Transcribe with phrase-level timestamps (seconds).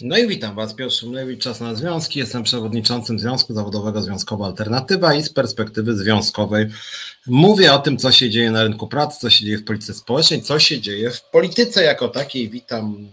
[0.00, 2.18] No i witam Was, Piotr Szumlewicz, Czas na Związki.
[2.18, 6.66] Jestem przewodniczącym Związku Zawodowego Związkowa Alternatywa i z perspektywy związkowej
[7.26, 10.42] mówię o tym, co się dzieje na rynku pracy, co się dzieje w polityce społecznej,
[10.42, 12.50] co się dzieje w polityce jako takiej.
[12.50, 13.08] Witam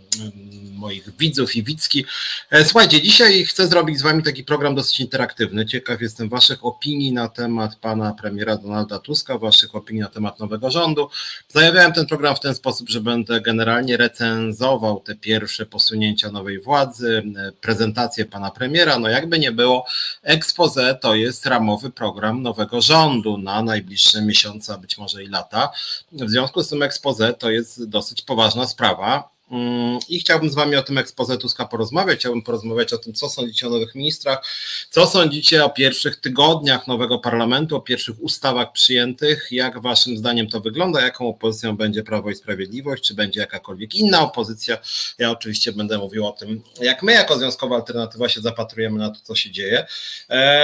[0.75, 2.05] moich widzów i widzki.
[2.51, 5.65] E, słuchajcie, dzisiaj chcę zrobić z Wami taki program dosyć interaktywny.
[5.65, 10.71] Ciekaw jestem Waszych opinii na temat pana premiera Donalda Tuska, Waszych opinii na temat nowego
[10.71, 11.09] rządu.
[11.47, 17.23] Zajawiałem ten program w ten sposób, że będę generalnie recenzował te pierwsze posunięcia nowej władzy,
[17.61, 18.99] prezentację pana premiera.
[18.99, 19.85] No jakby nie było,
[20.23, 25.71] expose to jest ramowy program nowego rządu na najbliższe miesiące, a być może i lata.
[26.11, 29.29] W związku z tym expose to jest dosyć poważna sprawa.
[29.51, 32.19] Mm, I chciałbym z Wami o tym ekspoze Tuska porozmawiać.
[32.19, 34.45] Chciałbym porozmawiać o tym, co sądzicie o nowych ministrach,
[34.89, 40.61] co sądzicie o pierwszych tygodniach nowego parlamentu, o pierwszych ustawach przyjętych, jak Waszym zdaniem to
[40.61, 44.77] wygląda, jaką opozycją będzie Prawo i Sprawiedliwość, czy będzie jakakolwiek inna opozycja.
[45.17, 49.19] Ja oczywiście będę mówił o tym, jak my jako Związkowa Alternatywa się zapatrujemy na to,
[49.23, 49.85] co się dzieje.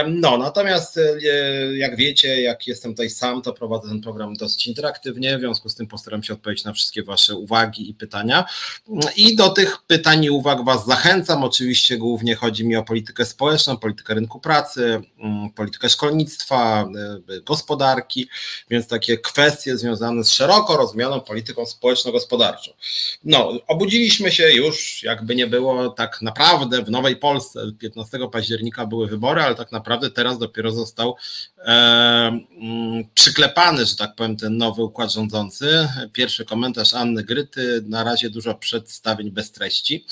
[0.08, 5.38] No, natomiast e, jak wiecie, jak jestem tutaj sam, to prowadzę ten program dosyć interaktywnie,
[5.38, 8.46] w związku z tym postaram się odpowiedzieć na wszystkie Wasze uwagi i pytania.
[9.16, 11.44] I do tych pytań i uwag Was zachęcam.
[11.44, 16.88] Oczywiście głównie chodzi mi o politykę społeczną, politykę rynku pracy, mm, politykę szkolnictwa,
[17.30, 18.30] y, gospodarki,
[18.70, 22.72] więc takie kwestie związane z szeroko rozumianą polityką społeczno-gospodarczą.
[23.24, 29.08] No, obudziliśmy się już, jakby nie było, tak naprawdę w Nowej Polsce 15 października były
[29.08, 31.16] wybory, ale tak naprawdę teraz dopiero został
[31.58, 31.72] e,
[32.62, 35.88] mm, przyklepany, że tak powiem, ten nowy układ rządzący.
[36.14, 40.06] Pierwszy komentarz Anny Gryty, na razie dużo przedstawień bez treści.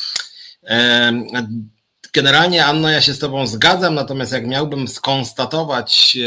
[2.14, 6.18] Generalnie, Anno, ja się z Tobą zgadzam, natomiast jak miałbym skonstatować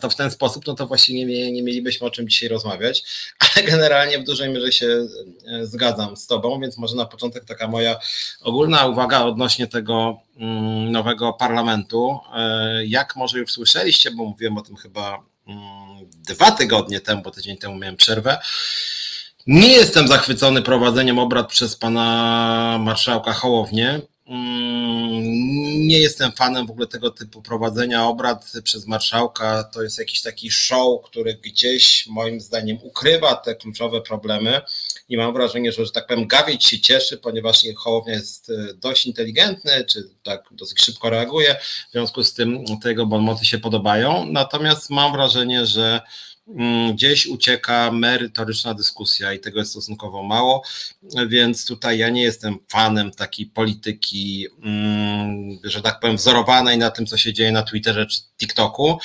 [0.00, 3.04] to w ten sposób, no to właśnie nie, nie mielibyśmy o czym dzisiaj rozmawiać,
[3.56, 5.06] ale generalnie w dużej mierze się
[5.46, 7.98] e, zgadzam z Tobą, więc może na początek taka moja
[8.42, 12.18] ogólna uwaga odnośnie tego mm, nowego parlamentu.
[12.34, 17.30] E, jak może już słyszeliście, bo mówiłem o tym chyba mm, dwa tygodnie temu, bo
[17.30, 18.38] tydzień temu miałem przerwę.
[19.46, 24.00] Nie jestem zachwycony prowadzeniem obrad przez pana marszałka Hołownię.
[24.26, 29.64] Mm, nie jestem fanem w ogóle tego typu prowadzenia obrad przez marszałka.
[29.64, 34.60] To jest jakiś taki show, który gdzieś moim zdaniem ukrywa te kluczowe problemy
[35.08, 39.06] i mam wrażenie, że, że tak powiem, gawieć się cieszy, ponieważ Hołownia jest e, dość
[39.06, 41.56] inteligentny, czy tak dosyć szybko reaguje,
[41.88, 44.26] w związku z tym te jego bonmoty się podobają.
[44.26, 46.00] Natomiast mam wrażenie, że
[46.92, 50.62] gdzieś ucieka merytoryczna dyskusja i tego jest stosunkowo mało,
[51.28, 57.06] więc tutaj ja nie jestem fanem takiej polityki, mm, że tak powiem, wzorowanej na tym,
[57.06, 58.98] co się dzieje na Twitterze czy TikToku.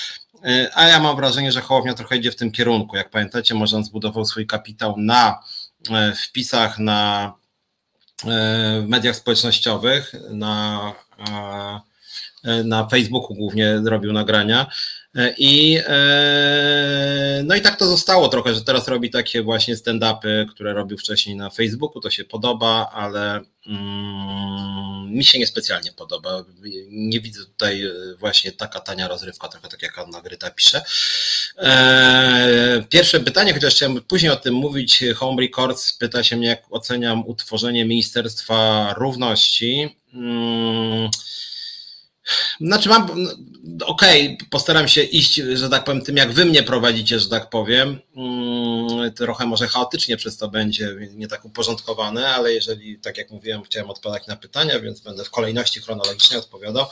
[0.73, 2.95] A ja mam wrażenie, że Hołownia trochę idzie w tym kierunku.
[2.95, 5.39] Jak pamiętacie, może on zbudował swój kapitał na
[5.91, 7.33] e, wpisach na
[8.23, 10.93] e, w mediach społecznościowych, na,
[12.43, 14.67] e, na Facebooku głównie robił nagrania
[15.37, 20.73] i, e, no i tak to zostało trochę, że teraz robi takie właśnie stand-upy, które
[20.73, 26.45] robił wcześniej na Facebooku, to się podoba, ale mm, mi się niespecjalnie podoba.
[26.89, 30.81] Nie widzę tutaj e, właśnie taka tania rozrywka, trochę tak jak Anna Gryta pisze.
[31.57, 36.63] E, pierwsze pytanie, chociaż chciałem później o tym mówić, Home Records pyta się mnie, jak
[36.69, 39.97] oceniam utworzenie Ministerstwa Równości.
[40.11, 41.09] Hmm,
[42.61, 43.07] znaczy mam,
[43.85, 47.49] okej, okay, postaram się iść, że tak powiem, tym jak wy mnie prowadzicie, że tak
[47.49, 47.99] powiem.
[48.15, 53.63] Mm, trochę może chaotycznie przez to będzie, nie tak uporządkowane, ale jeżeli, tak jak mówiłem,
[53.63, 56.85] chciałem odpowiadać na pytania, więc będę w kolejności chronologicznie odpowiadał.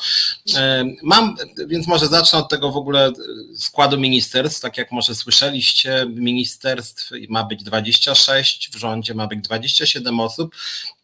[1.03, 1.35] Mam,
[1.67, 3.11] więc może zacznę od tego w ogóle
[3.57, 4.61] składu ministerstw.
[4.61, 10.55] Tak jak może słyszeliście, ministerstw ma być 26, w rządzie ma być 27 osób.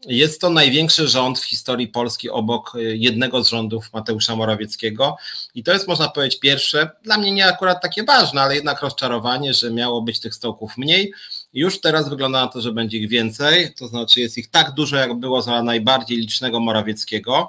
[0.06, 5.16] Jest to największy rząd w historii Polski obok jednego z rządów Mateusza Morawieckiego.
[5.56, 9.54] I to jest, można powiedzieć, pierwsze, dla mnie nie akurat takie ważne, ale jednak rozczarowanie,
[9.54, 11.14] że miało być tych stołków mniej.
[11.54, 14.98] Już teraz wygląda na to, że będzie ich więcej, to znaczy jest ich tak dużo,
[14.98, 17.48] jak było za najbardziej licznego Morawieckiego.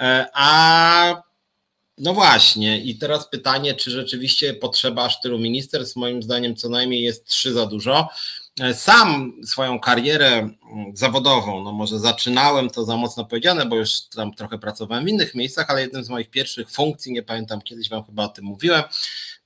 [0.00, 1.22] E, a
[1.98, 5.96] no właśnie, i teraz pytanie, czy rzeczywiście potrzeba aż tylu ministerstw?
[5.96, 8.08] Moim zdaniem co najmniej jest trzy za dużo.
[8.74, 10.56] Sam swoją karierę mm,
[10.94, 15.34] zawodową, no może zaczynałem to za mocno powiedziane, bo już tam trochę pracowałem w innych
[15.34, 18.82] miejscach, ale jednym z moich pierwszych funkcji, nie pamiętam kiedyś Wam chyba o tym mówiłem,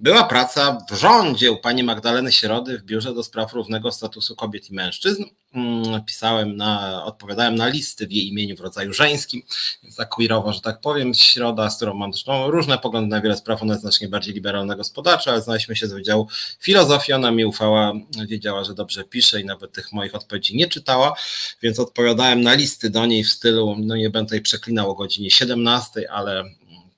[0.01, 4.71] była praca w rządzie u pani Magdaleny Środy w Biurze do Spraw Równego Statusu Kobiet
[4.71, 5.25] i Mężczyzn.
[5.55, 9.43] Mm, pisałem na, odpowiadałem na listy w jej imieniu w rodzaju żeńskim,
[9.83, 13.37] więc tak queerowo, że tak powiem, Środa, z którą mam zresztą różne poglądy na wiele
[13.37, 16.29] spraw, ona jest znacznie bardziej liberalna gospodarczo, ale znaliśmy się z Wydziału
[16.61, 17.93] Filozofii, ona mi ufała,
[18.27, 21.15] wiedziała, że dobrze piszę i nawet tych moich odpowiedzi nie czytała,
[21.63, 25.31] więc odpowiadałem na listy do niej w stylu, no nie będę tutaj przeklinał o godzinie
[25.31, 26.45] 17, ale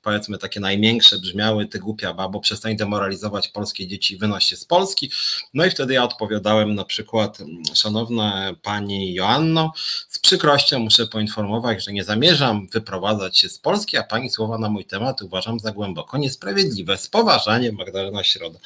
[0.06, 5.10] powiedzmy takie największe brzmiały, ty głupia babo, przestań demoralizować polskie dzieci wynoś się z Polski.
[5.54, 7.38] No i wtedy ja odpowiadałem na przykład,
[7.74, 9.72] szanowna pani Joanno,
[10.08, 14.68] z przykrością muszę poinformować, że nie zamierzam wyprowadzać się z Polski, a pani słowa na
[14.68, 16.98] mój temat uważam za głęboko niesprawiedliwe.
[16.98, 18.58] Z poważaniem Magdalena Środa.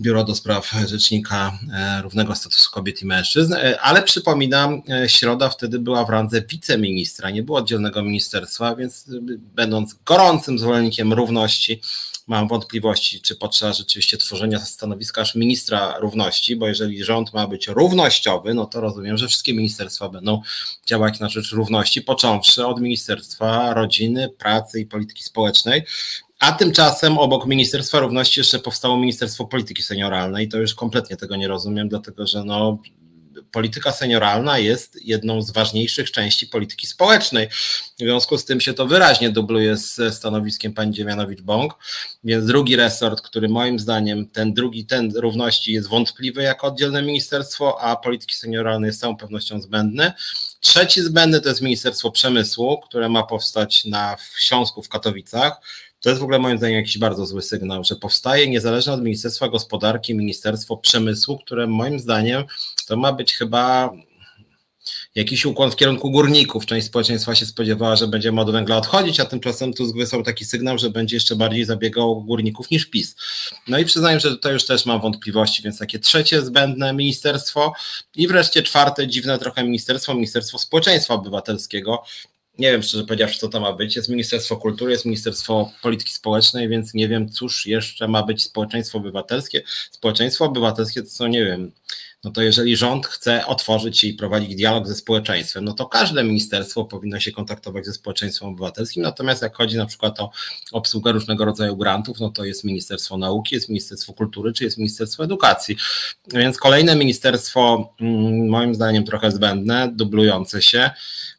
[0.00, 5.48] Biuro do Spraw Rzecznika e, Równego Statusu Kobiet i Mężczyzn, e, ale przypominam, e, Środa
[5.48, 9.04] wtedy była w randze wiceministra, nie było oddzielnego ministerstwa, więc
[9.54, 11.80] będąc gorącym zwolennikiem równości,
[12.26, 17.68] mam wątpliwości, czy potrzeba rzeczywiście tworzenia stanowiska aż ministra równości, bo jeżeli rząd ma być
[17.68, 20.42] równościowy, no to rozumiem, że wszystkie ministerstwa będą
[20.86, 25.82] działać na rzecz równości, począwszy od Ministerstwa Rodziny, Pracy i Polityki Społecznej,
[26.40, 30.48] a tymczasem obok Ministerstwa Równości jeszcze powstało Ministerstwo Polityki Senioralnej.
[30.48, 32.78] To już kompletnie tego nie rozumiem, dlatego że no,
[33.52, 37.48] polityka senioralna jest jedną z ważniejszych części polityki społecznej.
[37.48, 41.70] W związku z tym się to wyraźnie dubluje z stanowiskiem pani Dziewianowicz-Bąk.
[42.24, 47.80] Więc drugi resort, który moim zdaniem ten drugi, ten równości jest wątpliwy jako oddzielne ministerstwo,
[47.80, 50.12] a polityki senioralnej jest z całą pewnością zbędny.
[50.60, 55.60] Trzeci zbędny to jest Ministerstwo Przemysłu, które ma powstać na w Śląsku w Katowicach
[56.00, 59.48] to jest w ogóle moim zdaniem jakiś bardzo zły sygnał, że powstaje niezależne od Ministerstwa
[59.48, 62.44] Gospodarki Ministerstwo Przemysłu, które moim zdaniem
[62.86, 63.92] to ma być chyba
[65.14, 66.66] jakiś ukłon w kierunku górników.
[66.66, 70.78] Część społeczeństwa się spodziewała, że będzie od węgla odchodzić, a tymczasem tu wysłał taki sygnał,
[70.78, 73.16] że będzie jeszcze bardziej zabiegał górników niż PiS.
[73.68, 77.72] No i przyznaję, że tutaj już też mam wątpliwości, więc takie trzecie zbędne ministerstwo
[78.16, 82.04] i wreszcie czwarte dziwne trochę ministerstwo, Ministerstwo Społeczeństwa Obywatelskiego,
[82.60, 83.96] nie wiem szczerze powiedziawszy, co to ma być.
[83.96, 88.98] Jest Ministerstwo Kultury, jest Ministerstwo Polityki Społecznej, więc nie wiem, cóż jeszcze ma być społeczeństwo
[88.98, 89.62] obywatelskie.
[89.90, 91.72] Społeczeństwo obywatelskie to co nie wiem.
[92.24, 96.84] No to jeżeli rząd chce otworzyć i prowadzić dialog ze społeczeństwem, no to każde ministerstwo
[96.84, 99.02] powinno się kontaktować ze społeczeństwem obywatelskim.
[99.02, 100.30] Natomiast jak chodzi na przykład o
[100.72, 105.24] obsługę różnego rodzaju grantów, no to jest Ministerstwo Nauki, jest Ministerstwo Kultury, czy jest Ministerstwo
[105.24, 105.76] Edukacji.
[106.32, 110.90] Więc kolejne ministerstwo, mm, moim zdaniem, trochę zbędne, dublujące się.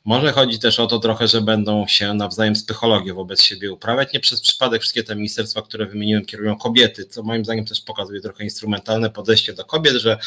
[0.06, 4.14] Może chodzi też o to trochę, że będą się nawzajem psychologię wobec siebie uprawiać.
[4.14, 8.22] Nie przez przypadek wszystkie te ministerstwa, które wymieniłem, kierują kobiety, co moim zdaniem też pokazuje
[8.22, 10.18] trochę instrumentalne podejście do kobiet, że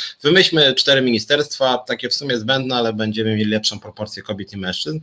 [0.45, 5.01] wymyślmy cztery ministerstwa, takie w sumie zbędne, ale będziemy mieli lepszą proporcję kobiet i mężczyzn.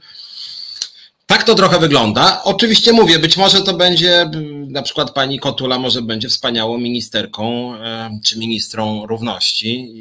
[1.26, 2.42] Tak to trochę wygląda.
[2.44, 4.30] Oczywiście mówię, być może to będzie,
[4.68, 9.92] na przykład pani Kotula może będzie wspaniałą ministerką e, czy ministrą równości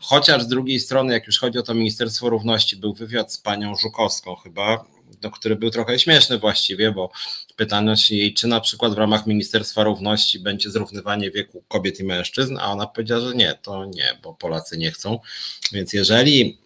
[0.00, 3.74] Chociaż z drugiej strony, jak już chodzi o to Ministerstwo Równości, był wywiad z panią
[3.76, 4.84] Żukowską chyba,
[5.22, 7.10] no, który był trochę śmieszny właściwie, bo
[7.56, 12.04] pytano się jej, czy na przykład w ramach Ministerstwa Równości będzie zrównywanie wieku kobiet i
[12.04, 15.18] mężczyzn, a ona powiedziała, że nie, to nie, bo Polacy nie chcą.
[15.72, 16.58] Więc jeżeli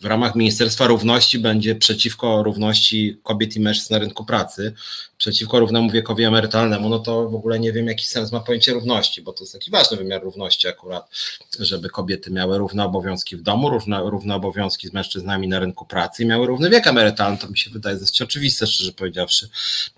[0.00, 4.74] w ramach Ministerstwa Równości będzie przeciwko równości kobiet i mężczyzn na rynku pracy,
[5.18, 9.22] przeciwko równemu wiekowi emerytalnemu, no to w ogóle nie wiem, jaki sens ma pojęcie równości,
[9.22, 11.10] bo to jest taki ważny wymiar równości akurat,
[11.58, 16.22] żeby kobiety miały równe obowiązki w domu, równe, równe obowiązki z mężczyznami na rynku pracy
[16.22, 19.48] i miały równy wiek emerytalny, to mi się wydaje dość oczywiste, szczerze powiedziawszy.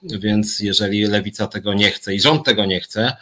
[0.02, 3.16] Więc jeżeli lewica tego nie chce i rząd tego nie chce,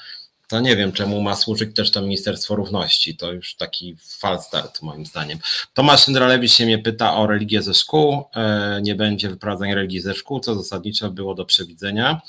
[0.50, 3.17] to nie wiem, czemu ma służyć też to Ministerstwo Równości.
[3.17, 5.38] To już taki fal start, moim zdaniem.
[5.75, 8.25] Tomasz Syndralewicz się mnie pyta o religię ze szkół.
[8.35, 12.21] E, nie będzie wyprowadzania religii ze szkół, co zasadniczo było do przewidzenia.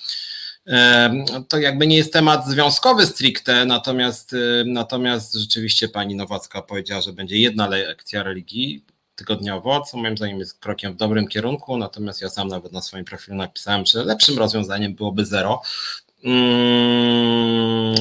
[0.68, 7.02] E, to jakby nie jest temat związkowy stricte, natomiast, e, natomiast rzeczywiście pani Nowacka powiedziała,
[7.02, 8.86] że będzie jedna lekcja religii
[9.16, 13.06] tygodniowo, co moim zdaniem jest krokiem w dobrym kierunku, natomiast ja sam nawet na swoim
[13.06, 15.62] profilu napisałem, że lepszym rozwiązaniem byłoby zero,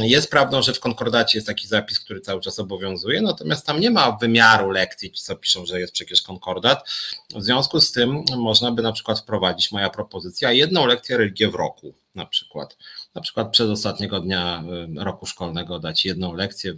[0.02, 3.90] jest prawdą, że w konkordacie jest taki zapis, który cały czas obowiązuje, natomiast tam nie
[3.90, 6.88] ma wymiaru lekcji, co piszą, że jest przecież konkordat.
[7.36, 11.54] W związku z tym można by na przykład wprowadzić moja propozycja jedną lekcję religii w
[11.54, 12.76] roku na przykład.
[13.14, 14.64] Na przykład przez ostatniego dnia
[14.98, 16.74] y, roku szkolnego dać jedną lekcję,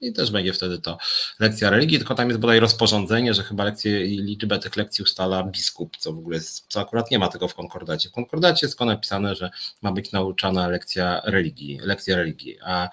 [0.00, 0.98] i też będzie wtedy to
[1.38, 5.42] lekcja religii, tylko tam jest bodaj rozporządzenie, że chyba lekcje i liczbę tych lekcji ustala
[5.42, 8.08] biskup, co w ogóle jest, co akurat nie ma tego w konkordacie.
[8.08, 9.50] W konkordacie jest napisane, że
[9.82, 12.88] ma być nauczana lekcja religii, lekcja religii, a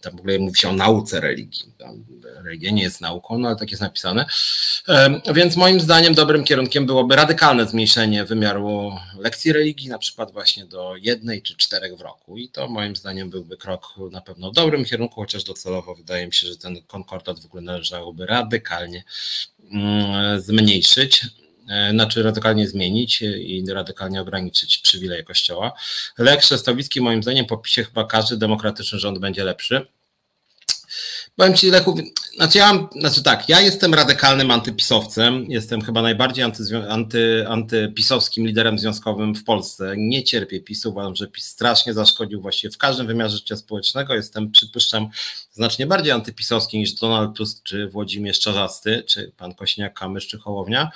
[0.00, 1.72] tam w ogóle mówi się o nauce religii.
[1.78, 2.04] Tam
[2.44, 4.26] religia nie jest nauką, no ale tak jest napisane.
[5.34, 10.96] Więc moim zdaniem dobrym kierunkiem byłoby radykalne zmniejszenie wymiaru lekcji religii, na przykład właśnie do
[10.96, 12.36] jednej czy czterech w roku.
[12.36, 16.32] I to moim zdaniem byłby krok na pewno w dobrym kierunku, chociaż docelowo wydaje mi
[16.32, 19.04] się, że ten konkordat w ogóle należałoby radykalnie
[19.72, 21.26] mm, zmniejszyć
[21.70, 25.72] e, znaczy radykalnie zmienić i radykalnie ograniczyć przywileje Kościoła.
[26.18, 29.86] Lech Szestowicki moim zdaniem po PiSie chyba każdy demokratyczny rząd będzie lepszy.
[31.38, 31.96] Powiem Ci, Lechu,
[32.36, 36.44] znaczy ja znaczy tak, ja jestem radykalnym antypisowcem, jestem chyba najbardziej
[36.88, 39.94] anty, antypisowskim liderem związkowym w Polsce.
[39.96, 44.14] Nie cierpię PiSu, uważam, że PiS strasznie zaszkodził właściwie w każdym wymiarze życia społecznego.
[44.14, 45.08] Jestem, przypuszczam,
[45.52, 50.90] znacznie bardziej antypisowski niż Donald Tusk, czy Włodzimierz Czarzasty, czy pan Kośniak-Kamysz, czy Hołownia.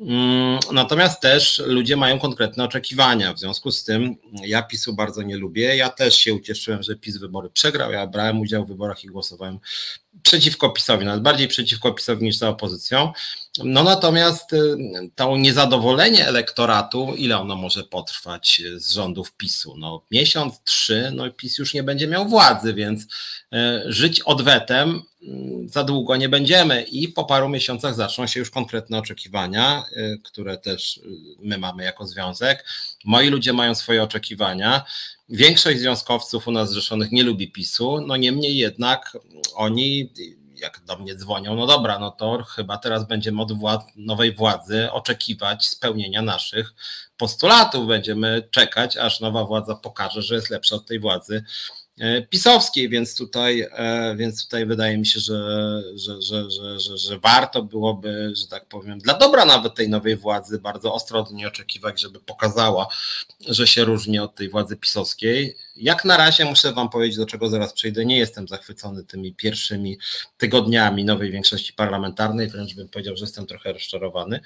[0.00, 3.34] Mm, natomiast też ludzie mają konkretne oczekiwania.
[3.34, 5.76] W związku z tym ja PiSu bardzo nie lubię.
[5.76, 7.92] Ja też się ucieszyłem, że PiS wybory przegrał.
[7.92, 9.58] Ja brałem udział w wyborach i głosowałem
[10.22, 13.12] przeciwko PiSowi, nawet bardziej przeciwko PiSowi niż za opozycją.
[13.64, 14.76] No natomiast y,
[15.14, 19.74] to niezadowolenie elektoratu, ile ono może potrwać y, z rządów PiSu?
[19.78, 23.06] No miesiąc, trzy, no PiS już nie będzie miał władzy, więc y,
[23.86, 28.98] żyć odwetem mm, za długo nie będziemy i po paru miesiącach zaczną się już konkretne
[28.98, 29.84] oczekiwania,
[30.24, 31.00] które też
[31.38, 32.64] my mamy jako związek.
[33.04, 34.84] Moi ludzie mają swoje oczekiwania.
[35.28, 39.18] Większość związkowców u nas zrzeszonych nie lubi PiSu, no niemniej jednak
[39.54, 40.12] oni
[40.60, 43.52] jak do mnie dzwonią, no dobra, no to chyba teraz będziemy od
[43.96, 46.74] nowej władzy oczekiwać spełnienia naszych
[47.16, 47.86] postulatów.
[47.86, 51.44] Będziemy czekać, aż nowa władza pokaże, że jest lepsza od tej władzy
[52.30, 57.18] pisowskiej, więc tutaj, e, więc tutaj wydaje mi się, że, że, że, że, że, że
[57.18, 61.46] warto byłoby, że tak powiem, dla dobra nawet tej nowej władzy bardzo ostro od niej
[61.46, 62.86] oczekiwać, żeby pokazała,
[63.48, 65.56] że się różni od tej władzy pisowskiej.
[65.76, 69.98] Jak na razie muszę Wam powiedzieć, do czego zaraz przejdę, nie jestem zachwycony tymi pierwszymi
[70.38, 74.40] tygodniami nowej większości parlamentarnej, wręcz bym powiedział, że jestem trochę rozczarowany.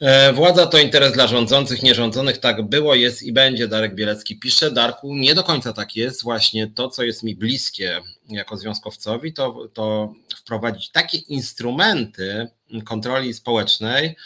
[0.00, 2.38] E, władza to interes dla rządzących, nierządzonych.
[2.38, 3.68] Tak było, jest i będzie.
[3.68, 4.70] Darek Bielecki pisze.
[4.70, 6.22] Darku, nie do końca tak jest.
[6.22, 12.48] Właśnie to, co jest mi bliskie jako związkowcowi, to, to wprowadzić takie instrumenty
[12.84, 14.16] kontroli społecznej,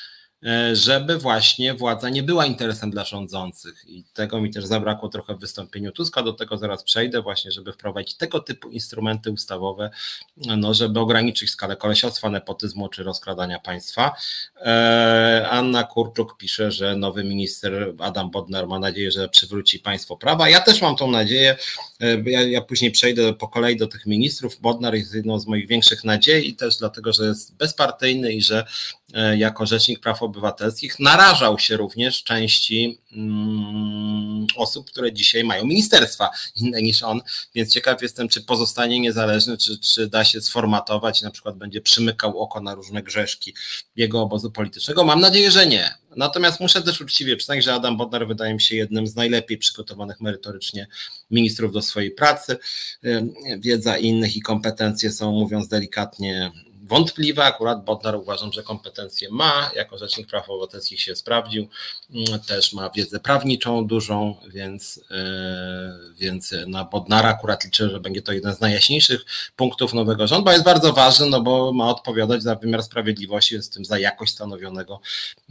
[0.73, 3.85] żeby właśnie władza nie była interesem dla rządzących.
[3.87, 7.73] I tego mi też zabrakło trochę w wystąpieniu Tuska, do tego zaraz przejdę, właśnie, żeby
[7.73, 9.91] wprowadzić tego typu instrumenty ustawowe,
[10.37, 14.17] no, żeby ograniczyć skalę kolesiostwa, nepotyzmu czy rozkradania państwa.
[14.57, 20.49] E, Anna Kurczuk pisze, że nowy minister Adam Bodnar ma nadzieję, że przywróci państwo prawa.
[20.49, 21.57] Ja też mam tą nadzieję.
[22.01, 24.61] E, ja, ja później przejdę po kolei do tych ministrów.
[24.61, 28.67] Bodnar jest jedną z moich większych nadziei i też dlatego, że jest bezpartyjny i że
[29.02, 29.02] E,
[29.37, 36.83] jako Rzecznik Praw Obywatelskich narażał się również części mm, osób, które dzisiaj mają ministerstwa inne
[36.83, 37.21] niż on,
[37.55, 42.39] więc ciekaw jestem, czy pozostanie niezależny, czy, czy da się sformatować na przykład będzie przymykał
[42.39, 43.55] oko na różne grzeszki
[43.97, 45.05] jego obozu politycznego.
[45.05, 45.95] Mam nadzieję, że nie.
[46.17, 50.21] Natomiast muszę też uczciwie przyznać, że Adam Bodnar wydaje mi się jednym z najlepiej przygotowanych
[50.21, 50.87] merytorycznie
[51.31, 52.57] ministrów do swojej pracy.
[53.05, 53.27] E,
[53.59, 57.45] wiedza innych i kompetencje są, mówiąc delikatnie, wątpliwe.
[57.45, 61.69] Akurat Bodnar uważam, że kompetencje ma, jako Rzecznik Praw Obywatelskich się sprawdził,
[62.15, 68.23] mm, też ma wiedzę prawniczą dużą, więc, e, więc na Bodnara akurat liczę, że będzie
[68.23, 69.25] to jeden z najjaśniejszych
[69.57, 73.75] punktów nowego rządu, bo jest bardzo ważny, no bo ma odpowiadać za wymiar sprawiedliwości, jest
[73.75, 75.01] tym za jakość stanowionego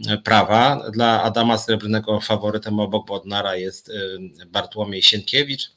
[0.08, 0.92] e, prawa.
[0.92, 5.72] Dla Adama Srebrnego faworytem obok Bodnara jest e, Bartłomiej Sienkiewicz,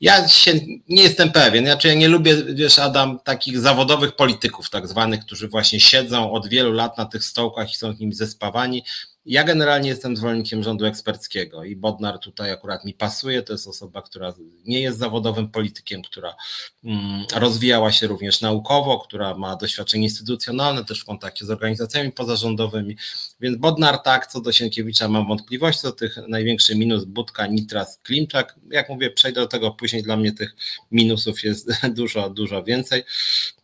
[0.00, 0.52] ja się
[0.88, 1.64] nie jestem pewien.
[1.64, 6.48] Znaczy ja nie lubię, wiesz, Adam, takich zawodowych polityków, tak zwanych, którzy właśnie siedzą od
[6.48, 8.84] wielu lat na tych stołkach i są nimi zespawani.
[9.26, 13.42] Ja generalnie jestem zwolennikiem rządu eksperckiego i Bodnar tutaj akurat mi pasuje.
[13.42, 14.34] To jest osoba, która
[14.64, 16.36] nie jest zawodowym politykiem, która
[16.84, 22.96] mm, rozwijała się również naukowo, która ma doświadczenie instytucjonalne też w kontakcie z organizacjami pozarządowymi.
[23.40, 28.54] Więc Bodnar tak, co do Sienkiewicza mam wątpliwości, co tych największy minus Budka, Nitras, Klimczak.
[28.70, 30.56] Jak mówię, przejdę do tego później, dla mnie tych
[30.92, 33.04] minusów jest dużo, dużo więcej.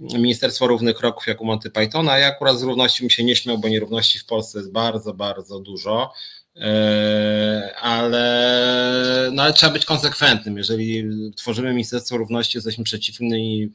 [0.00, 3.58] Ministerstwo Równych Kroków jak u Monty Pythona, ja akurat z równości bym się nie śmiał,
[3.58, 6.12] bo nierówności w Polsce jest bardzo, bardzo dużo.
[6.56, 10.56] E, ale, no ale trzeba być konsekwentnym.
[10.56, 11.04] Jeżeli
[11.36, 13.70] tworzymy Ministerstwo Równości, jesteśmy przeciwni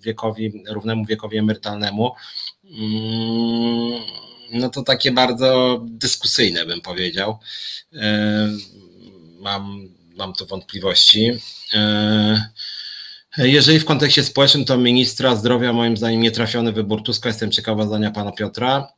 [0.00, 2.12] wiekowi, równemu wiekowi emerytalnemu,
[2.64, 4.00] mm,
[4.52, 7.38] no to takie bardzo dyskusyjne bym powiedział.
[7.92, 8.48] E,
[9.40, 11.32] mam, mam tu wątpliwości.
[11.74, 12.50] E,
[13.38, 17.28] jeżeli w kontekście społecznym, to ministra zdrowia moim zdaniem nietrafiony wybór Tuska.
[17.28, 18.88] Jestem ciekawa zdania pana Piotra.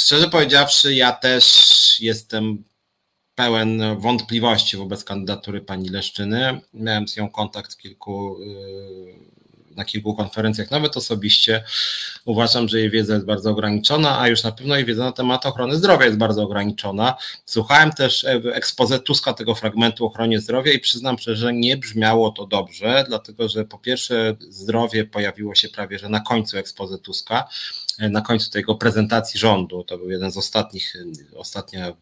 [0.00, 2.64] Szczerze powiedziawszy, ja też jestem
[3.34, 6.60] pełen wątpliwości wobec kandydatury pani Leszczyny.
[6.74, 11.64] Miałem z nią kontakt kilku y, na kilku konferencjach, nawet osobiście.
[12.24, 15.46] Uważam, że jej wiedza jest bardzo ograniczona, a już na pewno jej wiedza na temat
[15.46, 17.16] ochrony zdrowia jest bardzo ograniczona.
[17.44, 22.46] Słuchałem też ekspoze Tuska tego fragmentu o ochronie zdrowia i przyznam że nie brzmiało to
[22.46, 27.48] dobrze, dlatego że po pierwsze zdrowie pojawiło się prawie że na końcu ekspoze Tuska,
[28.00, 29.84] na końcu tego prezentacji rządu.
[29.84, 30.96] To był jeden z ostatnich,
[31.36, 31.92] ostatnia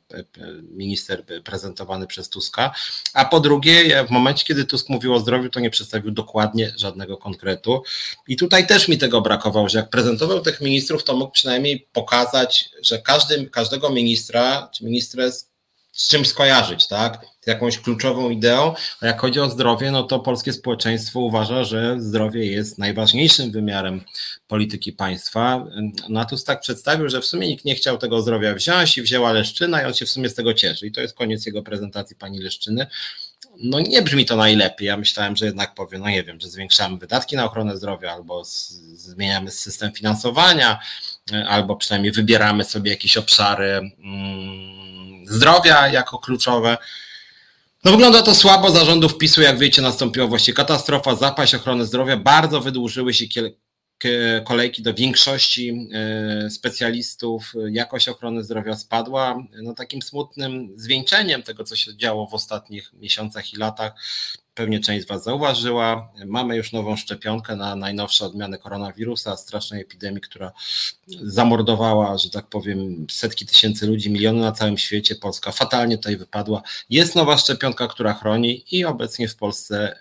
[0.70, 2.74] minister prezentowany przez Tuska.
[3.14, 7.16] A po drugie, w momencie, kiedy Tusk mówił o zdrowiu, to nie przedstawił dokładnie żadnego
[7.16, 7.82] konkretu.
[8.28, 12.70] I tutaj też mi tego brakowało, że jak prezentował tych ministrów, to mógł przynajmniej pokazać,
[12.82, 15.32] że każdy, każdego ministra czy ministrę
[15.92, 17.26] z czymś skojarzyć, tak?
[17.48, 18.74] Jakąś kluczową ideą.
[19.00, 24.00] A jak chodzi o zdrowie, no to polskie społeczeństwo uważa, że zdrowie jest najważniejszym wymiarem
[24.48, 25.64] polityki państwa.
[26.08, 29.82] Natus tak przedstawił, że w sumie nikt nie chciał tego zdrowia wziąć i wzięła Leszczyna
[29.82, 30.86] i on się w sumie z tego cieszy.
[30.86, 32.86] I to jest koniec jego prezentacji pani Leszczyny.
[33.62, 34.86] No nie brzmi to najlepiej.
[34.88, 38.42] Ja myślałem, że jednak powie, no nie wiem, że zwiększamy wydatki na ochronę zdrowia albo
[38.94, 40.78] zmieniamy system finansowania,
[41.48, 43.80] albo przynajmniej wybieramy sobie jakieś obszary.
[43.98, 46.76] Mm, zdrowia jako kluczowe.
[47.84, 52.60] No wygląda to słabo, zarządów PiSu, jak wiecie, nastąpiła właściwie katastrofa, zapaść ochrony zdrowia, bardzo
[52.60, 53.24] wydłużyły się
[54.44, 59.42] kolejki do większości e, specjalistów, jakość ochrony zdrowia spadła.
[59.62, 63.92] No takim smutnym zwieńczeniem tego, co się działo w ostatnich miesiącach i latach,
[64.58, 66.12] pewnie część z Was zauważyła.
[66.26, 70.52] Mamy już nową szczepionkę na najnowsze odmiany koronawirusa, strasznej epidemii, która
[71.22, 75.14] zamordowała, że tak powiem, setki tysięcy ludzi, miliony na całym świecie.
[75.14, 76.62] Polska fatalnie tutaj wypadła.
[76.90, 79.96] Jest nowa szczepionka, która chroni i obecnie w Polsce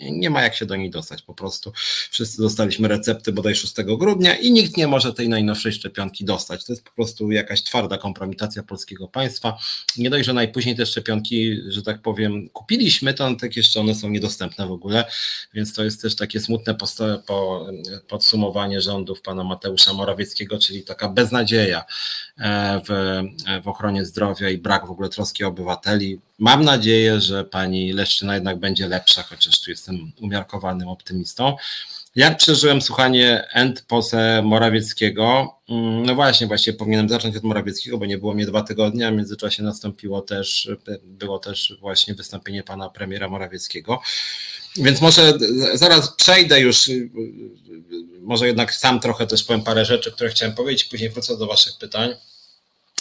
[0.00, 1.72] nie ma jak się do niej dostać po prostu.
[2.10, 6.64] Wszyscy dostaliśmy recepty bodaj 6 grudnia i nikt nie może tej najnowszej szczepionki dostać.
[6.64, 9.58] To jest po prostu jakaś twarda kompromitacja polskiego państwa.
[9.96, 14.10] Nie dość, że najpóźniej te szczepionki, że tak powiem, kupiliśmy, to tak jeszcze one są
[14.10, 15.04] niedostępne w ogóle,
[15.54, 16.74] więc to jest też takie smutne
[17.26, 17.66] po,
[18.08, 21.84] podsumowanie rządów pana Mateusza Morawieckiego, czyli taka beznadzieja
[22.38, 23.22] e, w,
[23.64, 28.58] w ochronie zdrowia i brak w ogóle troski obywateli Mam nadzieję, że pani Leszczyna jednak
[28.58, 29.89] będzie lepsza, chociaż tu jestem
[30.20, 31.56] umiarkowanym optymistą.
[32.16, 35.54] Jak przeżyłem słuchanie end pose Morawieckiego?
[35.68, 39.10] Mm, no właśnie, właśnie powinienem zacząć od Morawieckiego, bo nie było mnie dwa tygodnie, a
[39.10, 40.70] w międzyczasie nastąpiło też,
[41.04, 44.00] było też właśnie wystąpienie pana premiera Morawieckiego.
[44.76, 45.32] Więc może
[45.74, 46.90] zaraz przejdę już,
[48.20, 51.78] może jednak sam trochę też powiem parę rzeczy, które chciałem powiedzieć, później wrócę do waszych
[51.78, 52.14] pytań.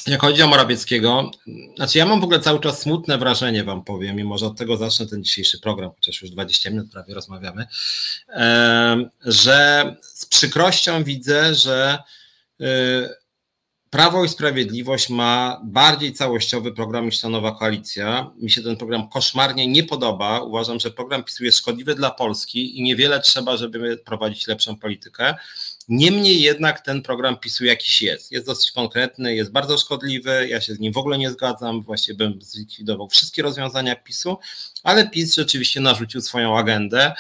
[0.08, 1.32] Jak chodzi o Morawieckiego,
[1.76, 4.78] znaczy ja mam w ogóle cały czas smutne wrażenie, wam powiem, i może od tego
[4.78, 7.66] zacznę ten dzisiejszy program, chociaż już 20 minut prawie rozmawiamy,
[9.26, 11.98] że z przykrością widzę, że
[12.62, 12.66] y,
[13.90, 18.32] Prawo i Sprawiedliwość ma bardziej całościowy program niż ta nowa koalicja.
[18.38, 20.40] Mi się ten program koszmarnie nie podoba.
[20.40, 25.36] Uważam, że program PiSu jest szkodliwy dla Polski i niewiele trzeba, żeby prowadzić lepszą politykę.
[25.90, 28.32] Niemniej jednak ten program PiSu jakiś jest.
[28.32, 30.48] Jest dosyć konkretny, jest bardzo szkodliwy.
[30.50, 31.82] Ja się z nim w ogóle nie zgadzam.
[31.82, 34.38] Właściwie bym zlikwidował wszystkie rozwiązania PiSu,
[34.84, 37.14] ale PiS rzeczywiście narzucił swoją agendę.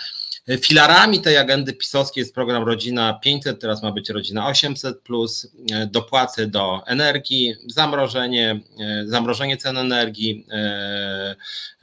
[0.58, 5.88] Filarami tej agendy pisowskiej jest program Rodzina 500, teraz ma być Rodzina 800, plus e,
[5.88, 11.36] dopłaty do energii, zamrożenie, e, zamrożenie cen energii, e,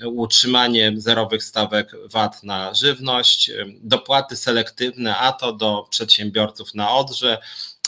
[0.05, 3.50] utrzymanie zerowych stawek VAT na żywność,
[3.83, 7.38] dopłaty selektywne, a to do przedsiębiorców na Odrze,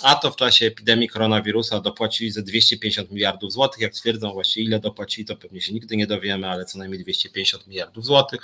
[0.02, 3.80] a to w czasie epidemii koronawirusa dopłacili ze 250 miliardów złotych.
[3.80, 7.66] Jak twierdzą właśnie ile dopłacili, to pewnie się nigdy nie dowiemy, ale co najmniej 250
[7.66, 8.40] miliardów złotych.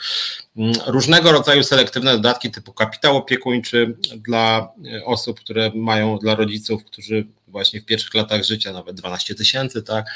[0.56, 6.84] Mm, różnego rodzaju selektywne dodatki typu kapitał opiekuńczy dla e, osób, które mają, dla rodziców,
[6.84, 10.06] którzy właśnie w pierwszych latach życia, nawet 12 tysięcy, tak,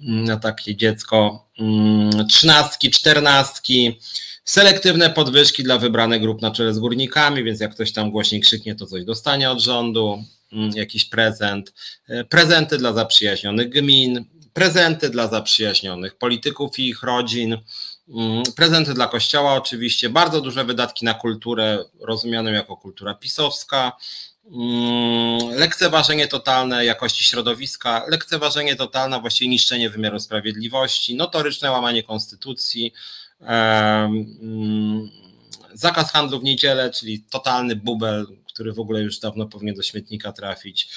[0.00, 3.98] mm, na takie dziecko, mm, trzynastki, czternastki,
[4.44, 8.74] Selektywne podwyżki dla wybranych grup na czele z górnikami, więc jak ktoś tam głośniej krzyknie,
[8.74, 10.24] to coś dostanie od rządu.
[10.54, 11.72] Mm, jakiś prezent,
[12.08, 17.58] e, prezenty dla zaprzyjaźnionych gmin, prezenty dla zaprzyjaźnionych polityków i ich rodzin,
[18.08, 23.92] mm, prezenty dla kościoła oczywiście, bardzo duże wydatki na kulturę rozumianą jako kultura pisowska,
[24.50, 32.92] mm, lekceważenie totalne jakości środowiska, lekceważenie totalne, właściwie niszczenie wymiaru sprawiedliwości, notoryczne łamanie konstytucji,
[35.72, 40.32] zakaz handlu w niedzielę, czyli totalny bubel, który w ogóle już dawno powinien do śmietnika
[40.32, 40.88] trafić.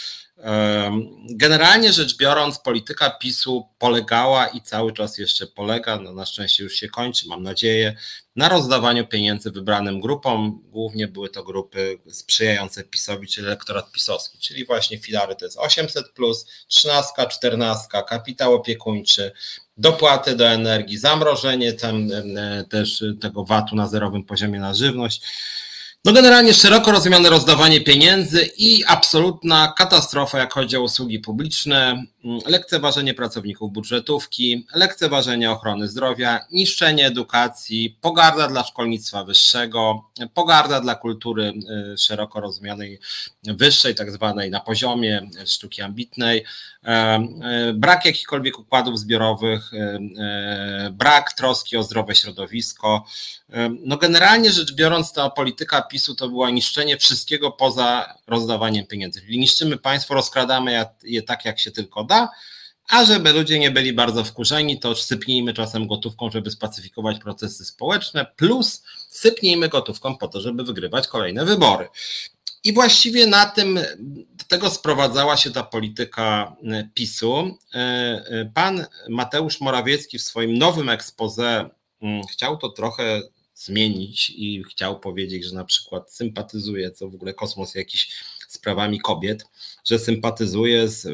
[1.29, 6.73] Generalnie rzecz biorąc, polityka PiSu polegała i cały czas jeszcze polega, no na szczęście już
[6.73, 7.95] się kończy, mam nadzieję,
[8.35, 10.61] na rozdawaniu pieniędzy wybranym grupom.
[10.65, 16.05] Głównie były to grupy sprzyjające PiSowi, czyli elektorat pisowski, czyli właśnie filary to jest 800,
[16.67, 19.31] 13, 14, kapitał opiekuńczy,
[19.77, 25.21] dopłaty do energii, zamrożenie tam, e, też tego VAT-u na zerowym poziomie na żywność.
[26.07, 32.39] No generalnie szeroko rozumiane rozdawanie pieniędzy i absolutna katastrofa, jak chodzi o usługi publiczne, mm,
[32.45, 41.53] lekceważenie pracowników budżetówki, lekceważenie ochrony zdrowia, niszczenie edukacji, pogarda dla szkolnictwa wyższego, pogarda dla kultury
[41.93, 42.99] y, szeroko rozumianej
[43.43, 46.45] wyższej, tak zwanej na poziomie sztuki ambitnej,
[47.73, 49.99] brak jakichkolwiek układów zbiorowych, e,
[50.91, 53.05] brak troski o zdrowe środowisko.
[53.85, 59.21] No generalnie rzecz biorąc, ta polityka PiSu to była niszczenie wszystkiego poza rozdawaniem pieniędzy.
[59.29, 62.29] Niszczymy państwo, rozkradamy je tak, jak się tylko da,
[62.87, 68.25] a żeby ludzie nie byli bardzo wkurzeni, to sypnijmy czasem gotówką, żeby spacyfikować procesy społeczne,
[68.35, 71.87] plus sypnijmy gotówką po to, żeby wygrywać kolejne wybory.
[72.67, 73.79] I właściwie na tym,
[74.33, 77.57] do tego sprowadzała się ta polityka e, PiSu.
[77.73, 81.69] E, e, pan Mateusz Morawiecki w swoim nowym expose
[82.01, 83.21] mm, chciał to trochę
[83.55, 88.09] zmienić i chciał powiedzieć, że na przykład sympatyzuje, co w ogóle kosmos jakiś
[88.47, 89.45] sprawami kobiet,
[89.85, 91.07] że sympatyzuje z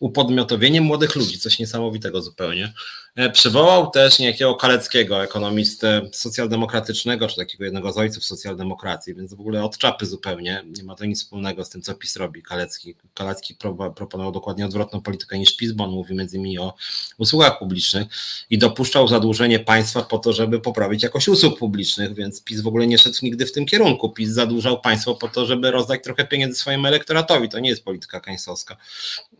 [0.00, 2.72] upodmiotowieniem młodych ludzi, coś niesamowitego zupełnie.
[3.18, 9.40] E, przywołał też niejakiego Kaleckiego, ekonomistę socjaldemokratycznego, czy takiego jednego z ojców socjaldemokracji, więc w
[9.40, 10.64] ogóle od czapy zupełnie.
[10.76, 12.42] Nie ma to nic wspólnego z tym, co PiS robi.
[12.42, 13.56] Kalecki, Kalecki
[13.96, 16.74] proponował dokładnie odwrotną politykę niż PiS, bo on mówi między innymi o
[17.18, 18.08] usługach publicznych
[18.50, 22.86] i dopuszczał zadłużenie państwa po to, żeby poprawić jakość usług publicznych, więc PiS w ogóle
[22.86, 24.10] nie szedł nigdy w tym kierunku.
[24.10, 27.48] PiS zadłużał państwo po to, żeby rozdać trochę pieniędzy swojemu elektoratowi.
[27.48, 28.76] To nie jest polityka kańsowska.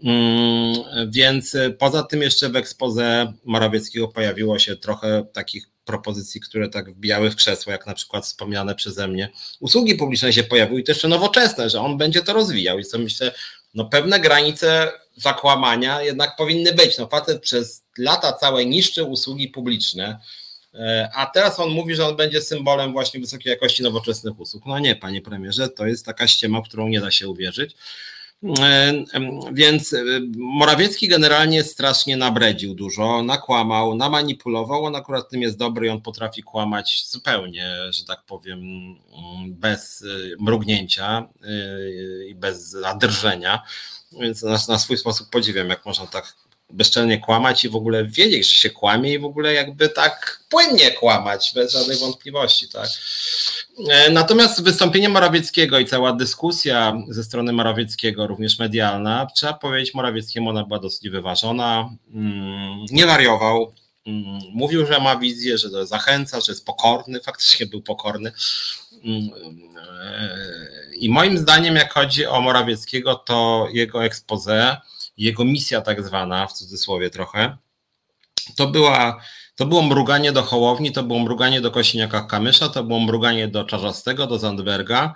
[0.04, 0.74] Mm,
[1.08, 3.67] więc poza tym jeszcze w ekspoze Morawieckiego
[4.14, 9.08] pojawiło się trochę takich propozycji, które tak wbijały w krzesło, jak na przykład wspomniane przeze
[9.08, 9.28] mnie.
[9.60, 12.78] Usługi publiczne się pojawiły i to jeszcze nowoczesne, że on będzie to rozwijał.
[12.78, 13.32] I co myślę,
[13.74, 16.98] no pewne granice zakłamania jednak powinny być.
[16.98, 20.18] No facet przez lata całe niszczy usługi publiczne,
[20.74, 24.66] e, a teraz on mówi, że on będzie symbolem właśnie wysokiej jakości nowoczesnych usług.
[24.66, 27.76] No nie, panie premierze, to jest taka ściema, w którą nie da się uwierzyć.
[28.44, 28.92] E,
[29.52, 30.04] więc e,
[30.36, 34.84] Morawiecki generalnie strasznie nabredził dużo, nakłamał, namanipulował.
[34.84, 38.60] On akurat tym jest dobry i on potrafi kłamać zupełnie, że tak powiem,
[39.48, 40.06] bez e,
[40.38, 41.28] mrugnięcia
[42.28, 43.62] i bez zadrżenia.
[44.20, 46.34] Więc na, na swój sposób podziwiam, jak można tak
[46.70, 50.90] bezczelnie kłamać i w ogóle wiedzieć, że się kłamie i w ogóle jakby tak płynnie
[50.90, 52.88] kłamać, bez żadnej wątpliwości, tak.
[53.90, 60.50] E, natomiast wystąpienie Morawieckiego i cała dyskusja ze strony Morawieckiego, również medialna, trzeba powiedzieć Morawieckiemu,
[60.50, 63.72] ona była dosyć wyważona, mm, nie wariował,
[64.06, 68.32] mm, mówił, że ma wizję, że zachęca, że jest pokorny, faktycznie był pokorny.
[69.04, 69.30] Mm,
[70.00, 74.76] e, I moim zdaniem, jak chodzi o Morawieckiego, to jego expose
[75.24, 77.56] jego misja tak zwana, w cudzysłowie trochę,
[78.56, 79.20] to była
[79.58, 84.26] to było mruganie do Hołowni, to było mruganie do Kosiniaka-Kamysza, to było mruganie do Czarzastego,
[84.26, 85.14] do Zandberga.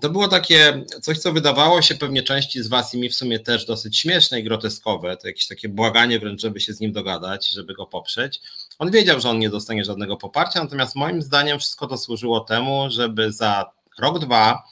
[0.00, 3.38] To było takie coś, co wydawało się pewnie części z Was i mi w sumie
[3.38, 5.16] też dosyć śmieszne i groteskowe.
[5.16, 8.40] To jakieś takie błaganie wręcz, żeby się z nim dogadać, żeby go poprzeć.
[8.78, 12.90] On wiedział, że on nie dostanie żadnego poparcia, natomiast moim zdaniem wszystko to służyło temu,
[12.90, 14.62] żeby za rok, dwa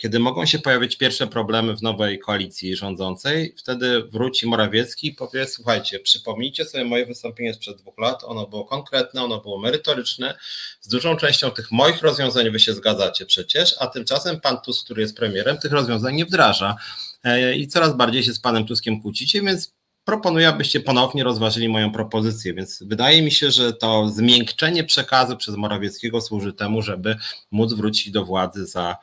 [0.00, 5.46] kiedy mogą się pojawić pierwsze problemy w nowej koalicji rządzącej, wtedy wróci Morawiecki i powie:
[5.46, 8.24] Słuchajcie, przypomnijcie sobie moje wystąpienie sprzed dwóch lat.
[8.24, 10.38] Ono było konkretne, ono było merytoryczne.
[10.80, 15.02] Z dużą częścią tych moich rozwiązań wy się zgadzacie przecież, a tymczasem pan Tusk, który
[15.02, 16.76] jest premierem, tych rozwiązań nie wdraża.
[17.24, 21.92] E, I coraz bardziej się z panem Tuskiem kłócicie, więc proponuję, abyście ponownie rozważyli moją
[21.92, 22.54] propozycję.
[22.54, 27.16] Więc wydaje mi się, że to zmiękczenie przekazu przez Morawieckiego służy temu, żeby
[27.50, 28.96] móc wrócić do władzy za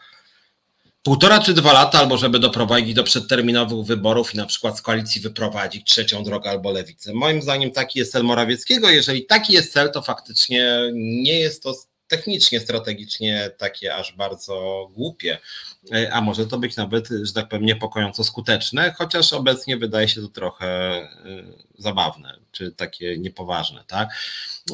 [1.08, 5.22] półtora czy dwa lata, albo żeby doprowadzić do przedterminowych wyborów i na przykład z koalicji
[5.22, 7.13] wyprowadzić trzecią drogę albo lewicę.
[7.13, 8.89] Moim zdaniem taki jest cel Morawieckiego.
[8.89, 11.76] Jeżeli taki jest cel, to faktycznie nie jest to
[12.08, 15.38] technicznie, strategicznie takie aż bardzo głupie,
[16.12, 20.28] a może to być nawet, że tak powiem, niepokojąco skuteczne, chociaż obecnie wydaje się to
[20.28, 21.10] trochę e,
[21.78, 24.10] zabawne, czy takie niepoważne, tak?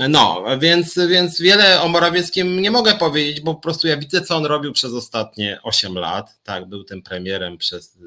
[0.10, 4.38] No, więc, więc wiele o Morawieckim nie mogę powiedzieć, bo po prostu ja widzę, co
[4.38, 7.98] on robił przez ostatnie 8 lat, tak, był tym premierem przez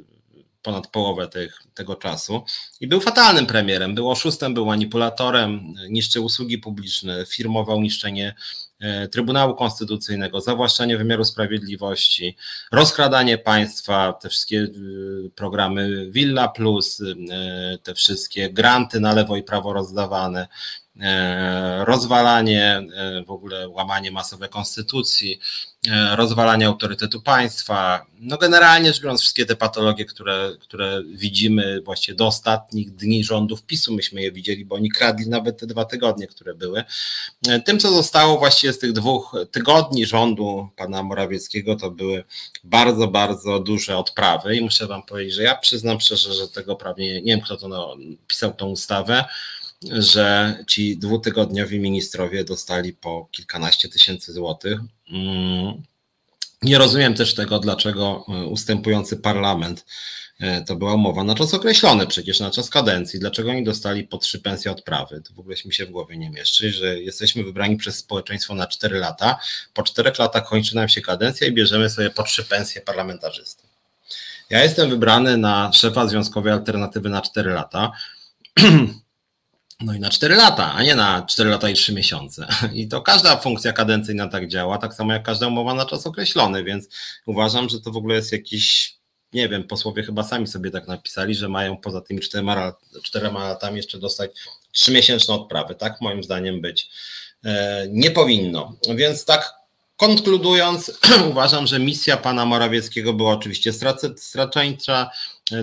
[0.67, 2.45] ponad połowę tych, tego czasu
[2.81, 8.35] i był fatalnym premierem, był oszustem, był manipulatorem, niszczył usługi publiczne, firmował niszczenie e,
[9.11, 12.37] Trybunału Konstytucyjnego, zawłaszczanie wymiaru sprawiedliwości,
[12.73, 14.69] rozkradanie państwa, te wszystkie e,
[15.35, 20.49] programy Villa Plus, e, te wszystkie granty na lewo i prawo rozdawane,
[21.85, 22.83] rozwalanie,
[23.27, 25.41] w ogóle łamanie masowe konstytucji,
[26.15, 28.07] rozwalanie autorytetu państwa.
[28.21, 33.63] No generalnie rzecz biorąc, wszystkie te patologie, które, które widzimy właściwie do ostatnich dni rządów
[33.63, 36.85] PiSu, myśmy je widzieli, bo oni kradli nawet te dwa tygodnie, które były.
[37.65, 42.25] Tym, co zostało właściwie z tych dwóch tygodni rządu pana Morawieckiego, to były
[42.65, 47.15] bardzo, bardzo duże odprawy i muszę wam powiedzieć, że ja przyznam szczerze, że tego prawie
[47.15, 49.25] nie wiem, kto to no, pisał tą ustawę,
[49.93, 54.81] że ci dwutygodniowi ministrowie dostali po kilkanaście tysięcy złotych.
[55.11, 55.83] Mm.
[56.63, 59.85] Nie rozumiem też tego, dlaczego e, ustępujący parlament
[60.41, 63.21] e, to była umowa na czas określony, przecież na czas kadencji.
[63.21, 65.23] Dlaczego oni dostali po trzy pensje odprawy?
[65.23, 68.67] To w ogóle mi się w głowie nie mieszczy, że jesteśmy wybrani przez społeczeństwo na
[68.67, 69.39] cztery lata.
[69.75, 73.63] Po czterech latach kończy nam się kadencja i bierzemy sobie po trzy pensje parlamentarzysty.
[74.51, 77.93] Ja jestem wybrany na szefa Związkowej Alternatywy na 4 lata.
[79.81, 82.47] No i na 4 lata, a nie na 4 lata i 3 miesiące.
[82.75, 86.65] I to każda funkcja kadencyjna tak działa, tak samo jak każda umowa na czas określony,
[86.65, 86.89] więc
[87.27, 88.97] uważam, że to w ogóle jest jakiś,
[89.33, 92.47] nie wiem, posłowie chyba sami sobie tak napisali, że mają poza tymi 4,
[93.03, 94.31] czterema latami jeszcze dostać
[94.75, 95.75] 3-miesięczne odprawy.
[95.75, 96.89] Tak moim zdaniem być
[97.45, 98.77] e, nie powinno.
[98.95, 99.56] Więc tak
[99.97, 100.99] Konkludując,
[101.31, 103.73] uważam, że misja pana Morawieckiego była oczywiście
[104.17, 105.11] straczeńcza,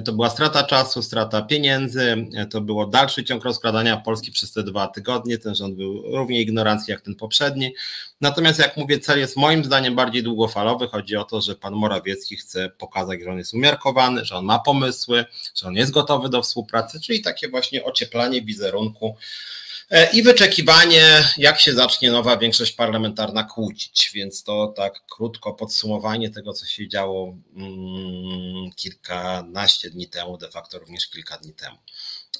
[0.05, 4.87] to była strata czasu, strata pieniędzy, to było dalszy ciąg rozkładania Polski przez te dwa
[4.87, 5.37] tygodnie.
[5.37, 7.73] Ten rząd był równie ignorancki jak ten poprzedni.
[8.21, 10.87] Natomiast, jak mówię, cel jest moim zdaniem bardziej długofalowy.
[10.87, 14.59] Chodzi o to, że pan Morawiecki chce pokazać, że on jest umiarkowany, że on ma
[14.59, 19.15] pomysły, że on jest gotowy do współpracy, czyli takie właśnie ocieplanie wizerunku
[20.13, 24.11] i wyczekiwanie, jak się zacznie nowa większość parlamentarna kłócić.
[24.13, 30.79] Więc to tak krótko podsumowanie tego, co się działo mm, kilkanaście dni temu, de facto
[30.79, 31.77] również kilka dni temu.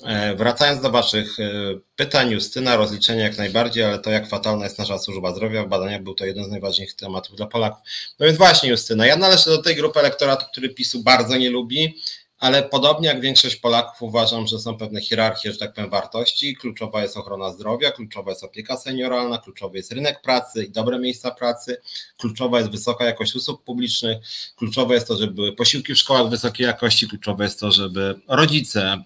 [0.05, 1.51] E, wracając do Waszych e,
[1.95, 6.03] pytań, Justyna, rozliczenia jak najbardziej, ale to jak fatalna jest nasza służba zdrowia, w badaniach
[6.03, 7.81] był to jeden z najważniejszych tematów dla Polaków.
[8.19, 12.01] No więc właśnie, Justyna, ja należę do tej grupy elektoratu, który PiSu bardzo nie lubi
[12.43, 16.55] ale podobnie jak większość Polaków uważam, że są pewne hierarchie, że tak powiem, wartości.
[16.55, 21.31] Kluczowa jest ochrona zdrowia, kluczowa jest opieka senioralna, kluczowy jest rynek pracy i dobre miejsca
[21.31, 21.77] pracy,
[22.17, 24.17] kluczowa jest wysoka jakość usług publicznych,
[24.55, 29.03] kluczowe jest to, żeby były posiłki w szkołach wysokiej jakości, kluczowe jest to, żeby rodzice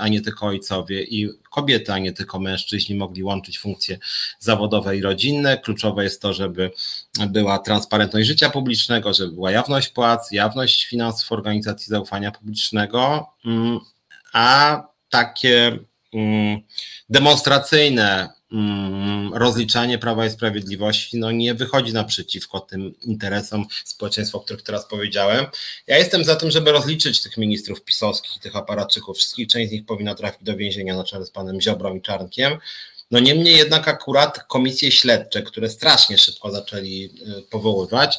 [0.00, 3.98] a nie tylko ojcowie i kobiety, a nie tylko mężczyźni mogli łączyć funkcje
[4.38, 5.58] zawodowe i rodzinne.
[5.58, 6.70] Kluczowe jest to, żeby
[7.28, 13.78] była transparentność życia publicznego, żeby była jawność płac, jawność finansów organizacji zaufania publicznego, mm,
[14.32, 15.78] a takie
[16.14, 16.60] mm,
[17.10, 18.37] demonstracyjne
[19.32, 25.46] rozliczanie Prawa i Sprawiedliwości no, nie wychodzi naprzeciwko tym interesom społeczeństwa, o których teraz powiedziałem.
[25.86, 29.16] Ja jestem za tym, żeby rozliczyć tych ministrów pisowskich i tych aparatczyków.
[29.16, 32.58] Wszystkich część z nich powinna trafić do więzienia na czele z panem Ziobrą i Czarnkiem.
[33.10, 38.18] No niemniej jednak akurat komisje śledcze, które strasznie szybko zaczęli y, powoływać,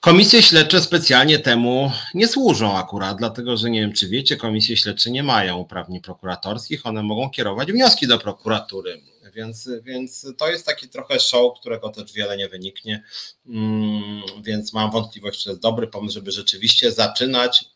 [0.00, 5.10] Komisje śledcze specjalnie temu nie służą akurat, dlatego że nie wiem, czy wiecie, komisje śledcze
[5.10, 9.00] nie mają uprawnień prokuratorskich, one mogą kierować wnioski do prokuratury
[9.34, 13.04] więc, więc to jest taki trochę show, którego też wiele nie wyniknie,
[13.46, 17.73] mm, więc mam wątpliwość, czy to jest dobry pomysł, żeby rzeczywiście zaczynać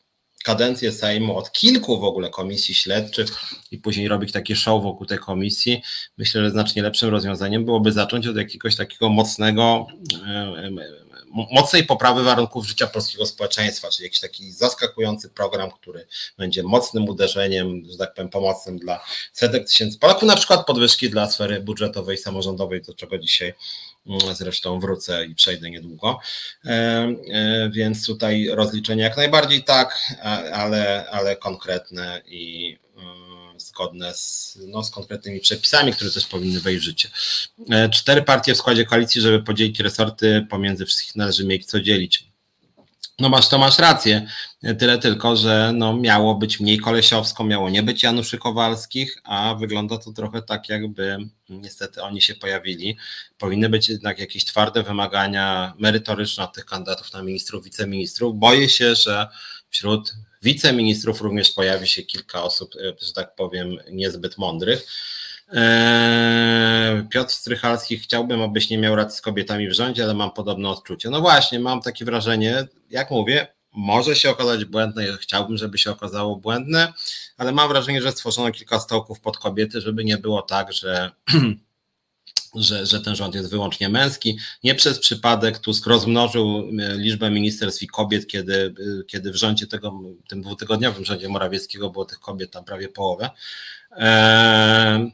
[0.49, 3.29] kadencję Sejmu od kilku w ogóle komisji śledczych
[3.71, 5.83] i później robić takie show wokół tej komisji.
[6.19, 9.87] Myślę, że znacznie lepszym rozwiązaniem byłoby zacząć od jakiegoś takiego mocnego
[11.31, 16.07] mocnej poprawy warunków życia polskiego społeczeństwa, czyli jakiś taki zaskakujący program, który
[16.39, 21.31] będzie mocnym uderzeniem, że tak powiem, pomocnym dla setek tysięcy Polaków, na przykład podwyżki dla
[21.31, 23.55] sfery budżetowej samorządowej, do czego dzisiaj
[24.35, 26.21] zresztą wrócę i przejdę niedługo.
[26.65, 29.99] E, e, więc tutaj rozliczenie jak najbardziej tak,
[30.53, 32.77] ale, ale konkretne i
[33.61, 37.09] zgodne z, no, z konkretnymi przepisami, które też powinny wejść w życie.
[37.71, 42.28] E, cztery partie w składzie koalicji, żeby podzielić resorty, pomiędzy wszystkich należy mieć co dzielić.
[43.21, 44.27] No masz, to masz rację,
[44.79, 49.99] tyle tylko, że no miało być mniej Kolesiowsko, miało nie być Januszy Kowalskich, a wygląda
[49.99, 52.97] to trochę tak, jakby niestety oni się pojawili.
[53.39, 58.39] Powinny być jednak jakieś twarde wymagania merytoryczne od tych kandydatów na ministrów, wiceministrów.
[58.39, 59.29] Boję się, że
[59.71, 64.87] wśród wiceministrów również pojawi się kilka osób, e, że tak powiem, niezbyt mądrych.
[65.53, 70.69] E, Piotr Strychalski, chciałbym, abyś nie miał racji z kobietami w rządzie, ale mam podobne
[70.69, 71.11] odczucie.
[71.11, 76.37] No właśnie, mam takie wrażenie, jak mówię, może się okazać błędne, chciałbym, żeby się okazało
[76.37, 76.93] błędne,
[77.37, 81.11] ale mam wrażenie, że stworzono kilka stołków pod kobiety, żeby nie było tak, że
[82.55, 84.39] że, że ten rząd jest wyłącznie męski.
[84.65, 89.67] Nie przez przypadek Tusk rozmnożył e, liczbę ministerstw i kobiet, kiedy, e, kiedy w rządzie
[89.67, 93.31] tego, tym dwutygodniowym rządzie Morawieckiego było tych kobiet tam prawie połowę.
[93.97, 95.13] Eee,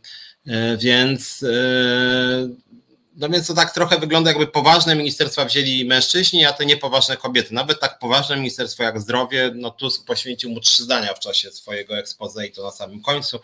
[0.78, 1.44] Więc
[3.16, 7.54] no więc to tak trochę wygląda, jakby poważne ministerstwa wzięli mężczyźni, a te niepoważne kobiety.
[7.54, 11.98] Nawet tak poważne ministerstwo jak zdrowie, no Tusk poświęcił mu trzy zdania w czasie swojego
[11.98, 13.40] expose i to na samym końcu.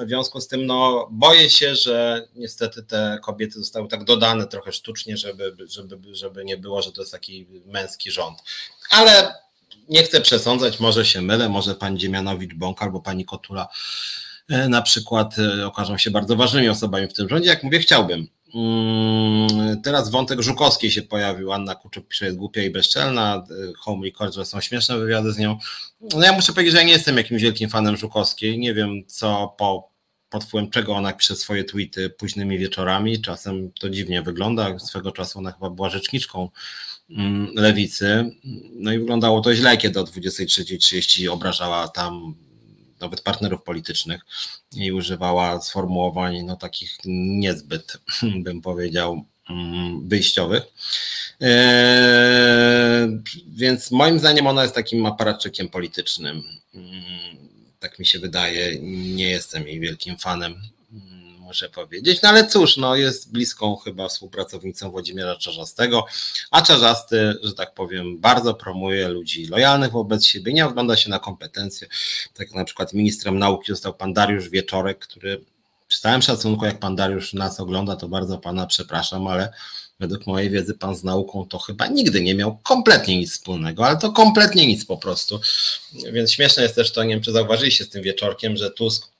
[0.00, 4.72] W związku z tym, no boję się, że niestety te kobiety zostały tak dodane trochę
[4.72, 8.38] sztucznie, żeby, żeby, żeby nie było, że to jest taki męski rząd.
[8.90, 9.34] Ale
[9.88, 15.38] nie chcę przesądzać, może się mylę, może pan Dziemianowicz-Bąk albo pani Kotula e, na przykład
[15.38, 17.48] e, okażą się bardzo ważnymi osobami w tym rządzie.
[17.48, 18.26] Jak mówię, chciałbym.
[18.54, 21.52] Mm, teraz wątek Żukowskiej się pojawił.
[21.52, 23.44] Anna Kuczuk pisze, jest głupia i bezczelna.
[23.78, 25.58] Home Record, że są śmieszne wywiady z nią.
[26.00, 28.58] No ja muszę powiedzieć, że ja nie jestem jakimś wielkim fanem Żukowskiej.
[28.58, 29.90] Nie wiem, co po,
[30.30, 33.20] pod wpływem czego ona pisze swoje tweety późnymi wieczorami.
[33.20, 34.78] Czasem to dziwnie wygląda.
[34.78, 36.48] Swego czasu ona chyba była rzeczniczką
[37.10, 38.30] mm, lewicy.
[38.74, 42.34] No i wyglądało to źle, kiedy o 23.30 obrażała tam
[43.00, 44.20] nawet partnerów politycznych
[44.76, 47.98] i używała sformułowań no, takich niezbyt,
[48.44, 50.62] bym powiedział, mm, wyjściowych.
[51.40, 53.08] Eee,
[53.48, 56.42] więc moim zdaniem ona jest takim aparatczykiem politycznym.
[56.74, 58.80] Mm, tak mi się wydaje.
[59.16, 60.62] Nie jestem jej wielkim fanem
[61.48, 62.22] muszę powiedzieć.
[62.22, 66.04] No ale cóż, no jest bliską chyba współpracownicą Włodzimierza Czarzastego,
[66.50, 71.18] a Czarzasty, że tak powiem, bardzo promuje ludzi lojalnych wobec siebie, nie ogląda się na
[71.18, 71.88] kompetencje.
[72.34, 75.40] Tak na przykład ministrem nauki został pan Dariusz Wieczorek, który
[75.88, 79.52] przy całym szacunku, jak pan Dariusz nas ogląda, to bardzo pana przepraszam, ale
[80.00, 83.96] według mojej wiedzy pan z nauką to chyba nigdy nie miał kompletnie nic wspólnego, ale
[83.96, 85.40] to kompletnie nic po prostu.
[86.12, 89.17] Więc śmieszne jest też to, nie wiem czy zauważyliście z tym wieczorkiem, że Tusk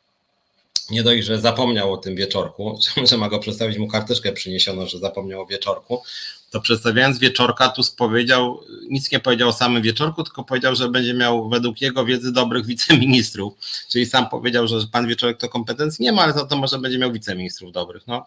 [0.90, 4.98] nie dość, że zapomniał o tym wieczorku, że ma go przedstawić mu karteczkę przyniesiono, że
[4.98, 6.02] zapomniał o wieczorku,
[6.50, 11.14] to przedstawiając wieczorka, Tusk powiedział, nic nie powiedział o samym wieczorku, tylko powiedział, że będzie
[11.14, 13.54] miał według jego wiedzy dobrych wiceministrów.
[13.88, 16.98] Czyli sam powiedział, że pan wieczorek to kompetencji nie ma, ale za to może będzie
[16.98, 18.06] miał wiceministrów dobrych.
[18.06, 18.26] No,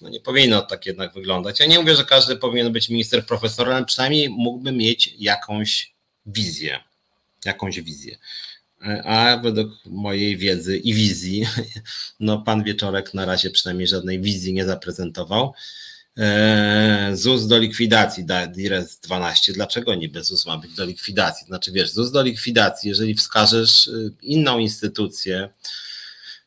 [0.00, 1.60] no nie powinno tak jednak wyglądać.
[1.60, 5.94] Ja nie mówię, że każdy powinien być minister profesorem, ale przynajmniej mógłby mieć jakąś
[6.26, 6.80] wizję.
[7.44, 8.18] Jakąś wizję
[9.04, 11.46] a według mojej wiedzy i wizji,
[12.20, 15.54] no pan Wieczorek na razie przynajmniej żadnej wizji nie zaprezentował.
[16.18, 19.52] E, ZUS do likwidacji, DIRES 12.
[19.52, 21.46] Dlaczego niby ZUS ma być do likwidacji?
[21.46, 25.48] Znaczy wiesz, ZUS do likwidacji, jeżeli wskażesz y, inną instytucję,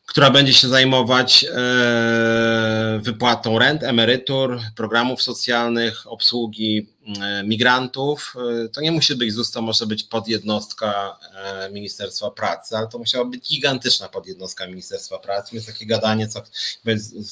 [0.08, 6.88] która będzie się zajmować e, wypłatą rent, emerytur, programów socjalnych, obsługi
[7.22, 8.36] e, migrantów.
[8.66, 11.18] E, to nie musi być ZUS, to może być podjednostka
[11.72, 16.44] Ministerstwa Pracy, ale to musiała być gigantyczna podjednostka Ministerstwa Pracy, więc takie gadanie, co,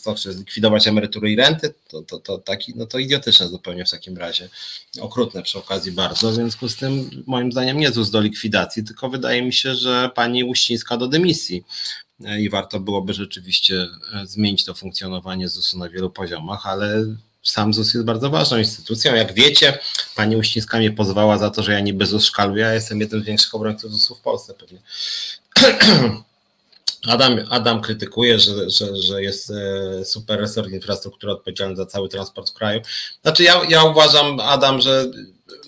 [0.02, 3.92] co chce zlikwidować emerytury i renty, to, to, to, taki, no to idiotyczne zupełnie w
[3.92, 4.50] takim razie,
[5.02, 9.10] okrutne przy okazji bardzo, w związku z tym moim zdaniem nie ZUS do likwidacji, tylko
[9.10, 11.64] wydaje mi się, że pani Uścińska do dymisji,
[12.19, 17.06] i warto byłoby rzeczywiście e, zmienić to funkcjonowanie ZUS-u na wielu poziomach, ale
[17.43, 19.15] sam ZUS jest bardzo ważną instytucją.
[19.15, 19.80] Jak wiecie,
[20.15, 23.25] pani Uścińska mnie pozwała za to, że ja niby ZUS szkaluję, ja jestem jednym z
[23.25, 24.80] większych obrońców ZUS-u w Polsce pewnie.
[27.08, 32.50] Adam, Adam krytykuje, że, że, że jest e, super resort infrastruktury odpowiedzialny za cały transport
[32.50, 32.82] w kraju.
[33.22, 35.06] Znaczy ja, ja uważam, Adam, że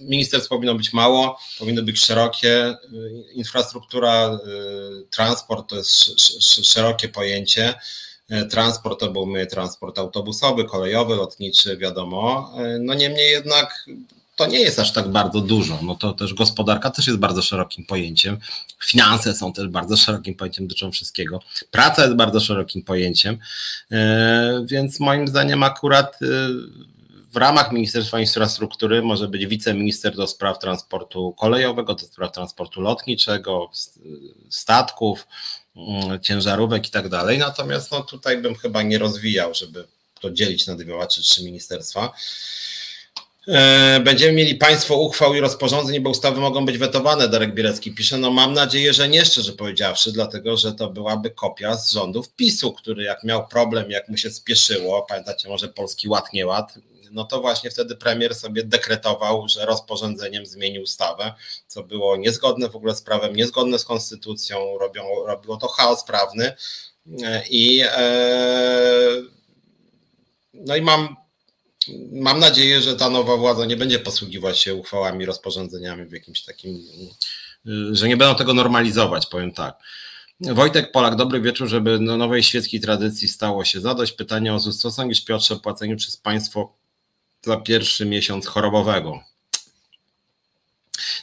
[0.02, 2.76] ministerstw powinno być mało, powinno być szerokie.
[3.34, 4.40] Infrastruktura,
[5.02, 6.20] y, transport to jest
[6.64, 7.74] szerokie pojęcie.
[8.30, 12.54] E, transport to był transport autobusowy, kolejowy, lotniczy, wiadomo.
[12.58, 13.86] E, no niemniej jednak
[14.38, 15.80] to nie jest aż tak bardzo dużo.
[15.84, 18.38] No to też gospodarka też jest bardzo szerokim pojęciem.
[18.86, 21.40] Finanse są też bardzo szerokim pojęciem, dotyczą wszystkiego.
[21.72, 23.38] Praca jest bardzo szerokim pojęciem.
[23.92, 26.20] E, więc moim zdaniem akurat
[27.32, 33.72] w ramach Ministerstwa Infrastruktury może być wiceminister do spraw transportu kolejowego, do spraw transportu lotniczego,
[34.50, 35.28] statków,
[35.76, 37.38] mm, ciężarówek i tak dalej.
[37.38, 39.88] Natomiast no, tutaj bym chyba nie rozwijał, żeby
[40.22, 42.14] to dzielić na dwa czy trzy ministerstwa.
[43.48, 48.18] E, będziemy mieli państwo uchwał i rozporządzeń, bo ustawy mogą być wetowane, Darek Bielecki pisze.
[48.18, 52.74] No mam nadzieję, że nie, szczerze powiedziawszy, dlatego że to byłaby kopia z rządów PiSu,
[52.74, 56.74] który jak miał problem, jak mu się spieszyło, pamiętacie może Polski Ład, nie ład,
[57.12, 61.34] no to właśnie wtedy premier sobie dekretował, że rozporządzeniem zmieni ustawę,
[61.68, 66.54] co było niezgodne w ogóle z prawem, niezgodne z konstytucją, robią, robiło to chaos prawny
[67.50, 69.08] i e,
[70.54, 71.27] no i mam
[72.12, 76.80] mam nadzieję, że ta nowa władza nie będzie posługiwać się uchwałami, rozporządzeniami w jakimś takim,
[77.92, 79.78] że nie będą tego normalizować, powiem tak.
[80.40, 84.12] Wojtek Polak, dobry wieczór, żeby nowej świeckiej tradycji stało się zadość.
[84.12, 84.78] Pytanie o ZUS.
[84.80, 86.74] Co sądzisz Piotrze o płaceniu przez państwo
[87.42, 89.20] za pierwszy miesiąc chorobowego.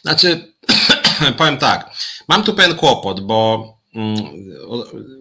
[0.02, 0.54] Znaczy,
[1.38, 1.90] powiem tak,
[2.28, 4.16] mam tu pewien kłopot, bo mm,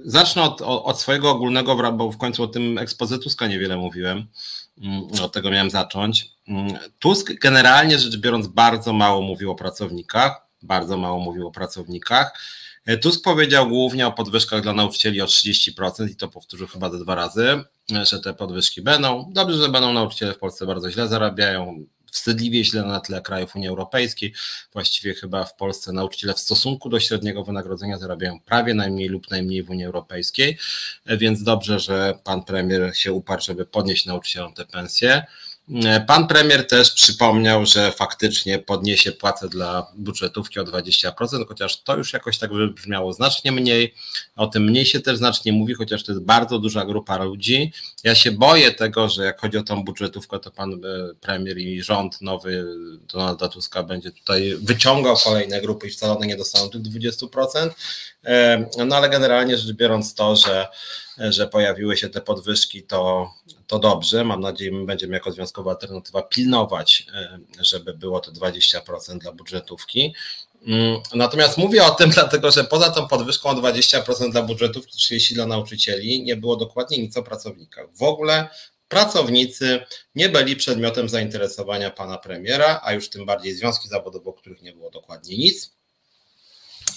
[0.05, 4.27] zacznę od, od swojego ogólnego, bo w końcu o tym ekspozytuska niewiele mówiłem.
[4.77, 6.29] Mm, od tego miałem zacząć.
[6.47, 12.33] Mm, Tusk generalnie rzecz biorąc bardzo mało mówił o pracownikach, bardzo mało mówił o pracownikach.
[12.85, 16.99] E, Tusk powiedział głównie o podwyżkach dla nauczycieli o 30% i to powtórzył chyba te
[16.99, 19.29] dwa razy, e, że te podwyżki będą.
[19.33, 23.67] Dobrze, że będą nauczyciele w Polsce bardzo źle zarabiają, wstydliwie źle na tle krajów Unii
[23.67, 24.33] Europejskiej.
[24.73, 29.63] Właściwie chyba w Polsce nauczyciele w stosunku do średniego wynagrodzenia zarabiają prawie najmniej lub najmniej
[29.63, 30.57] w Unii Europejskiej,
[31.05, 35.23] więc dobrze, że pan premier się uparł, żeby podnieść nauczycielom te pensje.
[36.07, 42.13] Pan premier też przypomniał, że faktycznie podniesie płacę dla budżetówki o 20%, chociaż to już
[42.13, 43.93] jakoś tak brzmiało znacznie mniej.
[44.35, 47.71] O tym mniej się też znacznie mówi, chociaż to jest bardzo duża grupa ludzi.
[48.03, 50.77] Ja się boję tego, że jak chodzi o tą budżetówkę, to pan e,
[51.21, 52.65] premier i rząd nowy
[53.13, 57.69] Donalda Tuska będzie tutaj wyciągał kolejne grupy i wcale one nie dostaną tych 20%.
[58.87, 60.67] No ale generalnie rzecz biorąc to, że
[61.17, 63.31] że pojawiły się te podwyżki, to,
[63.67, 64.23] to dobrze.
[64.23, 67.07] Mam nadzieję, że będziemy jako Związkowa Alternatywa pilnować,
[67.59, 70.13] żeby było to 20% dla budżetówki.
[70.67, 75.33] Mm, natomiast mówię o tym, dlatego że poza tą podwyżką o 20% dla budżetówki, 30%
[75.33, 77.85] dla nauczycieli, nie było dokładnie nic o pracownikach.
[77.95, 78.49] W ogóle
[78.87, 79.79] pracownicy
[80.15, 84.73] nie byli przedmiotem zainteresowania pana premiera, a już tym bardziej związki zawodowe, o których nie
[84.73, 85.72] było dokładnie nic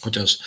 [0.01, 0.39] chociaż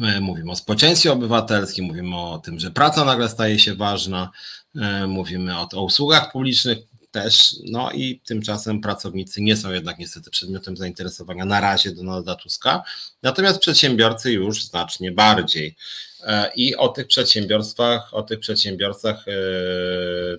[0.00, 4.30] e, mówimy o społeczeństwie obywatelskim, mówimy o tym, że praca nagle staje się ważna,
[4.76, 6.78] e, mówimy o, o usługach publicznych
[7.10, 12.82] też, no i tymczasem pracownicy nie są jednak niestety przedmiotem zainteresowania na razie Donalda Tuska,
[13.22, 15.76] natomiast przedsiębiorcy już znacznie bardziej.
[16.22, 19.24] E, I o tych przedsiębiorstwach, o tych przedsiębiorcach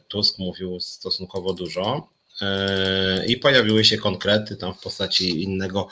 [0.08, 2.17] Tusk mówił stosunkowo dużo
[3.28, 5.88] i pojawiły się konkrety tam w postaci innego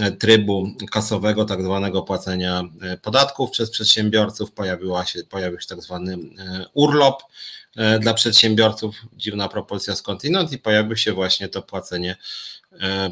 [0.00, 4.52] e, trybu kasowego, tak zwanego płacenia e, podatków przez przedsiębiorców.
[4.52, 7.22] Pojawiła się, pojawił się tak zwany e, urlop
[8.00, 12.16] dla przedsiębiorców, dziwna propozycja skądinąd i pojawił się właśnie to płacenie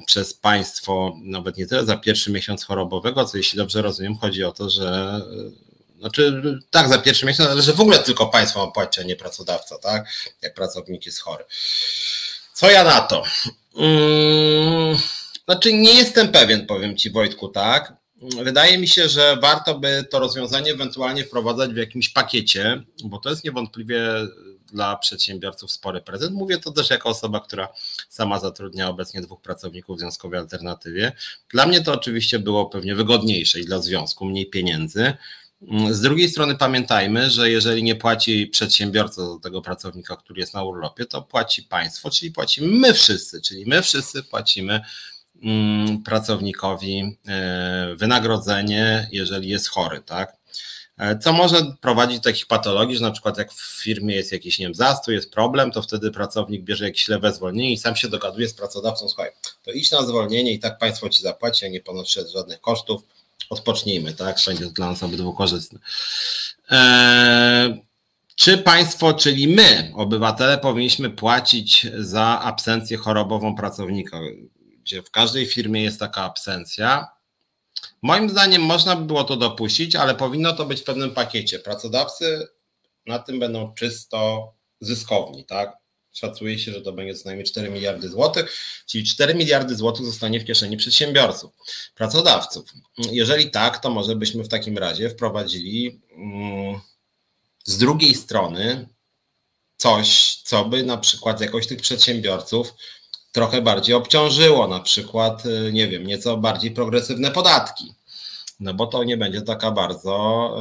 [0.07, 4.53] przez państwo, nawet nie tyle za pierwszy miesiąc chorobowego, co jeśli dobrze rozumiem, chodzi o
[4.53, 5.21] to, że
[5.99, 9.17] znaczy tak za pierwszy miesiąc, ale że w ogóle tylko państwo ma płacić, a nie
[9.17, 10.07] pracodawca, tak?
[10.43, 11.45] Jak pracownik jest chory.
[12.53, 13.23] Co ja na to?
[13.75, 14.97] Hmm,
[15.45, 18.03] znaczy, nie jestem pewien, powiem Ci, Wojtku, tak.
[18.45, 23.31] Wydaje mi się, że warto by to rozwiązanie ewentualnie wprowadzać w jakimś pakiecie, bo to
[23.31, 24.03] jest niewątpliwie
[24.73, 26.35] dla przedsiębiorców spory prezent.
[26.35, 27.69] Mówię to też jako osoba, która
[28.09, 31.13] sama zatrudnia obecnie dwóch pracowników w związkowej alternatywie.
[31.51, 35.13] Dla mnie to oczywiście było pewnie wygodniejsze i dla związku, mniej pieniędzy.
[35.91, 40.63] Z drugiej strony pamiętajmy, że jeżeli nie płaci przedsiębiorca za tego pracownika, który jest na
[40.63, 44.81] urlopie, to płaci państwo, czyli płacimy my wszyscy, czyli my wszyscy płacimy
[45.43, 50.37] mm, pracownikowi e, wynagrodzenie, jeżeli jest chory, tak?
[50.99, 54.59] E, co może prowadzić do takich patologii, że na przykład jak w firmie jest jakiś
[54.59, 58.09] nie wiem, zastój, jest problem, to wtedy pracownik bierze jakieś lewe zwolnienie i sam się
[58.09, 59.31] dogaduje z pracodawcą, słuchaj,
[59.63, 63.03] to idź na zwolnienie i tak państwo ci zapłaci, a nie ponoszę żadnych kosztów,
[63.51, 64.37] odpocznijmy, tak?
[64.45, 65.79] To dla nas obydwu korzystne.
[66.71, 67.83] Eee,
[68.37, 74.21] czy państwo, czyli my, obywatele, powinniśmy płacić za absencję chorobową pracownika,
[74.83, 77.09] gdzie w każdej firmie jest taka absencja?
[78.03, 81.59] Moim zdaniem można by było to dopuścić, ale powinno to być w pewnym pakiecie.
[81.59, 82.49] Pracodawcy
[83.07, 85.82] na tym będą czysto zyskowni, tak?
[86.13, 88.57] Szacuje się, że to będzie co najmniej 4 miliardy złotych,
[88.87, 91.53] czyli 4 miliardy złotych zostanie w kieszeni przedsiębiorców,
[91.95, 92.65] pracodawców.
[92.99, 96.81] Jeżeli tak, to może byśmy w takim razie wprowadzili mm,
[97.65, 98.89] z drugiej strony
[99.77, 102.75] coś, co by na przykład jakoś tych przedsiębiorców
[103.33, 107.95] trochę bardziej obciążyło, na przykład, y, nie wiem, nieco bardziej progresywne podatki.
[108.61, 110.57] No bo to nie będzie taka bardzo,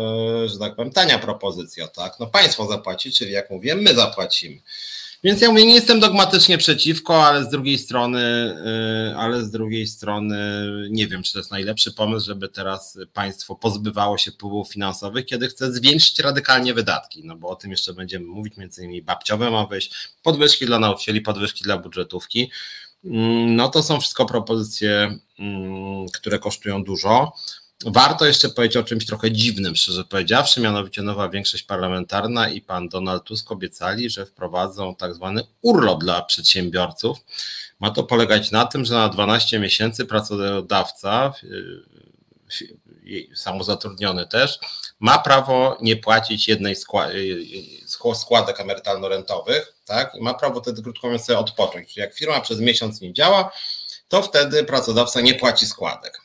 [0.45, 2.20] y, że tak powiem, tania propozycja, tak?
[2.20, 4.62] No państwo zapłaci, czyli jak mówię, my zapłacimy.
[5.24, 8.55] Więc ja mówię, nie jestem dogmatycznie przeciwko, ale z drugiej strony,
[9.11, 10.38] y, ale z drugiej strony
[10.89, 15.47] nie wiem, czy to jest najlepszy pomysł, żeby teraz państwo pozbywało się wpływów finansowych, kiedy
[15.47, 19.65] chce zwiększyć radykalnie wydatki, no bo o tym jeszcze będziemy mówić, między innymi babciowe ma
[19.65, 19.93] wyjść,
[20.24, 22.51] podwyżki dla nauczycieli, podwyżki dla budżetówki.
[23.05, 27.32] Mm, no to są wszystko propozycje, mm, które kosztują dużo.
[27.86, 32.90] Warto jeszcze powiedzieć o czymś trochę dziwnym, szczerze powiedziawszy, mianowicie nowa większość parlamentarna i pan
[32.90, 37.18] Donald Tusk obiecali, że wprowadzą tak zwany urlop dla przedsiębiorców.
[37.80, 41.34] Ma to polegać na tym, że na 12 miesięcy pracodawca,
[43.36, 44.60] samozatrudniony też,
[45.00, 46.76] ma prawo nie płacić jednej
[48.16, 50.16] składek emerytalno-rentowych, tak?
[50.16, 51.94] I ma prawo wtedy, krótko mówiąc, sobie odpocząć.
[51.94, 53.52] Czyli jak firma przez miesiąc nie działa,
[54.08, 56.20] to wtedy pracodawca nie płaci składek.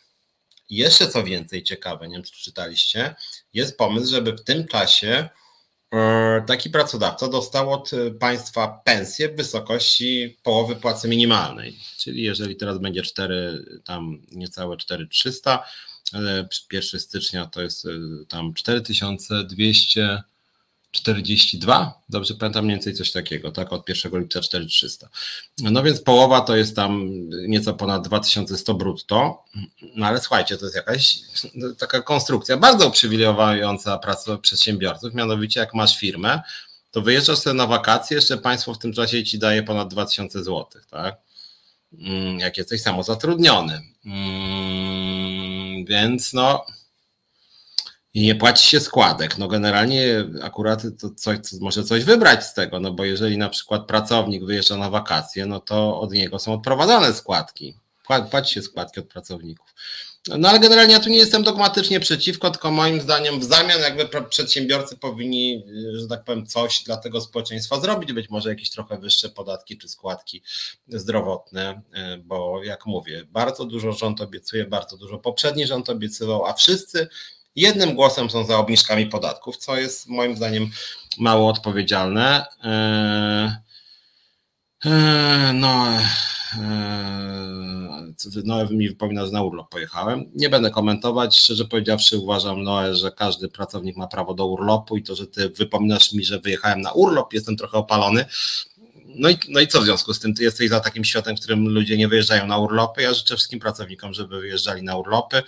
[0.70, 3.14] Jeszcze co więcej ciekawe, nie wiem czy czytaliście,
[3.52, 5.28] jest pomysł, żeby w tym czasie
[5.92, 7.90] e, taki pracodawca dostał od
[8.20, 11.78] państwa pensję w wysokości połowy płacy minimalnej.
[11.98, 15.64] Czyli jeżeli teraz będzie 4, tam niecałe 4300,
[16.72, 17.86] 1 stycznia to jest
[18.28, 20.22] tam 4200
[20.90, 25.08] 42, dobrze pamiętam mniej więcej coś takiego, tak, od 1 lipca 4300.
[25.58, 29.44] No więc połowa to jest tam nieco ponad 2100 brutto,
[29.96, 31.18] no ale słuchajcie, to jest jakaś
[31.78, 36.40] taka konstrukcja bardzo uprzywilejowująca pracę przedsiębiorców, mianowicie jak masz firmę,
[36.90, 40.66] to wyjeżdżasz sobie na wakacje, jeszcze państwo w tym czasie ci daje ponad 2000 zł,
[40.90, 41.16] tak,
[41.98, 43.82] mm, jak jesteś samozatrudniony.
[44.06, 46.66] Mm, więc no
[48.16, 49.38] i nie płaci się składek.
[49.38, 53.86] No generalnie akurat to coś, może coś wybrać z tego, no bo jeżeli na przykład
[53.86, 57.74] pracownik wyjeżdża na wakacje, no to od niego są odprowadzane składki.
[58.30, 59.74] Płaci się składki od pracowników.
[60.38, 64.22] No ale generalnie ja tu nie jestem dogmatycznie przeciwko, tylko moim zdaniem w zamian jakby
[64.28, 65.64] przedsiębiorcy powinni,
[65.94, 69.88] że tak powiem, coś dla tego społeczeństwa zrobić, być może jakieś trochę wyższe podatki czy
[69.88, 70.42] składki
[70.88, 71.82] zdrowotne,
[72.24, 77.08] bo jak mówię, bardzo dużo rząd obiecuje, bardzo dużo poprzedni rząd obiecywał, a wszyscy
[77.56, 80.70] jednym głosem są za obniżkami podatków, co jest moim zdaniem
[81.18, 82.44] mało odpowiedzialne.
[82.64, 83.62] E,
[84.84, 85.86] e, no,
[86.62, 87.16] e,
[88.44, 90.30] Noe mi wypomina, że na urlop pojechałem.
[90.34, 91.36] Nie będę komentować.
[91.38, 95.48] Szczerze powiedziawszy, uważam, Noe, że każdy pracownik ma prawo do urlopu i to, że ty
[95.48, 98.24] wypominasz mi, że wyjechałem na urlop, jestem trochę opalony.
[99.04, 100.34] No i, no i co w związku z tym?
[100.34, 103.02] Ty jesteś za takim światem, w którym ludzie nie wyjeżdżają na urlopy.
[103.02, 105.42] Ja życzę wszystkim pracownikom, żeby wyjeżdżali na urlopy.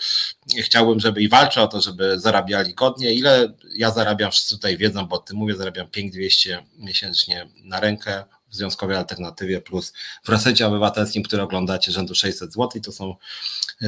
[0.58, 3.14] Chciałbym, żeby i walczę o to, żeby zarabiali godnie.
[3.14, 8.54] Ile ja zarabiam, wszyscy tutaj wiedzą, bo ty mówię, zarabiam 5200 miesięcznie na rękę w
[8.54, 9.92] Związkowej Alternatywie plus
[10.24, 13.16] w resecie obywatelskim, który oglądacie rzędu 600 zł to są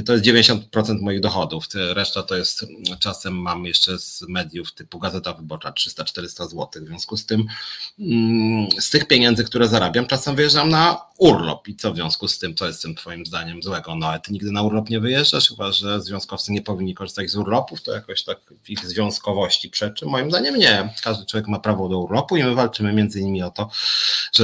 [0.07, 1.65] to jest 90% moich dochodów.
[1.75, 2.67] Reszta to jest
[2.99, 6.69] czasem mam jeszcze z mediów typu Gazeta Wyborcza 300-400 zł.
[6.85, 7.47] W związku z tym
[7.99, 11.69] mm, z tych pieniędzy, które zarabiam, czasem wyjeżdżam na urlop.
[11.69, 13.95] I co w związku z tym, co jest tym twoim zdaniem złego?
[13.95, 17.37] No ale ty nigdy na urlop nie wyjeżdżasz, chyba że związkowcy nie powinni korzystać z
[17.37, 18.39] urlopów, to jakoś tak
[18.69, 20.07] ich związkowości przeczy.
[20.07, 20.95] Moim zdaniem nie.
[21.03, 23.71] Każdy człowiek ma prawo do urlopu i my walczymy między innymi o to,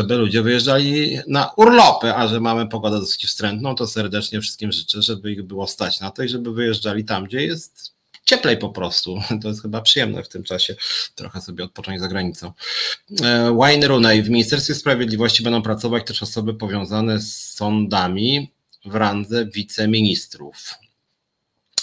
[0.07, 5.03] żeby ludzie wyjeżdżali na urlopy, a że mamy pogodę dosyć wstrętną, to serdecznie wszystkim życzę,
[5.03, 7.95] żeby ich było stać na to i żeby wyjeżdżali tam, gdzie jest
[8.25, 9.19] cieplej po prostu.
[9.43, 10.77] To jest chyba przyjemne w tym czasie
[11.15, 12.53] trochę sobie odpocząć za granicą.
[13.23, 14.23] E, Wayne Rooney.
[14.23, 18.53] W Ministerstwie Sprawiedliwości będą pracować też osoby powiązane z sądami
[18.85, 20.75] w randze wiceministrów.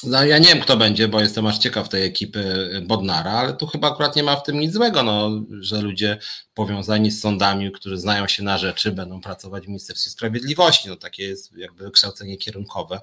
[0.03, 3.67] No, ja nie wiem, kto będzie, bo jestem aż ciekaw tej ekipy Bodnara, ale tu
[3.67, 5.29] chyba akurat nie ma w tym nic złego, no,
[5.61, 6.17] że ludzie
[6.53, 10.89] powiązani z sądami, którzy znają się na rzeczy, będą pracować w Ministerstwie Sprawiedliwości.
[10.89, 12.99] No, takie jest jakby kształcenie kierunkowe.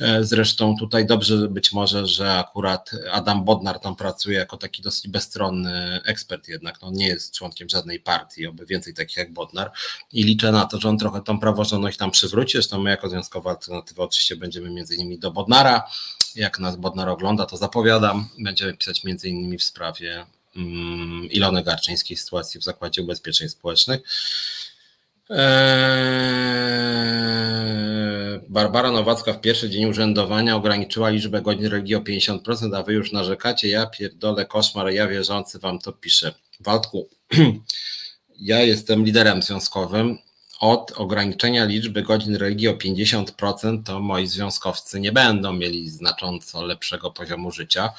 [0.00, 5.08] E, zresztą tutaj dobrze być może, że akurat Adam Bodnar tam pracuje jako taki dosyć
[5.08, 9.70] bezstronny ekspert jednak, no, nie jest członkiem żadnej partii, oby więcej takich jak Bodnar
[10.12, 12.52] i liczę na to, że on trochę tą praworządność tam przywróci.
[12.52, 15.84] Zresztą my jako Związkowa Alternatywa oczywiście będziemy między innymi do Bodnara
[16.36, 18.28] jak nas Bodnar ogląda, to zapowiadam.
[18.38, 20.26] Będziemy pisać innymi w sprawie
[20.56, 24.00] um, Ilony Garczyńskiej sytuacji w Zakładzie Ubezpieczeń Społecznych.
[25.30, 25.44] Eee,
[28.48, 33.12] Barbara Nowacka w pierwszy dzień urzędowania ograniczyła liczbę godzin religii o 50%, a wy już
[33.12, 33.68] narzekacie.
[33.68, 36.34] Ja pierdolę koszmar, ja wierzący wam to piszę.
[36.60, 37.08] Waldku,
[38.40, 40.18] ja jestem liderem związkowym
[40.64, 47.10] od ograniczenia liczby godzin religii o 50%, to moi związkowcy nie będą mieli znacząco lepszego
[47.10, 47.92] poziomu życia.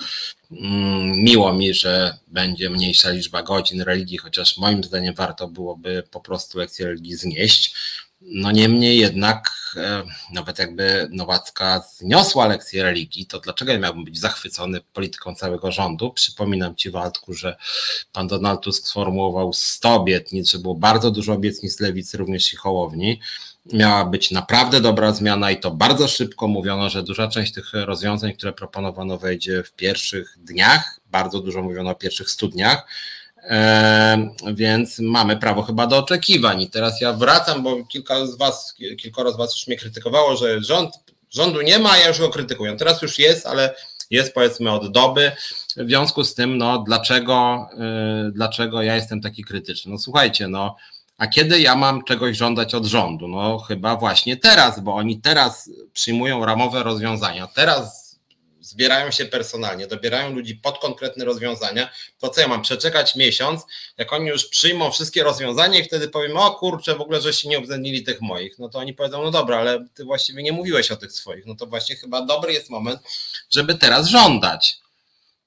[0.52, 6.20] Mm, miło mi, że będzie mniejsza liczba godzin religii, chociaż moim zdaniem warto byłoby po
[6.20, 7.76] prostu lekcję religii znieść.
[8.22, 10.04] No niemniej jednak, e,
[10.34, 16.12] nawet jakby Nowacka zniosła lekcję religii, to dlaczego ja miałbym być zachwycony polityką całego rządu?
[16.12, 17.58] Przypominam Ci, Waldku, że
[18.14, 23.20] pan Donald Tusk sformułował 100 obietnic, że było bardzo dużo obietnic lewicy, również i Hołowni.
[23.74, 28.34] Miała być naprawdę dobra zmiana i to bardzo szybko mówiono, że duża część tych rozwiązań,
[28.34, 31.00] które proponowano, wejdzie w pierwszych dniach.
[31.12, 32.88] Bardzo dużo mówiono o pierwszych studniach
[34.54, 36.62] więc mamy prawo chyba do oczekiwań.
[36.62, 40.64] I teraz ja wracam, bo kilka z was, kilkoro z was już mnie krytykowało, że
[40.64, 42.76] rząd, rządu nie ma, ja już go krytykuję.
[42.78, 43.76] Teraz już jest, ale
[44.10, 45.32] jest powiedzmy od doby.
[45.78, 47.68] W związku z tym, no dlaczego,
[48.26, 49.92] yy, dlaczego ja jestem taki krytyczny?
[49.92, 50.76] No słuchajcie, no
[51.18, 53.28] a kiedy ja mam czegoś żądać od rządu?
[53.28, 58.05] No chyba właśnie teraz, bo oni teraz przyjmują ramowe rozwiązania, teraz
[58.66, 61.90] zbierają się personalnie, dobierają ludzi pod konkretne rozwiązania,
[62.20, 63.66] to co ja mam przeczekać miesiąc,
[63.98, 67.60] jak oni już przyjmą wszystkie rozwiązania i wtedy powiem, o kurczę, w ogóle żeście nie
[67.60, 70.96] uwzględnili tych moich, no to oni powiedzą, no dobra, ale ty właściwie nie mówiłeś o
[70.96, 73.02] tych swoich, no to właśnie chyba dobry jest moment,
[73.50, 74.86] żeby teraz żądać.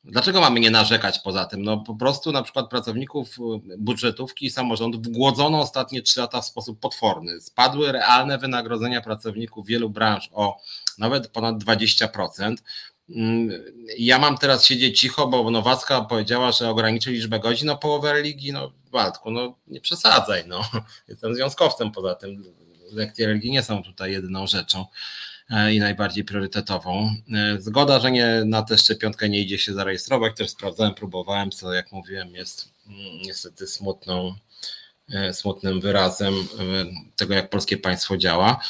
[0.05, 1.63] Dlaczego mamy nie narzekać poza tym?
[1.63, 3.37] No po prostu na przykład pracowników
[3.79, 7.41] budżetówki i samorządów głodzono ostatnie trzy lata w sposób potworny.
[7.41, 10.61] Spadły realne wynagrodzenia pracowników wielu branż o
[10.99, 12.55] nawet ponad 20%.
[13.17, 13.51] Mm,
[13.99, 18.53] ja mam teraz siedzieć cicho, bo Nowacka powiedziała, że ograniczy liczbę godzin o połowę religii.
[18.53, 20.45] No, Waldku, no nie przesadzaj.
[20.47, 20.71] No.
[21.09, 22.45] Jestem związkowcem poza tym.
[22.93, 24.87] Lekcje religii nie są tutaj jedyną rzeczą
[25.51, 27.15] e, i najbardziej priorytetową.
[27.35, 31.73] E, zgoda, że nie, na tę szczepionkę nie idzie się zarejestrować, też sprawdzałem, próbowałem, co
[31.73, 34.35] jak mówiłem jest mm, niestety smutną,
[35.13, 36.35] e, smutnym wyrazem
[37.17, 38.61] tego, jak polskie państwo działa.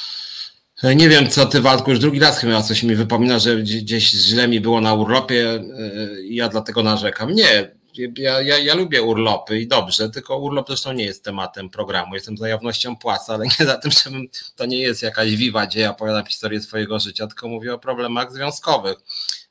[0.83, 4.11] E, nie wiem, co ty, Waldku, już drugi raz chyba coś mi wypomina, że gdzieś
[4.11, 7.35] źle mi było na urlopie e, i ja dlatego narzekam.
[7.35, 7.71] Nie,
[8.17, 12.15] ja, ja, ja lubię urlopy i dobrze, tylko urlop zresztą nie jest tematem programu.
[12.15, 14.11] Jestem za jawnością płaca, ale nie za tym, że
[14.57, 18.33] to nie jest jakaś wiwa, gdzie ja opowiadam historię swojego życia, tylko mówię o problemach
[18.33, 18.99] związkowych.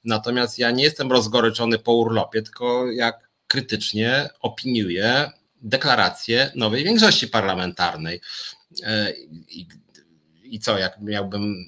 [0.03, 8.21] Natomiast ja nie jestem rozgoryczony po urlopie, tylko jak krytycznie opiniuję deklarację nowej większości parlamentarnej.
[8.83, 9.13] E,
[10.53, 11.65] i co, jak miałbym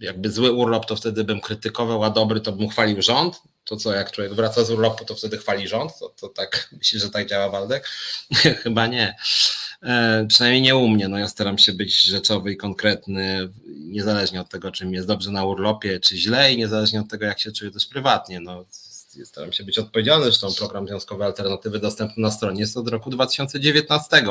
[0.00, 3.42] jakby zły urlop, to wtedy bym krytykował, a dobry to bym chwalił rząd.
[3.64, 5.98] To co, jak człowiek wraca z urlopu, to wtedy chwali rząd?
[5.98, 7.88] To, to tak, myślisz, że tak działa Waldek?
[8.62, 9.16] Chyba nie.
[9.82, 11.08] E, przynajmniej nie u mnie.
[11.08, 15.30] No ja staram się być rzeczowy i konkretny, niezależnie od tego, czy mi jest dobrze
[15.30, 18.40] na urlopie, czy źle i niezależnie od tego, jak się czuję też prywatnie.
[18.40, 18.64] No,
[19.24, 24.24] staram się być odpowiedzialny, zresztą program Związkowe Alternatywy dostępny na stronie jest od roku 2019,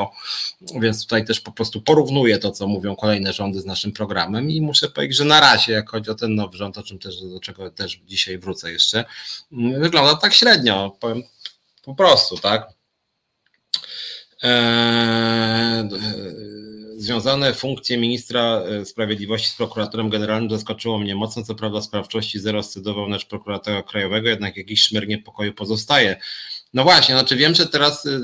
[0.80, 4.60] więc tutaj też po prostu porównuję to, co mówią kolejne rządy z naszym programem i
[4.60, 7.40] muszę powiedzieć, że na razie, jak chodzi o ten nowy rząd, o czym też, do
[7.40, 9.04] czego też dzisiaj wrócę jeszcze,
[9.78, 11.22] wygląda tak średnio, powiem
[11.82, 12.68] po prostu, tak.
[14.42, 15.88] Eee,
[16.98, 21.42] związane funkcje ministra e, sprawiedliwości z prokuratorem generalnym zaskoczyło mnie mocno.
[21.42, 26.16] Co prawda sprawczości zero scydował nasz prokuratora krajowego, jednak jakiś szmer niepokoju pozostaje.
[26.74, 28.20] No właśnie, znaczy wiem, że teraz e,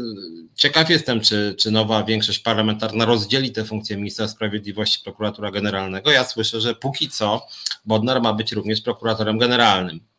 [0.55, 6.11] ciekaw jestem, czy, czy nowa większość parlamentarna rozdzieli te funkcje ministra sprawiedliwości, prokuratora generalnego.
[6.11, 7.47] Ja słyszę, że póki co
[7.85, 10.12] Bodnar ma być również prokuratorem generalnym.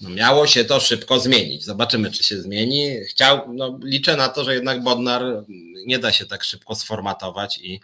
[0.00, 1.64] No miało się to szybko zmienić.
[1.64, 3.04] Zobaczymy, czy się zmieni.
[3.08, 5.22] Chciał, no liczę na to, że jednak Bodnar
[5.86, 7.80] nie da się tak szybko sformatować i,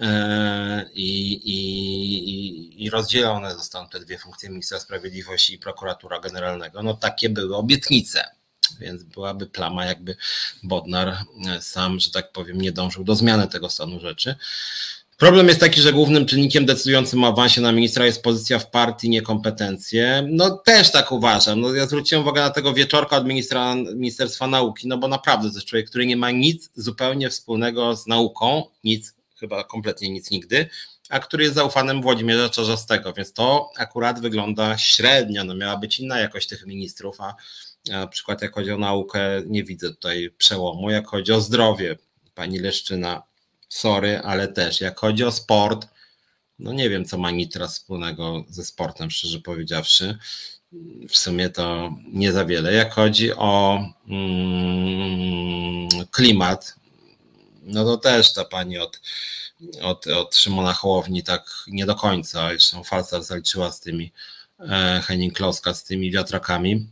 [0.00, 6.82] e, i, i, i rozdzielone zostaną te dwie funkcje ministra sprawiedliwości i prokuratura generalnego.
[6.82, 8.24] No takie były obietnice.
[8.80, 10.16] Więc byłaby plama, jakby
[10.62, 11.16] Bodnar
[11.60, 14.36] sam, że tak powiem, nie dążył do zmiany tego stanu rzeczy.
[15.18, 19.08] Problem jest taki, że głównym czynnikiem decydującym o awansie na ministra jest pozycja w partii,
[19.08, 20.26] niekompetencje.
[20.30, 21.60] No też tak uważam.
[21.60, 25.54] No, ja zwróciłem uwagę na tego wieczorka od ministra, Ministerstwa Nauki, no bo naprawdę to
[25.54, 30.68] jest człowiek, który nie ma nic zupełnie wspólnego z nauką, nic, chyba kompletnie nic nigdy,
[31.08, 35.44] a który jest zaufanym Włodzimierza Czarzastego, więc to akurat wygląda średnio.
[35.44, 37.34] No miała być inna jakość tych ministrów, a
[37.88, 40.90] na przykład jak chodzi o naukę, nie widzę tutaj przełomu.
[40.90, 41.96] Jak chodzi o zdrowie,
[42.34, 43.22] pani Leszczyna
[43.74, 45.86] sorry, ale też jak chodzi o sport,
[46.58, 50.18] no nie wiem, co ma Nitra wspólnego ze sportem, szczerze powiedziawszy.
[51.08, 52.72] W sumie to nie za wiele.
[52.72, 56.74] Jak chodzi o mm, klimat,
[57.62, 59.00] no to też ta pani od,
[59.82, 62.48] od, od Szymona Hołowni tak nie do końca.
[62.48, 64.12] Zresztą Falsa zaliczyła z tymi
[64.60, 66.86] e, Henning Kloska z tymi wiatrakami.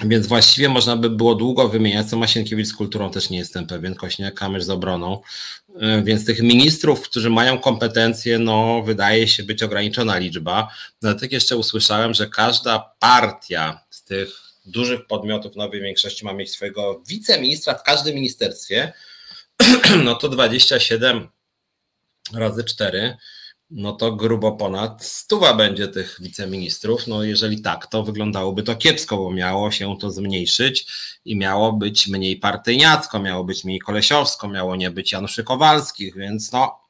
[0.00, 3.94] Więc właściwie można by było długo wymieniać, co Masienkiewicz z kulturą też nie jestem pewien,
[3.94, 5.20] Kośniak Kamysz z obroną.
[5.80, 10.68] E, więc tych ministrów, którzy mają kompetencje, no wydaje się być ograniczona liczba.
[11.00, 14.28] Dlatego jeszcze usłyszałem, że każda partia z tych
[14.66, 18.92] dużych podmiotów nowej większości ma mieć swojego wiceministra w każdym ministerstwie.
[20.04, 21.28] No to 27
[22.34, 23.16] razy 4
[23.74, 27.06] no to grubo ponad stuwa będzie tych wiceministrów.
[27.06, 30.86] No jeżeli tak, to wyglądałoby to kiepsko, bo miało się to zmniejszyć
[31.24, 36.52] i miało być mniej partyjniacko, miało być mniej kolesiowsko, miało nie być Januszy Kowalskich, więc
[36.52, 36.82] no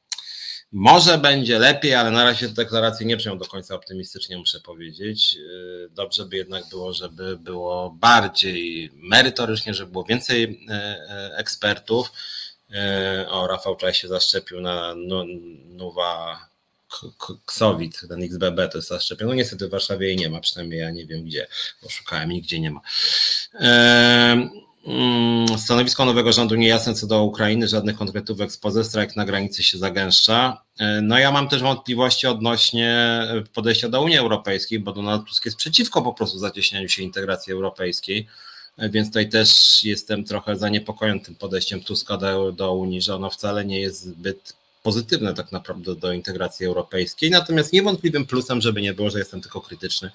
[0.71, 5.33] może będzie lepiej, ale na razie deklaracje nie brzmią do końca optymistycznie, muszę powiedzieć.
[5.33, 12.11] Yy, dobrze by jednak było, żeby było bardziej merytorycznie, żeby było więcej yy, yy, ekspertów.
[13.27, 14.95] O, Rafał Czaj się zaszczepił na
[15.65, 16.39] Nowa
[17.45, 19.29] Ksowit, ten XBB to jest zaszczepiony.
[19.29, 21.47] No niestety w Warszawie jej nie ma, przynajmniej ja nie wiem gdzie,
[21.83, 22.81] bo szukałem, nigdzie nie ma.
[24.87, 29.77] Mm, stanowisko nowego rządu niejasne co do Ukrainy, żadnych konkretów ekspozy, strajk na granicy się
[29.77, 30.61] zagęszcza.
[30.79, 33.21] E, no ja mam też wątpliwości odnośnie
[33.53, 38.27] podejścia do Unii Europejskiej, bo Donald Tusk jest przeciwko po prostu zacieśnianiu się integracji europejskiej,
[38.77, 43.29] e, więc tutaj też jestem trochę zaniepokojony tym podejściem Tuska do, do Unii, że ono
[43.29, 44.53] wcale nie jest zbyt
[44.83, 47.31] pozytywne tak naprawdę do integracji europejskiej.
[47.31, 50.11] Natomiast niewątpliwym plusem, żeby nie było, że jestem tylko krytyczny,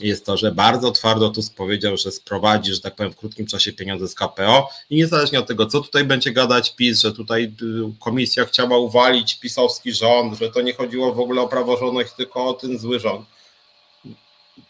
[0.00, 3.72] jest to, że bardzo twardo Tusk powiedział, że sprowadzi, że tak powiem, w krótkim czasie
[3.72, 8.00] pieniądze z KPO i niezależnie od tego, co tutaj będzie gadać PiS, że tutaj y,
[8.00, 12.54] komisja chciała uwalić pisowski rząd, że to nie chodziło w ogóle o praworządność, tylko o
[12.54, 13.26] ten zły rząd.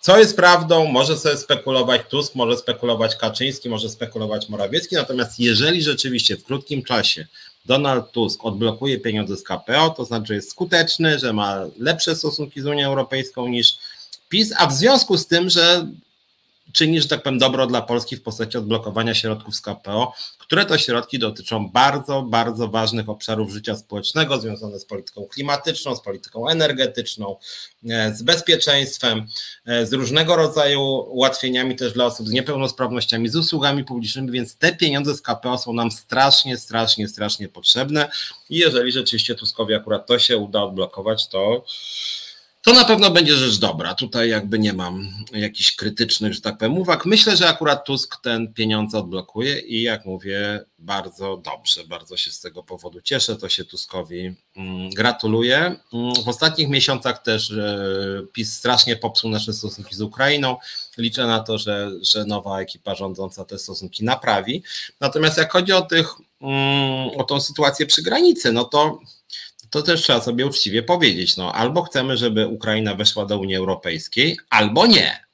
[0.01, 5.83] Co jest prawdą, może sobie spekulować Tusk, może spekulować Kaczyński, może spekulować Morawiecki, natomiast jeżeli
[5.83, 7.27] rzeczywiście w krótkim czasie
[7.67, 12.67] Donald Tusk odblokuje pieniądze z KPO, to znaczy, jest skuteczny, że ma lepsze stosunki z
[12.67, 13.79] Unią Europejską niż
[14.29, 15.87] PiS, a w związku z tym, że
[16.77, 20.79] czyni, że tak powiem, dobro dla Polski w postaci odblokowania środków z KPO, które to
[20.79, 27.37] środki dotyczą bardzo, bardzo ważnych obszarów życia społecznego, związane z polityką klimatyczną, z polityką energetyczną,
[27.89, 29.27] e, z bezpieczeństwem,
[29.67, 34.77] e, z różnego rodzaju ułatwieniami też dla osób z niepełnosprawnościami, z usługami publicznymi, więc te
[34.77, 38.11] pieniądze z KPO są nam strasznie, strasznie, strasznie potrzebne.
[38.51, 41.65] I jeżeli rzeczywiście Tuskowi akurat to się uda odblokować, to
[42.67, 43.95] to na pewno będzie rzecz dobra.
[43.95, 47.07] Tutaj jakby nie mam jakichś krytycznych, że tak powiem, uwag.
[47.07, 52.41] Myślę, że akurat Tusk ten pieniądze odblokuje i jak mówię, bardzo dobrze, bardzo się z
[52.41, 53.37] tego powodu cieszę.
[53.37, 55.57] To się Tuskowi mm, gratuluję.
[55.93, 57.53] Mm, w ostatnich miesiącach też
[58.33, 60.57] PiS strasznie popsuł nasze stosunki z Ukrainą.
[60.99, 64.63] Liczę na to, że, że nowa ekipa rządząca te stosunki naprawi.
[65.01, 69.01] Natomiast jak chodzi o tych, mm, o tą sytuację przy granicy, no to
[69.71, 71.37] to też trzeba sobie uczciwie powiedzieć.
[71.37, 75.27] No, albo chcemy, żeby Ukraina weszła do Unii Europejskiej, albo nie.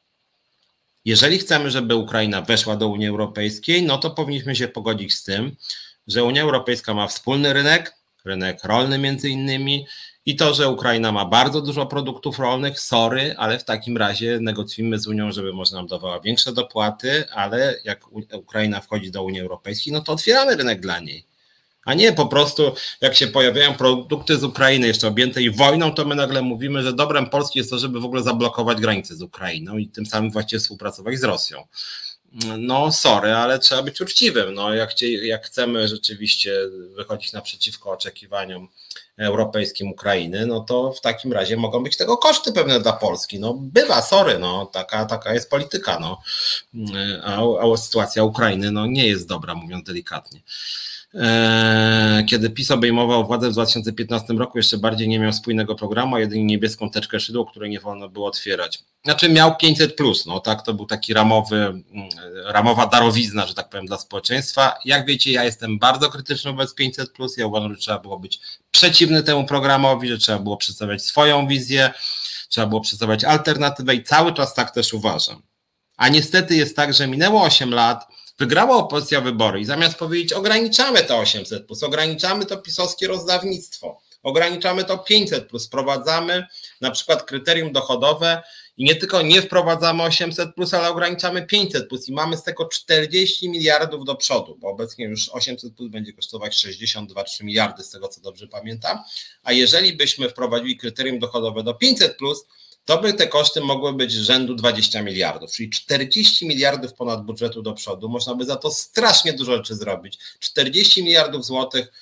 [1.04, 5.56] Jeżeli chcemy, żeby Ukraina weszła do Unii Europejskiej, no to powinniśmy się pogodzić z tym,
[6.06, 9.86] że Unia Europejska ma wspólny rynek, rynek rolny między innymi,
[10.26, 14.98] i to, że Ukraina ma bardzo dużo produktów rolnych, sorry, ale w takim razie negocjujmy
[14.98, 18.00] z Unią, żeby można nam dawała większe dopłaty, ale jak
[18.32, 21.31] Ukraina wchodzi do Unii Europejskiej, no to otwieramy rynek dla niej
[21.84, 26.14] a nie po prostu jak się pojawiają produkty z Ukrainy jeszcze objętej wojną, to my
[26.14, 29.88] nagle mówimy, że dobrem Polski jest to, żeby w ogóle zablokować granice z Ukrainą i
[29.88, 31.66] tym samym właściwie współpracować z Rosją.
[32.58, 34.54] No sorry, ale trzeba być uczciwym.
[34.54, 36.54] No, jak, jak chcemy rzeczywiście
[36.96, 38.68] wychodzić naprzeciwko oczekiwaniom
[39.18, 43.38] europejskim Ukrainy, no to w takim razie mogą być tego koszty pewne dla Polski.
[43.38, 46.20] No bywa, sorry, no taka, taka jest polityka, no.
[47.24, 50.40] A, a sytuacja Ukrainy no, nie jest dobra, mówiąc delikatnie.
[51.14, 56.20] E, kiedy PiS obejmował władzę w 2015 roku, jeszcze bardziej nie miał spójnego programu, a
[56.20, 58.84] jedynie niebieską teczkę szydło, której nie wolno było otwierać.
[59.04, 61.82] Znaczy miał 500 plus, no tak, to był taki ramowy, mm,
[62.44, 64.74] ramowa darowizna, że tak powiem, dla społeczeństwa.
[64.84, 67.36] Jak wiecie, ja jestem bardzo krytyczny wobec 500 plus.
[67.36, 68.40] Ja uważam, że trzeba było być
[68.70, 71.90] przeciwny temu programowi, że trzeba było przedstawiać swoją wizję,
[72.48, 75.42] trzeba było przedstawiać alternatywę i cały czas tak też uważam.
[75.96, 78.06] A niestety jest tak, że minęło 8 lat,
[78.38, 84.84] Wygrała opozycja wybory i zamiast powiedzieć ograniczamy to 800, plus, ograniczamy to pisowskie rozdawnictwo, ograniczamy
[84.84, 86.46] to 500, plus, wprowadzamy
[86.80, 88.42] na przykład kryterium dochodowe
[88.76, 92.68] i nie tylko nie wprowadzamy 800, plus, ale ograniczamy 500, plus, i mamy z tego
[92.68, 98.08] 40 miliardów do przodu, bo obecnie już 800 plus będzie kosztować 62-3 miliardy, z tego
[98.08, 98.98] co dobrze pamiętam.
[99.42, 102.44] A jeżeli byśmy wprowadzili kryterium dochodowe do 500, plus,
[102.84, 107.72] to by te koszty mogły być rzędu 20 miliardów, czyli 40 miliardów ponad budżetu do
[107.72, 108.08] przodu.
[108.08, 110.18] Można by za to strasznie dużo rzeczy zrobić.
[110.40, 111.92] 40 miliardów złotych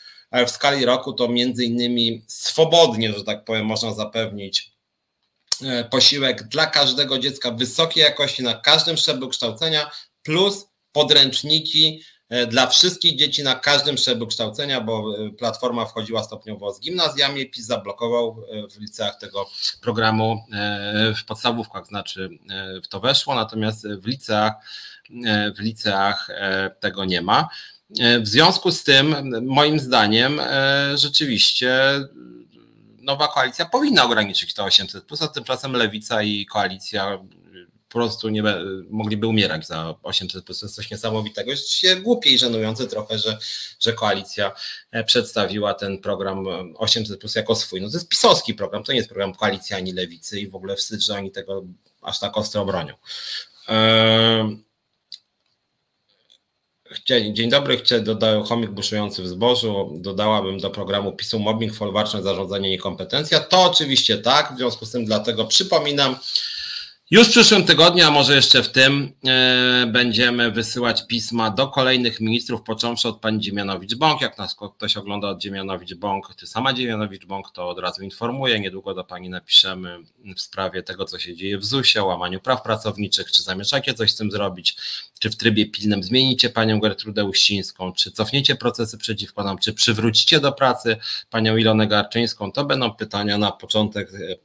[0.47, 4.73] w skali roku to między innymi swobodnie, że tak powiem, można zapewnić
[5.65, 9.91] e, posiłek dla każdego dziecka wysokiej jakości na każdym szczeblu kształcenia,
[10.23, 16.73] plus podręczniki E, dla wszystkich dzieci na każdym szczeblu kształcenia, bo e, platforma wchodziła stopniowo
[16.73, 19.47] z gimnazjami, PiS zablokował e, w liceach tego
[19.81, 20.45] programu,
[21.17, 22.29] w podstawówkach znaczy
[22.85, 24.53] w to weszło, natomiast w liceach,
[25.57, 26.29] w liceach
[26.81, 27.49] tego nie ma.
[28.21, 29.17] W związku z tym,
[29.47, 30.41] moim zdaniem,
[30.95, 31.81] rzeczywiście
[32.99, 37.19] nowa koalicja powinna ograniczyć to 800, a tymczasem lewica i koalicja
[37.91, 38.43] po prostu nie,
[38.91, 40.61] mogliby umierać za 800 plus.
[40.61, 41.51] To jest coś niesamowitego.
[41.51, 43.39] Jest się głupie i żenujące trochę, że,
[43.81, 44.53] że koalicja
[44.91, 47.81] e, przedstawiła ten program 800 plus jako swój.
[47.81, 50.77] No to jest pisowski program, to nie jest program koalicji ani lewicy i w ogóle
[50.77, 51.65] wstyd, że oni tego
[52.03, 52.95] aż tak ostro bronią.
[57.33, 59.95] Dzień dobry, chcę dodać chomik buszujący w zbożu.
[59.99, 63.41] Dodałabym do programu PiSu mobbing, folwarczne zarządzanie i kompetencja.
[63.41, 66.17] To oczywiście tak, w związku z tym dlatego przypominam,
[67.13, 72.21] Już w przyszłym tygodniu, a może jeszcze w tym, e, będziemy wysyłać pisma do kolejnych
[72.21, 74.21] ministrów, począwszy od pani Dziemianowicz-Bąk.
[74.21, 78.61] Jak nas ktoś ogląda od Dziemianowicz-Bąk, czy sama Dziemianowicz-Bąk, to od razu informuję.
[78.61, 79.99] Niedługo do pani napiszemy
[80.37, 84.17] w sprawie tego, co się dzieje w ZUS-ie, łamaniu praw pracowniczych, czy zamierzacie coś z
[84.17, 84.77] tym zrobić,
[85.21, 90.41] czy w trybie pilnym zmienicie panią Gertrudę Uścińską, czy cofniecie procesy przeciwko nam, czy przywrócicie
[90.41, 90.97] do pracy
[91.31, 92.53] panią Ilonę Garczyńską.
[92.53, 94.37] To będą pytania na początek e,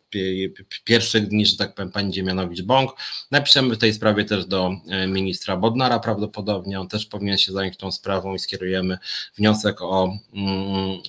[0.83, 2.89] pierwszych dni, że tak powiem, pani Dziemianowicz-Bąk.
[3.31, 7.77] Napiszemy w tej sprawie też do e, ministra Bodnara prawdopodobnie, on też powinien się zająć
[7.77, 8.97] tą sprawą i skierujemy
[9.37, 10.17] wniosek o um,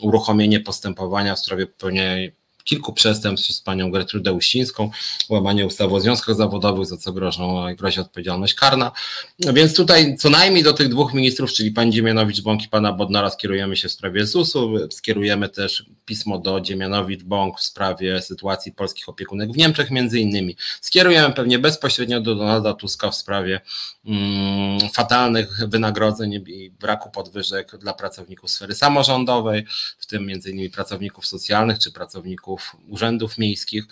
[0.01, 2.33] uruchomienie postępowania w sprawie popełnienia
[2.67, 4.91] kilku przestępstw z panią Gertrudę Uścińską,
[5.29, 8.93] łamanie ustawy o związkach zawodowych, za co grożą, grozi odpowiedzialność karna.
[9.39, 13.77] Więc tutaj co najmniej do tych dwóch ministrów, czyli pani Dziemianowicz-Bąk i pana Bodnara skierujemy
[13.77, 19.57] się w sprawie ZUS-u, skierujemy też pismo do Dziemianowicz-Bąk w sprawie sytuacji polskich opiekunek w
[19.57, 20.57] Niemczech między innymi.
[20.81, 23.61] Skierujemy pewnie bezpośrednio do Donalda Tuska w sprawie
[24.07, 29.67] mm, fatalnych wynagrodzeń i braku podwyżek dla pracowników sfery samorządowej,
[29.99, 33.85] w tym między innymi pracowników socjalnych czy pracowników urzędów miejskich,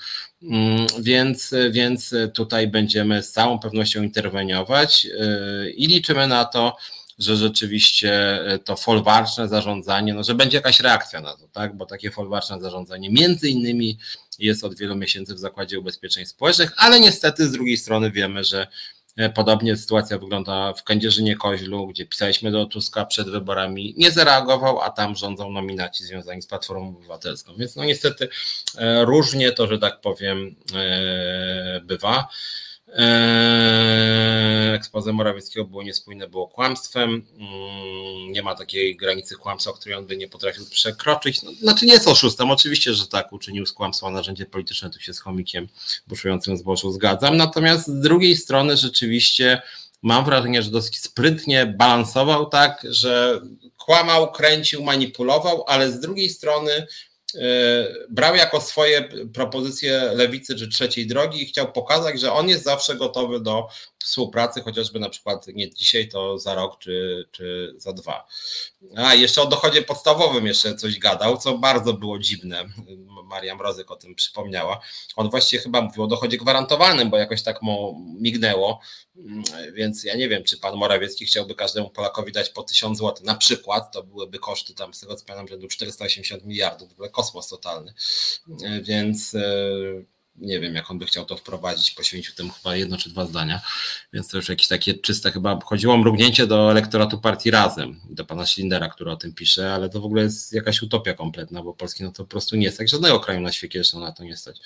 [0.42, 6.76] mm, więc, więc tutaj będziemy z całą pewnością interweniować yy, i liczymy na to,
[7.18, 11.76] że rzeczywiście to folwarczne zarządzanie, no, że będzie jakaś reakcja na to, tak?
[11.76, 13.98] bo takie folwarczne zarządzanie między innymi
[14.38, 18.66] jest od wielu miesięcy w Zakładzie Ubezpieczeń Społecznych, ale niestety z drugiej strony wiemy, że
[19.16, 24.90] E, podobnie sytuacja wygląda w Kędzierzynie-Koźlu, gdzie pisaliśmy do Tuska przed wyborami, nie zareagował, a
[24.90, 27.52] tam rządzą nominaci związani z Platformą Obywatelską.
[27.58, 28.28] Więc no niestety
[28.78, 32.28] e, różnie to, że tak powiem, e, bywa.
[32.96, 37.26] Eee, ekspoze Morawieckiego było niespójne, było kłamstwem.
[37.38, 41.42] Mm, nie ma takiej granicy kłamstwa, której on by nie potrafił przekroczyć.
[41.42, 45.14] No, znaczy nie jest oszustem, oczywiście, że tak, uczynił z kłamstwa narzędzie polityczne, tu się
[45.14, 45.68] z chomikiem
[46.06, 47.36] buszującym zbożu zgadzam.
[47.36, 49.62] Natomiast z drugiej strony rzeczywiście
[50.02, 53.40] mam wrażenie, że dosyć sprytnie balansował tak, że
[53.78, 56.86] kłamał, kręcił, manipulował, ale z drugiej strony
[58.08, 62.94] brał jako swoje propozycje lewicy czy trzeciej drogi i chciał pokazać, że on jest zawsze
[62.94, 63.68] gotowy do
[64.04, 68.26] współpracy, chociażby na przykład nie dzisiaj, to za rok czy, czy za dwa.
[68.96, 72.64] A jeszcze o dochodzie podstawowym jeszcze coś gadał, co bardzo było dziwne.
[73.24, 74.80] Maria Mrozyk o tym przypomniała.
[75.16, 78.80] On właściwie chyba mówił o dochodzie gwarantowanym, bo jakoś tak mu mignęło,
[79.72, 83.26] więc ja nie wiem, czy pan Morawiecki chciałby każdemu Polakowi dać po 1000 zł.
[83.26, 87.48] Na przykład to byłyby koszty tam z tego co pamiętam rzędu 480 miliardów, w kosmos
[87.48, 87.94] totalny.
[88.82, 89.40] Więc e,
[90.36, 93.60] nie wiem, jak on by chciał to wprowadzić, poświęcił temu chyba jedno czy dwa zdania,
[94.12, 98.24] więc to już jakieś takie czyste, chyba chodziło o mrugnięcie do elektoratu partii Razem, do
[98.24, 101.74] pana Schindera, który o tym pisze, ale to w ogóle jest jakaś utopia kompletna, bo
[101.74, 104.24] Polski no to po prostu nie jest, jak żadnego kraju na świecie jeszcze na to
[104.24, 104.60] nie stać.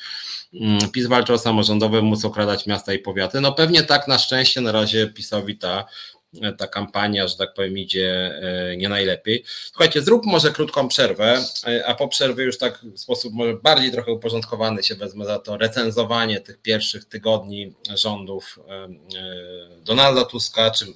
[0.54, 4.60] Mm, PiS walczy o samorządowe, móc okradać miasta i powiaty, no pewnie tak na szczęście
[4.60, 5.86] na razie PiSowi ta
[6.58, 9.44] ta kampania, że tak powiem, idzie e, nie najlepiej.
[9.46, 13.92] Słuchajcie, zrób może krótką przerwę, e, a po przerwie już tak w sposób może bardziej
[13.92, 18.88] trochę uporządkowany się wezmę za to recenzowanie tych pierwszych tygodni rządów e,
[19.82, 20.86] Donalda Tuska, czy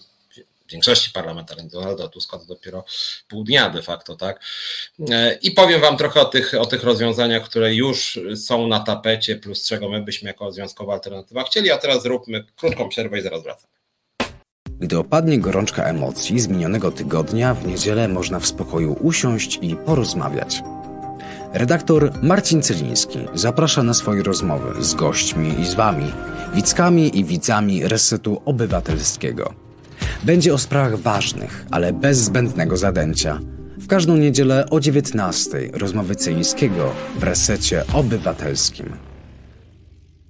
[0.71, 2.85] większości parlamentarnej Donalda Tuska to dopiero
[3.29, 4.41] pół dnia de facto, tak?
[5.43, 9.67] I powiem Wam trochę o tych, o tych rozwiązaniach, które już są na tapecie, plus
[9.67, 13.82] czego my byśmy jako Związkowa Alternatywa chcieli, a teraz zróbmy krótką przerwę i zaraz wracamy.
[14.83, 20.63] Gdy opadnie gorączka emocji z minionego tygodnia, w niedzielę można w spokoju usiąść i porozmawiać.
[21.53, 26.13] Redaktor Marcin Celiński zaprasza na swoje rozmowy z gośćmi i z Wami,
[26.55, 29.53] widzkami i widzami Resetu Obywatelskiego.
[30.23, 33.41] Będzie o sprawach ważnych, ale bez zbędnego zadęcia.
[33.79, 39.12] W każdą niedzielę o 19:00 rozmowy Celińskiego w Resecie Obywatelskim.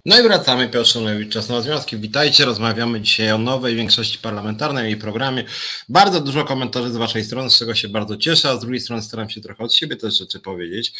[0.07, 1.96] No i wracamy, Piotr Szumlewicz, Czas na Związki.
[1.96, 5.44] Witajcie, rozmawiamy dzisiaj o nowej większości parlamentarnej i programie.
[5.88, 9.03] Bardzo dużo komentarzy z Waszej strony, z czego się bardzo cieszę, a z drugiej strony
[9.03, 10.92] staram się trochę od siebie też rzeczy powiedzieć.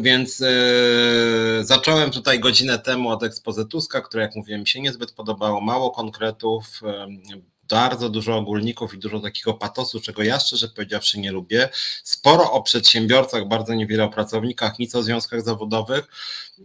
[0.00, 5.60] Więc yy, zacząłem tutaj godzinę temu od ekspozytuska, które jak mówiłem mi się niezbyt podobało,
[5.60, 11.32] mało konkretów, yy, bardzo dużo ogólników i dużo takiego patosu, czego ja szczerze powiedziawszy nie
[11.32, 11.68] lubię.
[12.04, 16.08] Sporo o przedsiębiorcach, bardzo niewiele o pracownikach, nic o związkach zawodowych.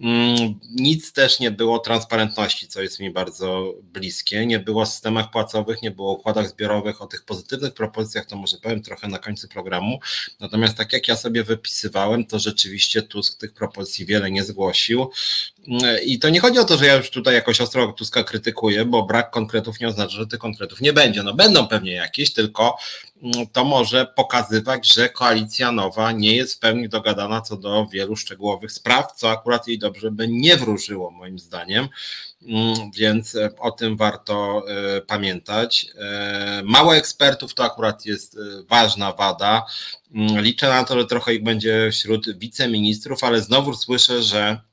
[0.01, 4.45] Mm, nic też nie było transparentności, co jest mi bardzo bliskie.
[4.45, 7.01] Nie było systemach płacowych, nie było układach zbiorowych.
[7.01, 9.99] O tych pozytywnych propozycjach to może powiem trochę na końcu programu.
[10.39, 15.09] Natomiast tak jak ja sobie wypisywałem, to rzeczywiście Tusk tych propozycji wiele nie zgłosił.
[16.05, 19.03] I to nie chodzi o to, że ja już tutaj jakoś ostro Tuska krytykuję, bo
[19.03, 21.23] brak konkretów nie oznacza, że tych konkretów nie nie będzie.
[21.23, 22.77] No będą pewnie jakieś, tylko
[23.23, 28.15] mm, to może pokazywać, że koalicja nowa nie jest w pełni dogadana co do wielu
[28.15, 31.87] szczegółowych spraw, co akurat jej dobrze by nie wróżyło, moim zdaniem.
[32.41, 35.87] Mm, więc e, o tym warto e, pamiętać.
[35.99, 38.37] E, mało ekspertów to akurat jest
[38.69, 39.65] ważna wada.
[40.15, 44.66] Mm, liczę na to, że trochę ich będzie wśród wiceministrów, ale znowu słyszę, że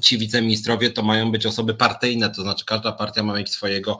[0.00, 3.98] ci wiceministrowie to mają być osoby partyjne, to znaczy każda partia ma mieć swojego,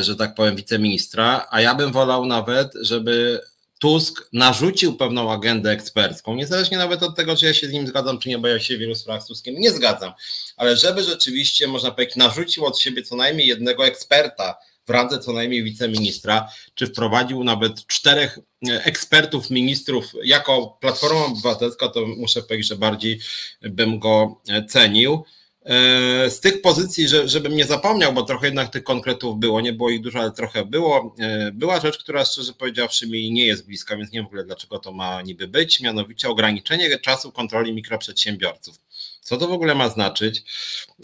[0.00, 3.40] że tak powiem, wiceministra, a ja bym wolał nawet, żeby
[3.78, 8.18] Tusk narzucił pewną agendę ekspercką, niezależnie nawet od tego, czy ja się z nim zgadzam,
[8.18, 10.12] czy nie, bo ja się w wielu sprawach z Tuskiem nie zgadzam,
[10.56, 14.54] ale żeby rzeczywiście, można powiedzieć, narzucił od siebie co najmniej jednego eksperta
[14.90, 18.38] w randze co najmniej wiceministra, czy wprowadził nawet czterech
[18.68, 23.20] e, ekspertów, ministrów jako Platforma Obywatelska, to muszę powiedzieć, że bardziej
[23.62, 25.24] bym go e, cenił.
[25.64, 29.72] E, z tych pozycji, że, żebym nie zapomniał, bo trochę jednak tych konkretów było, nie
[29.72, 31.14] było ich dużo, ale trochę było,
[31.52, 34.78] była rzecz, która szczerze powiedziawszy mi nie jest bliska, więc nie wiem w ogóle dlaczego
[34.78, 38.76] to ma niby być, mianowicie ograniczenie czasu kontroli mikroprzedsiębiorców.
[39.20, 40.42] Co to w ogóle ma znaczyć?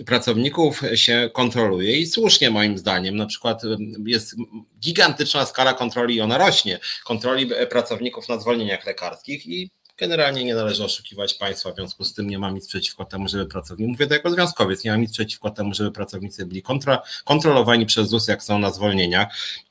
[0.07, 3.17] Pracowników się kontroluje i słusznie moim zdaniem.
[3.17, 4.37] Na przykład e, jest
[4.81, 6.79] gigantyczna skala kontroli i ona rośnie.
[7.05, 12.31] Kontroli pracowników na zwolnieniach lekarskich i Generalnie nie należy oszukiwać państwa, w związku z tym
[12.31, 15.51] nie mam nic przeciwko temu, żeby pracownicy, mówię to jako związkowiec, nie mam nic przeciwko
[15.51, 19.29] temu, żeby pracownicy byli kontra, kontrolowani przez ZUS, jak są na zwolnieniach.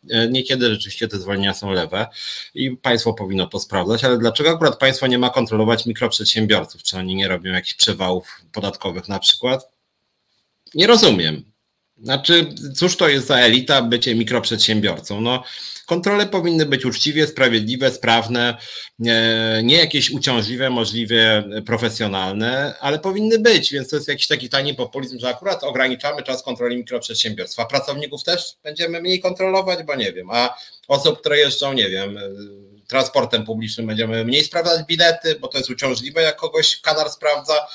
[0.09, 2.07] E, niekiedy rzeczywiście te zwolnienia są lewe
[2.55, 6.83] i państwo powinno to sprawdzać, ale dlaczego akurat państwo nie ma kontrolować mikroprzedsiębiorców?
[6.83, 9.69] Czy oni nie robią jakichś przewałów podatkowych na przykład?
[10.75, 11.43] Nie rozumiem.
[11.97, 15.21] Znaczy, cóż to jest za elita bycie mikroprzedsiębiorcą?
[15.21, 15.43] No,
[15.85, 18.57] Kontrole powinny być uczciwie, sprawiedliwe, sprawne,
[19.63, 25.19] nie jakieś uciążliwe, możliwie profesjonalne, ale powinny być, więc to jest jakiś taki tani populizm,
[25.19, 27.65] że akurat ograniczamy czas kontroli mikroprzedsiębiorstwa.
[27.65, 30.57] Pracowników też będziemy mniej kontrolować, bo nie wiem, a
[30.87, 32.19] osób, które jeżdżą, nie wiem,
[32.87, 37.67] transportem publicznym będziemy mniej sprawdzać bilety, bo to jest uciążliwe, jak kogoś kanar sprawdza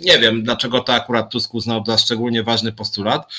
[0.00, 3.32] nie wiem, dlaczego to akurat Tusk uznał za szczególnie ważny postulat.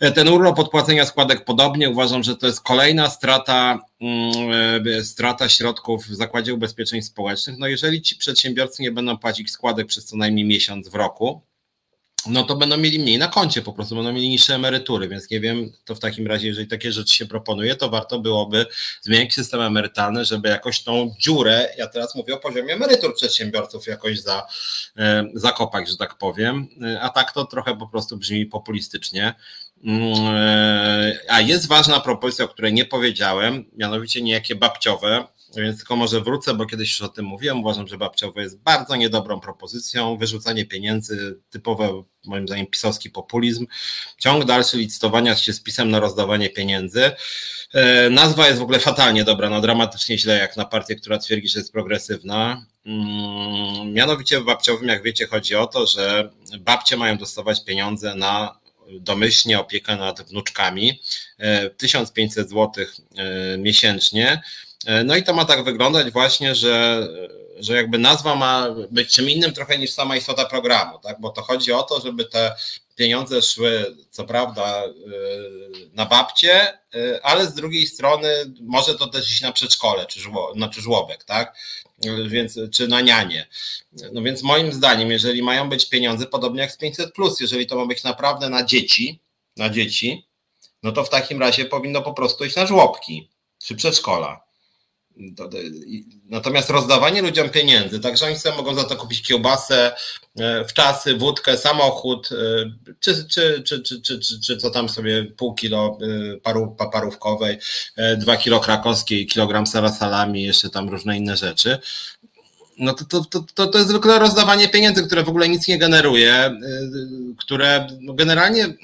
[0.00, 4.32] E, ten urlop odpłacenia składek podobnie uważam, że to jest kolejna strata, mm,
[4.98, 7.58] e, strata środków w Zakładzie Ubezpieczeń Społecznych.
[7.58, 11.40] No jeżeli ci przedsiębiorcy nie będą płacić składek przez co najmniej miesiąc w roku,
[12.26, 15.40] no to będą mieli mniej na koncie, po prostu będą mieli niższe emerytury, więc nie
[15.40, 18.66] wiem, to w takim razie, jeżeli takie rzeczy się proponuje, to warto byłoby
[19.02, 24.20] zmienić system emerytalny, żeby jakoś tą dziurę, ja teraz mówię o poziomie emerytur przedsiębiorców, jakoś
[24.20, 24.46] za,
[24.98, 29.34] e, zakopać, że tak powiem, e, a tak to trochę po prostu brzmi populistycznie.
[29.84, 35.24] Mm, e, a jest ważna propozycja, o której nie powiedziałem, mianowicie niejakie babciowe,
[35.62, 37.60] więc tylko może wrócę, bo kiedyś już o tym mówiłem.
[37.60, 40.16] Uważam, że babciowe jest bardzo niedobrą propozycją.
[40.16, 43.66] Wyrzucanie pieniędzy, typowe moim zdaniem pisowski populizm.
[44.18, 47.10] Ciąg dalszy licytowania się z pisem na rozdawanie pieniędzy.
[47.74, 51.48] E, nazwa jest w ogóle fatalnie dobra, no dramatycznie źle jak na partię, która twierdzi,
[51.48, 52.66] że jest progresywna.
[52.86, 56.30] Mm, mianowicie w babciowym, jak wiecie, chodzi o to, że
[56.60, 58.58] babcie mają dostawać pieniądze na
[59.00, 61.00] domyślnie opiekę nad wnuczkami.
[61.76, 62.84] 1500 zł
[63.58, 64.40] miesięcznie E,
[65.04, 67.08] no i to ma tak wyglądać właśnie, że,
[67.58, 71.20] że jakby nazwa ma być czym innym trochę niż sama istota programu, tak?
[71.20, 72.56] bo to chodzi o to, żeby te
[72.96, 74.90] pieniądze szły, co prawda, e,
[75.94, 78.28] na babcie, e, ale z drugiej strony
[78.60, 81.56] może to też iść na przedszkole, czy, żło, no, czy żłobek, tak?
[82.28, 83.48] Więc, czy na nianie.
[84.12, 87.86] No więc moim zdaniem, jeżeli mają być pieniądze, podobnie jak z 500, jeżeli to ma
[87.86, 89.20] być naprawdę na dzieci,
[89.56, 90.26] na dzieci,
[90.82, 93.30] no to w takim razie powinno po prostu iść na żłobki
[93.64, 94.43] czy przedszkola.
[96.28, 99.96] Natomiast rozdawanie ludziom pieniędzy, także oni sobie mogą za to kupić kiełbasę,
[100.38, 104.88] e, w czasy, wódkę, samochód, e, czy, czy, czy, czy, czy, czy, czy co tam
[104.88, 107.58] sobie pół kilo e, paru, parówkowej,
[108.16, 111.78] dwa kilo krakowskiej, kilogram salami, jeszcze tam różne inne rzeczy.
[112.78, 115.78] No to, to, to, to, to jest zwykle rozdawanie pieniędzy, które w ogóle nic nie
[115.78, 116.60] generuje,
[117.38, 118.74] które no generalnie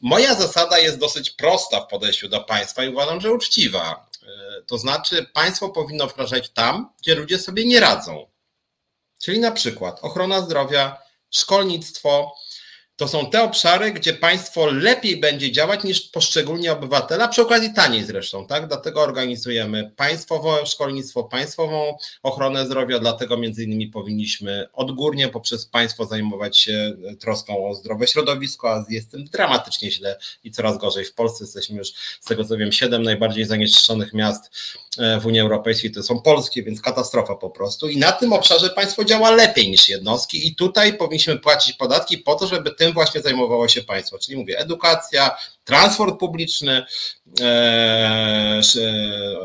[0.00, 4.06] moja zasada jest dosyć prosta w podejściu do państwa i uważam, że uczciwa.
[4.66, 8.30] To znaczy, państwo powinno wkraczać tam, gdzie ludzie sobie nie radzą.
[9.22, 12.34] Czyli na przykład ochrona zdrowia, szkolnictwo,
[12.96, 18.04] to są te obszary, gdzie państwo lepiej będzie działać niż poszczególni obywatele, przy okazji taniej
[18.04, 18.68] zresztą, tak?
[18.68, 26.58] Dlatego organizujemy państwowe szkolnictwo, państwową ochronę zdrowia, dlatego między innymi powinniśmy odgórnie poprzez państwo zajmować
[26.58, 31.04] się troską o zdrowe środowisko, a jest tym dramatycznie źle i coraz gorzej.
[31.04, 31.88] W Polsce jesteśmy już,
[32.20, 34.50] z tego co wiem, siedem najbardziej zanieczyszczonych miast
[34.98, 37.88] e, w Unii Europejskiej to są polskie, więc katastrofa po prostu.
[37.88, 42.34] I na tym obszarze państwo działa lepiej niż jednostki i tutaj powinniśmy płacić podatki po
[42.34, 46.86] to, żeby tym tym właśnie zajmowało się państwo, czyli mówię edukacja, transport publiczny,
[47.40, 48.62] e,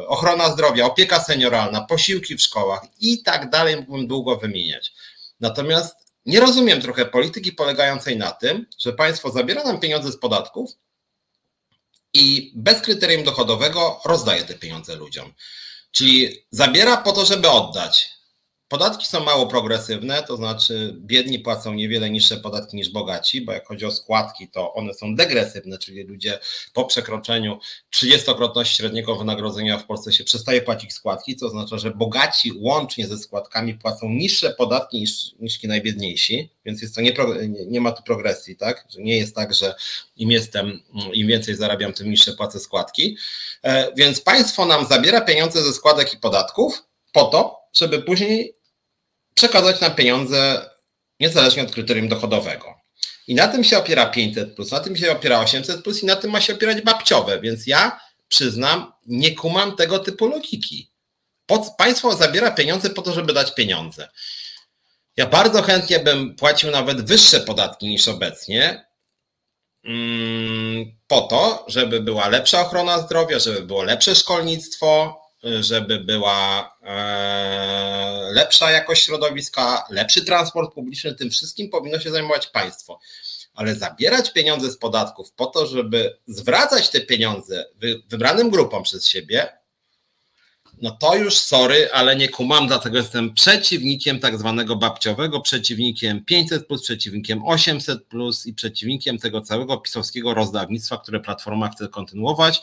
[0.08, 4.94] ochrona zdrowia, opieka senioralna, posiłki w szkołach i tak dalej, mógłbym długo wymieniać.
[5.40, 10.72] Natomiast nie rozumiem trochę polityki polegającej na tym, że państwo zabiera nam pieniądze z podatków
[12.14, 15.34] i bez kryterium dochodowego rozdaje te pieniądze ludziom.
[15.92, 18.10] Czyli zabiera po to, żeby oddać.
[18.72, 23.68] Podatki są mało progresywne, to znaczy biedni płacą niewiele niższe podatki niż bogaci, bo jak
[23.68, 26.40] chodzi o składki, to one są degresywne, czyli ludzie
[26.74, 27.60] po przekroczeniu
[27.96, 33.18] 30-krotności średniego wynagrodzenia w Polsce się przestaje płacić składki, co oznacza, że bogaci łącznie ze
[33.18, 37.14] składkami płacą niższe podatki niż, niż ci najbiedniejsi, więc jest to nie,
[37.68, 38.86] nie, ma tu progresji, tak?
[38.90, 39.76] Że nie jest tak, że
[40.16, 40.80] im jestem,
[41.14, 43.18] im więcej zarabiam, tym niższe płacę składki.
[43.64, 48.61] E, więc państwo nam zabiera pieniądze ze składek i podatków po to, żeby później
[49.34, 50.70] przekazać nam pieniądze
[51.20, 52.82] niezależnie od kryterium dochodowego.
[53.28, 56.16] I na tym się opiera 500, plus, na tym się opiera 800, plus i na
[56.16, 57.42] tym ma się opierać babciowe.
[57.42, 60.92] Więc ja przyznam, nie kumam tego typu logiki.
[61.78, 64.10] państwo zabiera pieniądze po to, żeby dać pieniądze.
[65.18, 68.86] Ja bardzo chętnie bym płacił nawet wyższe podatki niż obecnie,
[69.84, 78.01] mm, po to, żeby była lepsza ochrona zdrowia, żeby było lepsze szkolnictwo, żeby była e,
[78.32, 83.00] lepsza jakość środowiska, lepszy transport publiczny, tym wszystkim powinno się zajmować państwo.
[83.54, 87.66] Ale zabierać pieniądze z podatków po to, żeby zwracać te pieniądze
[88.10, 89.62] wybranym grupom przez siebie,
[90.82, 96.68] no to już sorry, ale nie kumam, dlatego jestem przeciwnikiem tak zwanego babciowego, przeciwnikiem 500,
[96.68, 102.62] plus, przeciwnikiem 800 plus i przeciwnikiem tego całego pisowskiego rozdawnictwa, które Platforma chce kontynuować.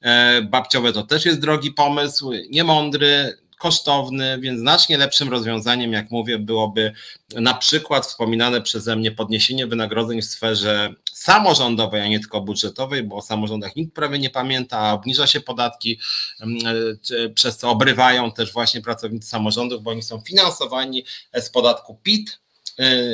[0.00, 6.38] E, babciowe to też jest drogi pomysł, niemądry, kosztowny, więc znacznie lepszym rozwiązaniem, jak mówię,
[6.38, 6.92] byłoby
[7.34, 13.16] na przykład wspominane przeze mnie podniesienie wynagrodzeń w sferze samorządowej, a nie tylko budżetowej, bo
[13.16, 16.00] o samorządach nikt prawie nie pamięta, a obniża się podatki,
[16.40, 22.43] e, przez co obrywają też właśnie pracownicy samorządów, bo oni są finansowani z podatku PIT,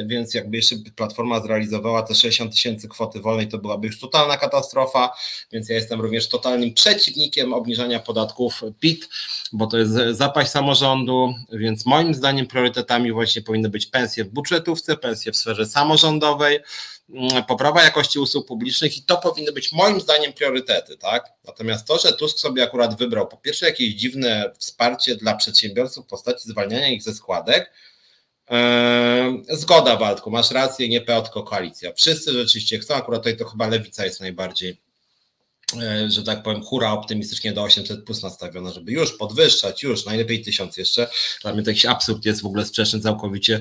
[0.07, 5.13] więc jakby jeszcze Platforma zrealizowała te 60 tysięcy kwoty wolnej, to byłaby już totalna katastrofa,
[5.53, 9.09] więc ja jestem również totalnym przeciwnikiem obniżania podatków PIT,
[9.53, 14.97] bo to jest zapaść samorządu, więc moim zdaniem priorytetami właśnie powinny być pensje w budżetówce,
[14.97, 16.61] pensje w sferze samorządowej,
[17.11, 21.25] mm, poprawa jakości usług publicznych i to powinny być moim zdaniem priorytety, tak?
[21.45, 26.09] Natomiast to, że Tusk sobie akurat wybrał po pierwsze jakieś dziwne wsparcie dla przedsiębiorców w
[26.09, 27.73] postaci zwalniania ich ze składek,
[29.49, 31.93] zgoda, Waldku, masz rację, nie PO, tylko koalicja.
[31.93, 34.81] Wszyscy rzeczywiście chcą, akurat tutaj to chyba lewica jest najbardziej
[36.09, 40.77] że tak powiem, hura optymistycznie do 800 plus nastawiona, żeby już podwyższać, już najlepiej tysiąc
[40.77, 41.11] jeszcze.
[41.43, 43.61] Dla mnie to jakiś absurd jest w ogóle sprzeczny całkowicie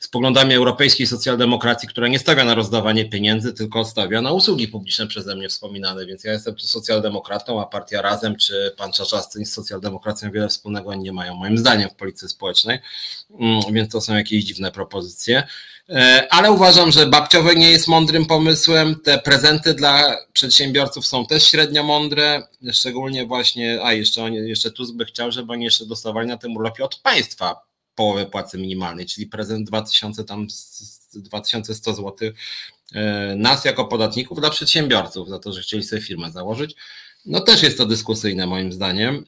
[0.00, 5.06] z poglądami europejskiej socjaldemokracji, która nie stawia na rozdawanie pieniędzy, tylko stawia na usługi publiczne
[5.06, 9.52] przeze mnie wspominane, więc ja jestem tu socjaldemokratą, a partia Razem czy pan Czaczasty z
[9.52, 12.78] socjaldemokracją wiele wspólnego nie mają moim zdaniem w polityce społecznej,
[13.40, 15.42] mm, więc to są jakieś dziwne propozycje.
[15.88, 19.00] E, ale uważam, że babciowe nie jest mądrym pomysłem.
[19.00, 25.04] Te prezenty dla przedsiębiorców są też średnio mądre, szczególnie właśnie, a jeszcze, jeszcze Tusk by
[25.04, 29.68] chciał, żeby oni jeszcze dostawali na tym urlopie od państwa połowę płacy minimalnej, czyli prezent
[29.68, 30.46] 2000 tam
[31.14, 32.30] 2100 zł
[32.94, 36.74] e, nas jako podatników dla przedsiębiorców za to, że chcieli sobie firmę założyć.
[37.26, 39.24] No też jest to dyskusyjne moim zdaniem.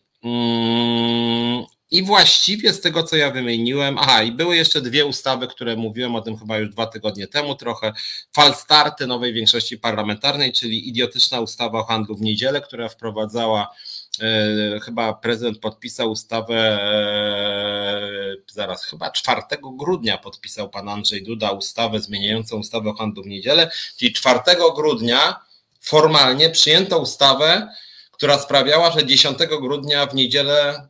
[1.91, 6.15] I właściwie z tego, co ja wymieniłem, aha, i były jeszcze dwie ustawy, które mówiłem
[6.15, 7.93] o tym chyba już dwa tygodnie temu, trochę
[8.33, 13.75] falstarty nowej większości parlamentarnej, czyli idiotyczna ustawa o handlu w niedzielę, która wprowadzała
[14.21, 19.43] e, chyba prezydent podpisał ustawę, e, zaraz chyba 4
[19.79, 24.41] grudnia podpisał pan Andrzej Duda ustawę zmieniającą ustawę o handlu w niedzielę, czyli 4
[24.77, 25.41] grudnia
[25.81, 27.69] formalnie przyjęto ustawę,
[28.13, 30.89] która sprawiała, że 10 grudnia w niedzielę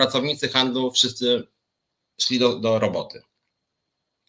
[0.00, 1.42] pracownicy handlu wszyscy
[2.20, 3.22] szli do, do roboty.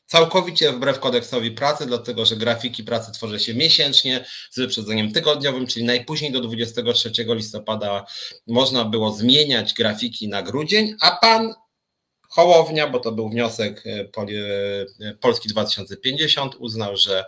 [0.06, 5.86] Całkowicie wbrew kodeksowi pracy, dlatego że grafiki pracy tworzy się miesięcznie z wyprzedzeniem tygodniowym, czyli
[5.86, 8.06] najpóźniej do 23 listopada
[8.48, 11.54] można było zmieniać grafiki na grudzień, a pan
[12.32, 17.26] Hołownia, bo to był wniosek e, e, Polski 2050, uznał, że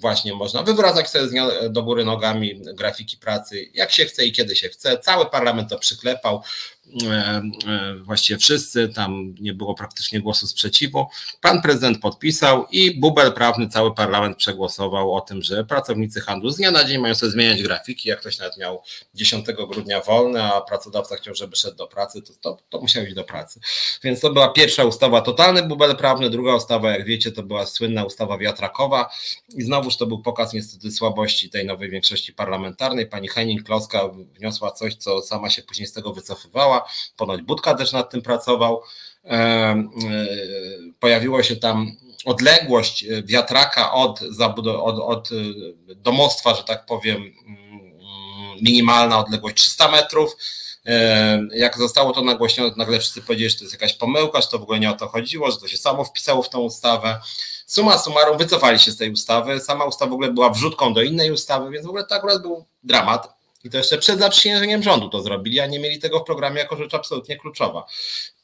[0.00, 1.28] właśnie można wywracać sobie
[1.70, 4.98] do góry nogami grafiki pracy, jak się chce i kiedy się chce.
[4.98, 6.42] Cały parlament to przyklepał.
[8.02, 11.06] Właściwie wszyscy, tam nie było praktycznie głosu sprzeciwu.
[11.40, 16.56] Pan prezydent podpisał i bubel prawny cały parlament przegłosował o tym, że pracownicy handlu z
[16.56, 18.08] dnia na dzień mają sobie zmieniać grafiki.
[18.08, 18.82] Jak ktoś nawet miał
[19.14, 23.14] 10 grudnia wolne, a pracodawca chciał, żeby szedł do pracy, to, to, to musiał iść
[23.14, 23.60] do pracy.
[24.02, 28.04] Więc to była pierwsza ustawa, totalny bubel prawny, druga ustawa, jak wiecie, to była słynna
[28.04, 29.10] ustawa wiatrakowa
[29.54, 33.06] i znowuż to był pokaz niestety słabości tej nowej większości parlamentarnej.
[33.06, 36.77] Pani Henning-Kloska wniosła coś, co sama się później z tego wycofywała.
[37.16, 38.82] Ponoć Budka też nad tym pracował.
[39.24, 39.86] E, e,
[41.00, 44.20] pojawiło się tam odległość wiatraka od,
[44.80, 45.28] od, od
[45.96, 47.68] domostwa, że tak powiem, mm,
[48.62, 50.36] minimalna odległość 300 metrów.
[50.86, 54.58] E, jak zostało to nagłośnione, nagle wszyscy powiedzieli, że to jest jakaś pomyłka, że to
[54.58, 57.20] w ogóle nie o to chodziło, że to się samo wpisało w tą ustawę.
[57.66, 59.60] Suma summarum wycofali się z tej ustawy.
[59.60, 62.64] Sama ustawa w ogóle była wrzutką do innej ustawy, więc w ogóle to akurat był
[62.82, 63.37] dramat.
[63.64, 66.76] I to jeszcze przed zaprzysiężeniem rządu to zrobili, a nie mieli tego w programie jako
[66.76, 67.86] rzecz absolutnie kluczowa.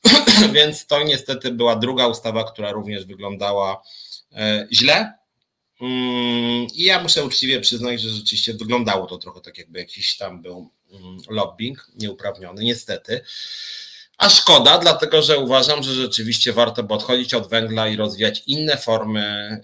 [0.54, 3.82] Więc to niestety była druga ustawa, która również wyglądała
[4.32, 5.12] e, źle.
[5.80, 10.42] Mm, I ja muszę uczciwie przyznać, że rzeczywiście wyglądało to trochę tak, jakby jakiś tam
[10.42, 13.20] był mm, lobbying nieuprawniony, niestety.
[14.18, 18.76] A szkoda, dlatego że uważam, że rzeczywiście warto by odchodzić od węgla i rozwijać inne
[18.76, 19.20] formy,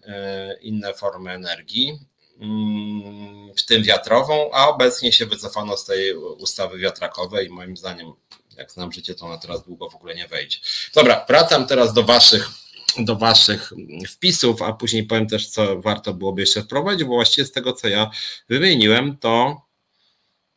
[0.06, 1.98] e, inne formy energii.
[2.40, 8.12] Mm, w tym wiatrową, a obecnie się wycofano z tej ustawy wiatrakowej i moim zdaniem,
[8.56, 10.58] jak znam życie, to ona teraz długo w ogóle nie wejdzie.
[10.94, 12.50] Dobra, wracam teraz do waszych
[12.98, 13.72] do Waszych
[14.08, 17.88] wpisów, a później powiem też, co warto byłoby jeszcze wprowadzić, bo właściwie z tego, co
[17.88, 18.10] ja
[18.48, 19.62] wymieniłem, to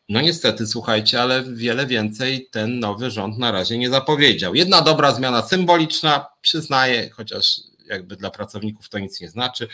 [0.10, 4.56] no niestety, słuchajcie, ale wiele więcej ten nowy rząd na razie nie zapowiedział.
[4.56, 9.68] Jedna dobra zmiana symboliczna, przyznaję, chociaż jakby dla pracowników to nic nie znaczy.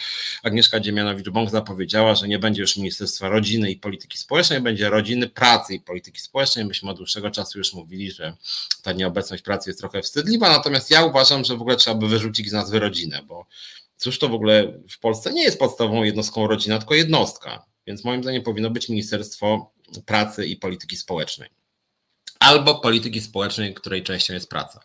[0.44, 5.74] Agnieszka Dziemianowicz-Bąk zapowiedziała, że nie będzie już Ministerstwa Rodziny i Polityki Społecznej, będzie Rodziny, Pracy
[5.74, 6.66] i Polityki Społecznej.
[6.66, 8.34] Myśmy od dłuższego czasu już mówili, że
[8.84, 12.50] ta nieobecność pracy jest trochę wstydliwa, natomiast ja uważam, że w ogóle trzeba by wyrzucić
[12.50, 13.46] z nazwy rodzinę, bo
[13.98, 17.66] cóż to w ogóle w Polsce nie jest podstawową jednostką rodzina, tylko jednostka.
[17.88, 19.72] Więc moim zdaniem powinno być Ministerstwo
[20.06, 21.59] Pracy i Polityki Społecznej
[22.50, 24.80] albo polityki społecznej, której częścią jest praca.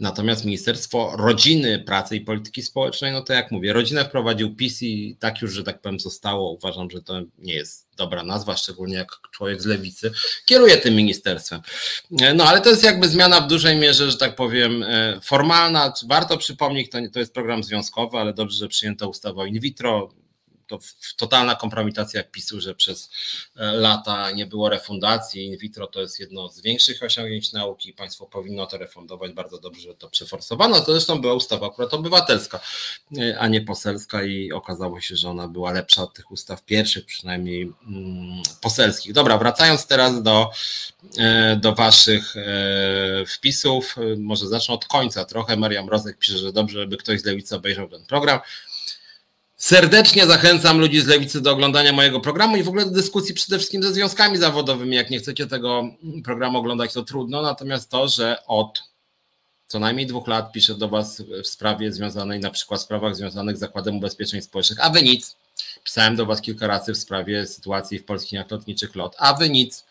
[0.00, 5.16] Natomiast Ministerstwo Rodziny, Pracy i Polityki Społecznej, no to jak mówię, rodzinę wprowadził PiS i
[5.20, 6.52] tak już, że tak powiem, zostało.
[6.52, 10.12] Uważam, że to nie jest dobra nazwa, szczególnie jak człowiek z lewicy
[10.44, 11.60] kieruje tym ministerstwem.
[12.34, 15.92] No ale to jest jakby zmiana w dużej mierze, że tak powiem, e, formalna.
[16.08, 20.08] Warto przypomnieć, to, to jest program związkowy, ale dobrze, że przyjęto ustawę o in vitro
[20.66, 20.78] to
[21.16, 23.10] totalna kompromitacja PiSu, że przez
[23.56, 25.46] e, lata nie było refundacji.
[25.46, 27.92] In vitro to jest jedno z większych osiągnięć nauki.
[27.92, 29.32] Państwo powinno to refundować.
[29.32, 30.80] Bardzo dobrze, że to przeforsowano.
[30.80, 32.60] To zresztą była ustawa akurat obywatelska,
[33.18, 37.06] e, a nie poselska i okazało się, że ona była lepsza od tych ustaw pierwszych,
[37.06, 39.12] przynajmniej mm, poselskich.
[39.12, 40.50] Dobra, wracając teraz do,
[41.18, 42.34] e, do Waszych
[43.26, 43.96] wpisów.
[44.18, 45.56] Może zacznę od końca trochę.
[45.56, 48.40] Maria Mrozek pisze, że dobrze, żeby ktoś z lewicy obejrzał ten program.
[49.56, 53.58] Serdecznie zachęcam ludzi z lewicy do oglądania mojego programu i w ogóle do dyskusji przede
[53.58, 54.96] wszystkim ze związkami zawodowymi.
[54.96, 55.84] Jak nie chcecie tego
[56.24, 57.42] programu oglądać, to trudno.
[57.42, 58.82] Natomiast to, że od
[59.66, 63.56] co najmniej dwóch lat piszę do Was w sprawie związanej, na przykład w sprawach związanych
[63.56, 65.36] z Zakładem Ubezpieczeń Społecznych, a Wy nic.
[65.84, 69.84] Pisałem do Was kilka razy w sprawie sytuacji w polskich lotniczych LOT, a Wy nic.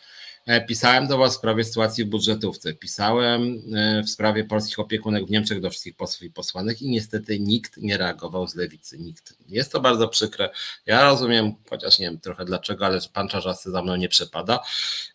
[0.46, 5.26] E, pisałem do Was w sprawie sytuacji w budżetówce, pisałem e, w sprawie polskich opiekunek
[5.26, 9.34] w Niemczech do wszystkich posłów i posłanek i niestety nikt nie reagował z lewicy, nikt.
[9.48, 10.50] Jest to bardzo przykre.
[10.86, 14.60] Ja rozumiem, chociaż nie wiem trochę dlaczego, ale pan Czarzasty za mną nie przepada,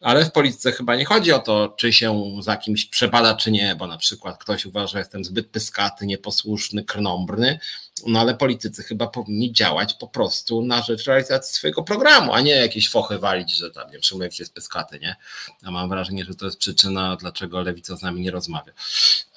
[0.01, 3.75] ale w polityce chyba nie chodzi o to, czy się za kimś przepada, czy nie,
[3.75, 7.59] bo na przykład ktoś uważa, że jestem zbyt pyskaty, nieposłuszny, krnąbrny,
[8.07, 12.53] no ale politycy chyba powinni działać po prostu na rzecz realizacji swojego programu, a nie
[12.53, 15.17] jakieś fochy walić, że tam nie przyjmujecie się z pyskaty, nie?
[15.63, 18.73] A mam wrażenie, że to jest przyczyna, dlaczego lewica z nami nie rozmawia.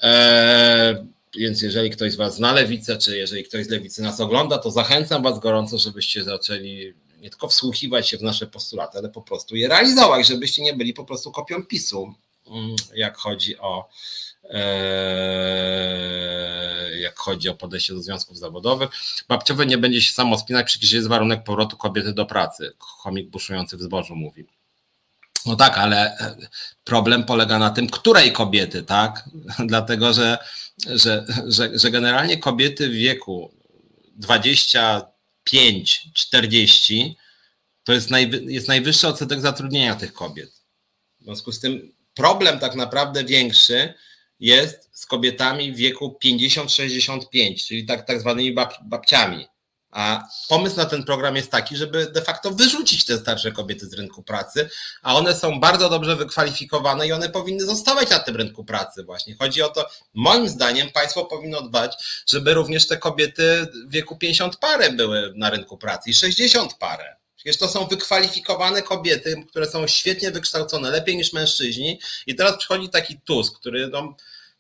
[0.02, 0.96] Eee,
[1.38, 4.72] więc jeżeli ktoś z Was zna lewicę, czy jeżeli ktoś z lewicy nas ogląda, to
[4.72, 9.56] zachęcam Was gorąco, żebyście zaczęli nie tylko wsłuchiwać się w nasze postulaty, ale po prostu
[9.56, 12.14] je realizować, żebyście nie byli po prostu kopią PiSu,
[12.48, 13.90] mm, jak chodzi o
[17.00, 18.90] jak chodzi o podejście do związków zawodowych.
[19.28, 22.74] Babciowe nie będzie się samo spinać, przecież jest warunek powrotu kobiety do pracy.
[22.80, 24.46] Chomik buszujący w zbożu mówi.
[25.46, 26.36] No tak, ale e,
[26.84, 29.30] problem polega na tym, której kobiety, tak?
[29.68, 30.38] Dlatego, że,
[30.86, 33.54] że, że, że generalnie kobiety w wieku
[34.20, 37.14] 25-40
[37.84, 40.50] to jest, najwy, jest najwyższy odsetek zatrudnienia tych kobiet.
[41.22, 43.94] W związku z tym problem tak naprawdę większy
[44.44, 49.48] jest z kobietami w wieku 50-65, czyli tak, tak zwanymi bab, babciami.
[49.92, 53.94] A pomysł na ten program jest taki, żeby de facto wyrzucić te starsze kobiety z
[53.94, 54.70] rynku pracy,
[55.02, 59.36] a one są bardzo dobrze wykwalifikowane i one powinny zostawać na tym rynku pracy właśnie.
[59.36, 64.58] Chodzi o to, moim zdaniem państwo powinno dbać, żeby również te kobiety w wieku 50
[64.58, 67.16] parę były na rynku pracy i 60 parę.
[67.44, 72.90] Przecież to są wykwalifikowane kobiety, które są świetnie wykształcone, lepiej niż mężczyźni i teraz przychodzi
[72.90, 74.16] taki Tusk, który no,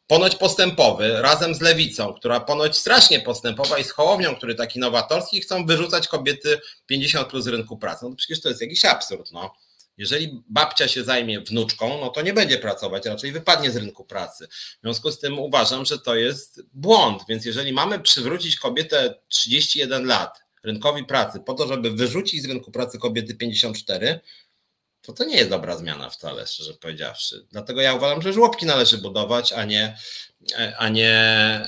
[0.07, 5.41] ponoć postępowy, razem z lewicą, która ponoć strasznie postępowa i z Hołownią, który taki nowatorski,
[5.41, 8.05] chcą wyrzucać kobiety 50 plus z rynku pracy.
[8.09, 9.31] No przecież to jest jakiś absurd.
[9.31, 9.53] No.
[9.97, 14.47] Jeżeli babcia się zajmie wnuczką, no to nie będzie pracować, raczej wypadnie z rynku pracy.
[14.47, 17.21] W związku z tym uważam, że to jest błąd.
[17.29, 22.71] Więc jeżeli mamy przywrócić kobietę 31 lat rynkowi pracy po to, żeby wyrzucić z rynku
[22.71, 24.19] pracy kobiety 54,
[25.03, 27.45] to to nie jest dobra zmiana wcale, szczerze powiedziawszy.
[27.51, 29.97] Dlatego ja uważam, że żłobki należy budować, a nie,
[30.77, 31.11] a nie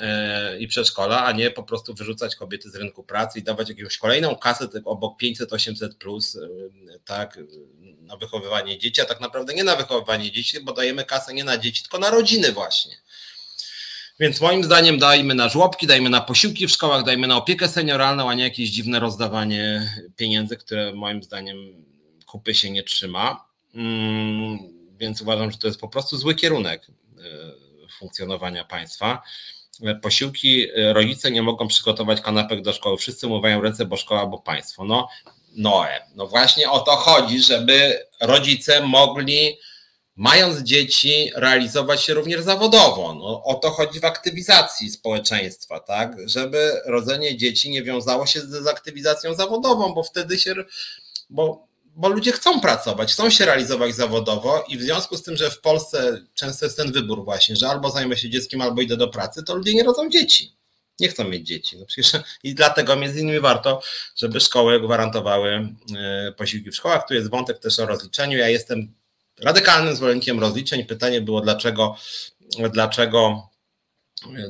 [0.02, 3.98] e, i przedszkola, a nie po prostu wyrzucać kobiety z rynku pracy i dawać jakąś
[3.98, 6.40] kolejną kasę obok 500-800 plus, e,
[7.06, 7.40] tak,
[8.02, 11.57] na wychowywanie dzieci, a tak naprawdę nie na wychowywanie dzieci, bo dajemy kasę nie na
[11.57, 12.98] dzieci, tylko na rodziny właśnie.
[14.20, 18.30] Więc moim zdaniem dajmy na żłobki, dajmy na posiłki w szkołach, dajmy na opiekę senioralną,
[18.30, 21.86] a nie jakieś dziwne rozdawanie pieniędzy, które moim zdaniem
[22.36, 23.45] kupy się nie trzyma.
[23.76, 24.60] Mm,
[24.98, 29.22] więc uważam, że to jest po prostu zły kierunek e, funkcjonowania państwa.
[30.02, 32.98] Posiłki, e, rodzice nie mogą przygotować kanapek do szkoły.
[32.98, 34.86] Wszyscy mówią ręce, bo szkoła, bo państwo.
[34.86, 35.07] No,
[35.56, 36.02] Noe.
[36.16, 39.57] No właśnie o to chodzi, żeby rodzice mogli,
[40.16, 43.14] mając dzieci, realizować się również zawodowo.
[43.14, 46.16] No, o to chodzi w aktywizacji społeczeństwa, tak?
[46.26, 50.56] Żeby rodzenie dzieci nie wiązało się z dezaktywizacją zawodową, bo wtedy się.
[51.30, 55.52] Bo bo ludzie chcą pracować, chcą się realizować zawodowo i w związku z tym, że
[55.52, 59.08] w Polsce często jest ten wybór właśnie, że albo zajmę się dzieckiem, albo idę do
[59.08, 60.56] pracy, to ludzie nie rodzą dzieci.
[61.00, 61.78] Nie chcą mieć dzieci.
[61.80, 63.82] No przecież, I dlatego między innymi warto,
[64.16, 67.08] żeby szkoły gwarantowały e, posiłki w szkołach.
[67.08, 68.38] Tu jest wątek też o rozliczeniu.
[68.38, 68.94] Ja jestem
[69.42, 70.86] radykalnym zwolennikiem rozliczeń.
[70.86, 71.96] Pytanie było, dlaczego,
[72.72, 73.50] dlaczego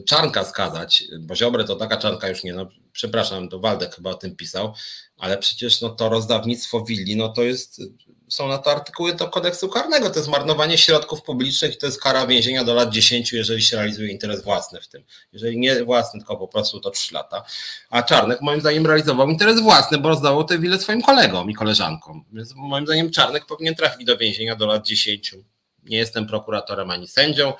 [0.07, 4.13] czarnka skazać, bo Ziobrę to taka czarnka już nie, no przepraszam, to Waldek chyba o
[4.13, 4.73] tym pisał,
[5.17, 7.81] ale przecież no to rozdawnictwo willi, no to jest,
[8.27, 12.27] są na to artykuły do kodeksu karnego, to jest marnowanie środków publicznych to jest kara
[12.27, 15.03] więzienia do lat 10, jeżeli się realizuje interes własny w tym.
[15.33, 17.43] Jeżeli nie własny, tylko po prostu to 3 lata.
[17.89, 22.25] A Czarnek moim zdaniem realizował interes własny, bo rozdawał te wille swoim kolegom i koleżankom.
[22.33, 25.35] Więc moim zdaniem Czarnek powinien trafić do więzienia do lat 10.
[25.83, 27.53] Nie jestem prokuratorem ani sędzią,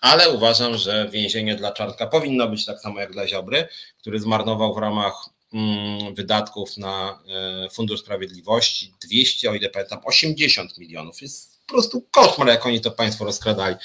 [0.00, 3.68] ale uważam, że więzienie dla Czarnka powinno być tak samo jak dla Ziobry,
[3.98, 5.14] który zmarnował w ramach
[6.14, 11.22] wydatków na e, Fundusz Sprawiedliwości 200, o ile pamiętam, 80 milionów.
[11.22, 13.76] Jest po prostu koszmar, jak oni to państwo rozkradali.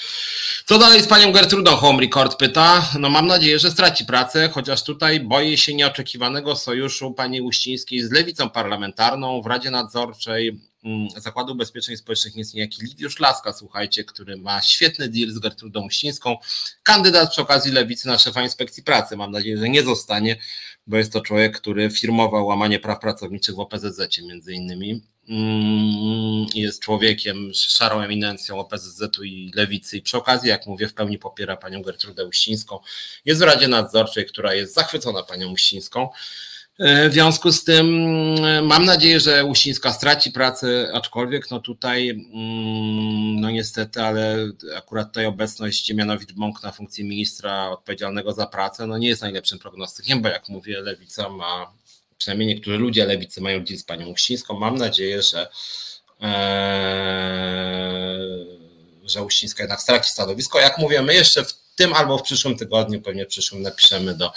[0.66, 2.90] Co dalej z panią Gertrudą Home Record pyta?
[2.98, 8.10] No mam nadzieję, że straci pracę, chociaż tutaj boję się nieoczekiwanego sojuszu pani Uścińskiej z
[8.10, 14.36] lewicą parlamentarną w Radzie Nadzorczej Mm, Zakładu Ubezpieczeń Społecznych jest niejaki Liwiusz Laska, słuchajcie, który
[14.36, 16.36] ma świetny deal z Gertrudą Uścińską.
[16.82, 19.16] Kandydat przy okazji lewicy na szefa inspekcji pracy.
[19.16, 20.36] Mam nadzieję, że nie zostanie,
[20.86, 25.02] bo jest to człowiek, który firmował łamanie praw pracowniczych w OPZZ między innymi.
[25.28, 31.18] Mm, jest człowiekiem, szarą eminencją OPZZ-u i lewicy i przy okazji, jak mówię, w pełni
[31.18, 32.78] popiera panią Gertrudę Uścińską.
[33.24, 36.08] Jest w Radzie Nadzorczej, która jest zachwycona panią Uścińską.
[36.78, 37.86] E, w związku z tym
[38.44, 44.36] e, mam nadzieję, że Uścińska straci pracę, aczkolwiek no tutaj mm, no niestety, ale
[44.76, 49.58] akurat tutaj obecność Dziemianowicz Bąk na funkcji ministra odpowiedzialnego za pracę no nie jest najlepszym
[49.58, 51.72] prognostykiem, bo jak mówię, lewica ma,
[52.18, 54.58] przynajmniej niektórzy ludzie lewicy mają deal z panią Uścińską.
[54.58, 55.48] Mam nadzieję, że
[56.20, 57.02] ee,
[59.04, 60.60] że Uścińska jednak straci stanowisko.
[60.60, 64.32] Jak mówię, my jeszcze w tym albo w przyszłym tygodniu, pewnie w przyszłym napiszemy do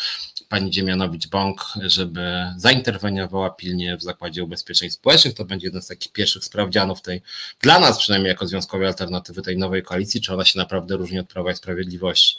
[0.49, 5.33] pani Dziemianowicz-Bąk, żeby zainterweniowała pilnie w Zakładzie Ubezpieczeń Społecznych.
[5.33, 7.21] To będzie jeden z takich pierwszych sprawdzianów tej,
[7.61, 11.27] dla nas przynajmniej jako związkowej alternatywy tej nowej koalicji, czy ona się naprawdę różni od
[11.27, 12.37] Prawa i Sprawiedliwości.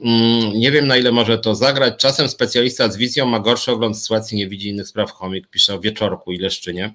[0.00, 1.94] Mm, nie wiem na ile może to zagrać.
[1.98, 5.10] Czasem specjalista z wizją ma gorszy ogląd sytuacji, nie widzi innych spraw.
[5.10, 6.94] Chomik pisze o Wieczorku i Leszczynie.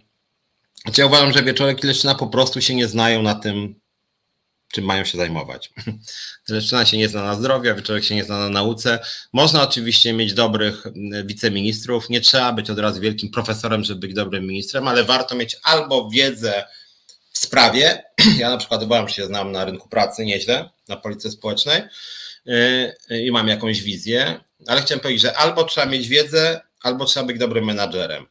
[0.86, 3.76] Znaczy ja uważam, że Wieczorek i Leszczyna po prostu się nie znają na tym,
[4.76, 5.70] czym mają się zajmować.
[6.50, 9.00] Leszczyna się nie zna na zdrowiu, a wieczorek się nie zna na nauce.
[9.34, 14.14] Można oczywiście mieć dobrych mm, wiceministrów, nie trzeba być od razu wielkim profesorem, żeby być
[14.14, 16.64] dobrym ministrem, ale warto mieć albo wiedzę
[17.32, 18.04] w sprawie,
[18.40, 21.82] ja na przykład bardzo się znam na rynku pracy nieźle, na policji społecznej
[22.46, 27.26] yy, i mam jakąś wizję, ale chciałem powiedzieć, że albo trzeba mieć wiedzę, albo trzeba
[27.26, 28.26] być dobrym menadżerem.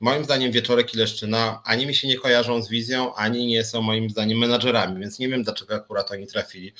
[0.00, 3.82] Moim zdaniem Wieczorek i Leszczyna ani mi się nie kojarzą z wizją, ani nie są
[3.82, 6.72] moim zdaniem menadżerami, więc nie wiem dlaczego akurat oni trafili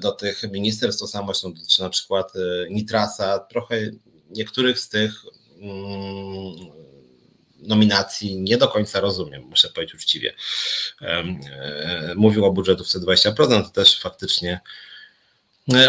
[0.00, 1.00] do tych ministerstw.
[1.00, 3.38] To samo zresztą dotyczy na przykład y, Nitrasa.
[3.38, 3.76] Trochę
[4.30, 5.12] niektórych z tych
[7.58, 10.34] nominacji nie do końca rozumiem, muszę powiedzieć uczciwie.
[12.16, 14.60] Mówił o budżetówce 20%, to też faktycznie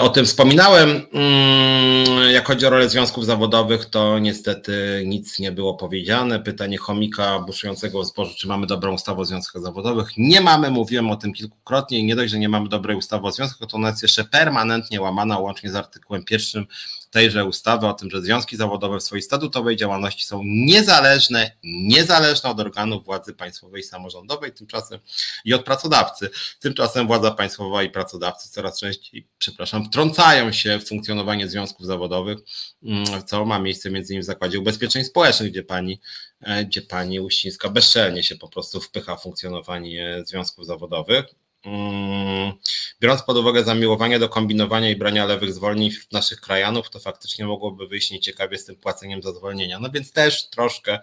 [0.01, 0.89] o tym wspominałem.
[1.13, 6.39] Mm, jak chodzi o rolę związków zawodowych, to niestety nic nie było powiedziane.
[6.39, 10.09] Pytanie chomika buszującego w zbożu, czy mamy dobrą ustawę o związkach zawodowych?
[10.17, 13.31] Nie mamy, mówiłem o tym kilkukrotnie i nie dość, że nie mamy dobrej ustawy o
[13.31, 16.65] związkach, to ona jest jeszcze permanentnie łamana łącznie z artykułem pierwszym
[17.11, 22.59] tejże ustawy o tym, że związki zawodowe w swojej statutowej działalności są niezależne, niezależne od
[22.59, 24.99] organów władzy państwowej i samorządowej, tymczasem
[25.45, 26.29] i od pracodawcy.
[26.59, 32.37] Tymczasem władza państwowa i pracodawcy coraz częściej, przepraszam, wtrącają się w funkcjonowanie związków zawodowych,
[32.83, 35.99] mm, co ma miejsce między innymi w Zakładzie Ubezpieczeń Społecznych, gdzie pani,
[36.41, 41.25] e, gdzie pani Uścińska bezczelnie się po prostu wpycha w funkcjonowanie związków zawodowych.
[41.65, 42.53] Mm,
[43.01, 47.45] biorąc pod uwagę zamiłowanie do kombinowania i brania lewych zwolnień wśród naszych krajanów, to faktycznie
[47.45, 49.79] mogłoby wyjść nieciekawie z tym płaceniem za zwolnienia.
[49.79, 50.99] No więc też troszkę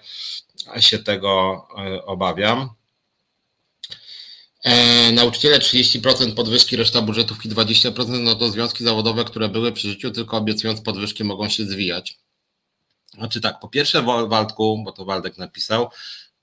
[0.78, 2.70] się tego e, obawiam.
[4.64, 10.10] E, nauczyciele 30% podwyżki, reszta budżetówki 20%, no to związki zawodowe, które były przy życiu,
[10.10, 12.18] tylko obiecując podwyżki, mogą się zwijać.
[13.14, 15.90] Znaczy tak, po pierwsze Waldku, bo to Waldek napisał,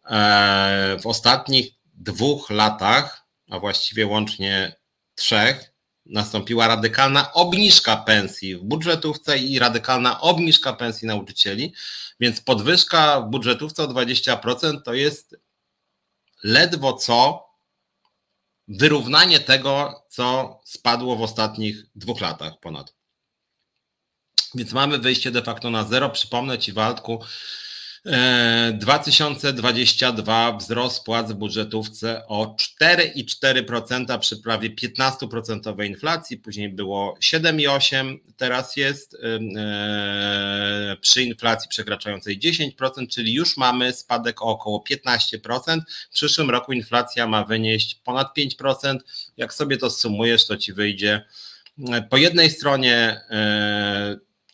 [0.05, 4.75] e, w ostatnich dwóch latach a właściwie łącznie
[5.15, 5.73] trzech,
[6.05, 11.73] nastąpiła radykalna obniżka pensji w budżetówce i radykalna obniżka pensji nauczycieli,
[12.19, 15.35] więc podwyżka w budżetówce o 20% to jest
[16.43, 17.45] ledwo co
[18.67, 22.95] wyrównanie tego, co spadło w ostatnich dwóch latach ponad.
[24.55, 26.09] Więc mamy wyjście de facto na zero.
[26.09, 27.23] Przypomnę Ci, Waldku,
[28.73, 38.17] 2022 e, wzrost płac w budżetówce o 4,4% przy prawie 15% inflacji, później było 7,8%,
[38.37, 39.17] teraz jest e,
[41.01, 45.81] przy inflacji przekraczającej 10%, czyli już mamy spadek o około 15%.
[46.09, 48.97] W przyszłym roku inflacja ma wynieść ponad 5%.
[49.37, 51.25] Jak sobie to sumujesz, to ci wyjdzie
[51.91, 53.21] e, po jednej stronie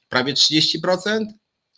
[0.10, 1.26] prawie 30%,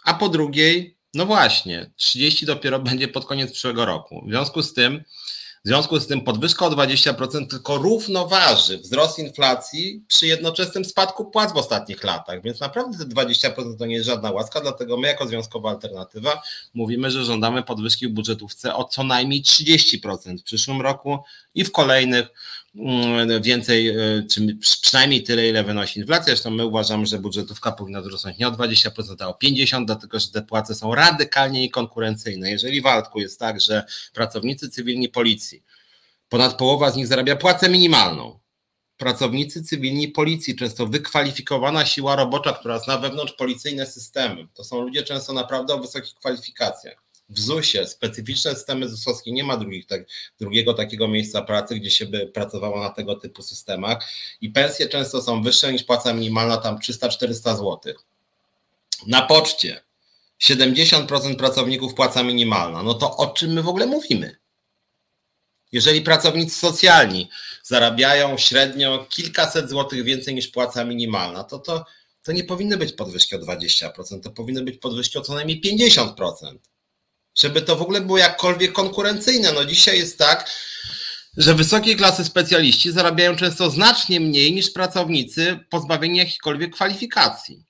[0.06, 4.24] a po drugiej no właśnie, 30 dopiero będzie pod koniec przyszłego roku.
[4.26, 5.04] W związku z tym,
[5.66, 11.54] w związku z tym podwyżka o 20% tylko równoważy wzrost inflacji przy jednoczesnym spadku płac
[11.54, 15.28] w ostatnich latach, więc naprawdę te 20% to nie jest żadna łaska, dlatego my jako
[15.28, 16.42] związkowa alternatywa
[16.74, 21.20] mówimy, że żądamy podwyżki w budżetówce o co najmniej 30% w przyszłym roku
[21.56, 22.28] i w kolejnych
[23.42, 26.26] więcej, e, czy przynajmniej tyle, ile wynosi inflacja.
[26.26, 30.28] Zresztą my uważamy, że budżetówka powinna wzrosnąć nie o 20%, a o 50%, dlatego że
[30.28, 32.52] te płace są radykalnie niekonkurencyjne.
[32.52, 35.64] Jeżeli w Waldku jest tak, że pracownicy cywilni policji,
[36.30, 38.40] ponad połowa z nich zarabia płacę minimalną,
[38.98, 44.48] pracownicy cywilni policji, często wykwalifikowana siła robocza, która zna wewnątrz policyjne systemy.
[44.54, 47.03] To są ludzie często naprawdę o wysokich kwalifikacjach
[47.34, 50.02] w ZUS-ie specyficzne systemy ZUS-owskie, nie ma drugich, tak,
[50.40, 54.12] drugiego takiego miejsca pracy, gdzie się by pracowało na tego typu systemach
[54.42, 57.80] i pensje często są wyższe niż płaca minimalna, tam 300-400 zł.
[59.08, 59.82] Na poczcie
[60.42, 64.36] 70% pracowników płaca minimalna, no to o czym my w ogóle mówimy?
[65.72, 67.30] Jeżeli pracownicy socjalni
[67.64, 71.86] zarabiają średnio kilkaset złotych więcej niż płaca minimalna, to, to,
[72.24, 76.58] to nie powinny być podwyżki o 20%, to powinny być podwyżki o co najmniej 50%
[77.36, 79.52] żeby to w ogóle było jakkolwiek konkurencyjne.
[79.52, 80.52] No dzisiaj jest tak,
[81.38, 87.64] że wysokiej klasy specjaliści zarabiają często znacznie mniej niż pracownicy pozbawieni jakichkolwiek kwalifikacji.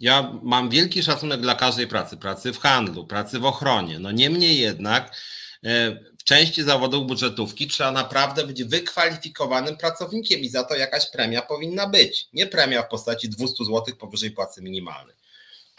[0.00, 3.98] Ja mam wielki szacunek dla każdej pracy, pracy w handlu, pracy w ochronie.
[3.98, 5.16] No niemniej jednak
[5.64, 11.42] e, w części zawodów budżetówki trzeba naprawdę być wykwalifikowanym pracownikiem i za to jakaś premia
[11.42, 12.28] powinna być.
[12.32, 15.19] Nie premia w postaci 200 zł powyżej płacy minimalnej.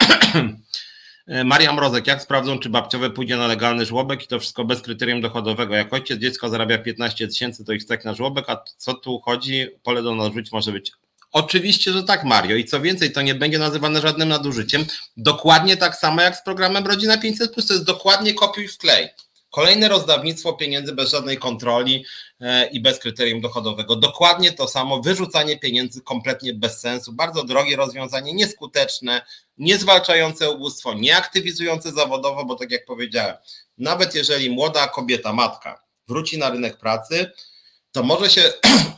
[1.44, 5.20] Maria Mrozek, jak sprawdzą, czy babciowe pójdzie na legalny żłobek i to wszystko bez kryterium
[5.20, 5.74] dochodowego.
[5.74, 9.66] Jak ojciec dziecko zarabia 15 tysięcy, to ich stać na żłobek, a co tu chodzi?
[9.82, 10.92] Pole do narzuć może być.
[11.32, 12.56] Oczywiście, że tak, Mario.
[12.56, 14.84] I co więcej, to nie będzie nazywane żadnym nadużyciem.
[15.16, 19.08] Dokładnie tak samo jak z programem Rodzina 500, to jest dokładnie kopiuj wklej.
[19.50, 22.04] Kolejne rozdawnictwo pieniędzy bez żadnej kontroli
[22.40, 23.96] e, i bez kryterium dochodowego.
[23.96, 29.22] Dokładnie to samo, wyrzucanie pieniędzy kompletnie bez sensu, bardzo drogie rozwiązanie, nieskuteczne,
[29.58, 33.36] nie zwalczające ubóstwo, nie aktywizujące zawodowo, bo tak jak powiedziałem,
[33.78, 37.30] nawet jeżeli młoda kobieta, matka wróci na rynek pracy,
[37.92, 38.52] to może się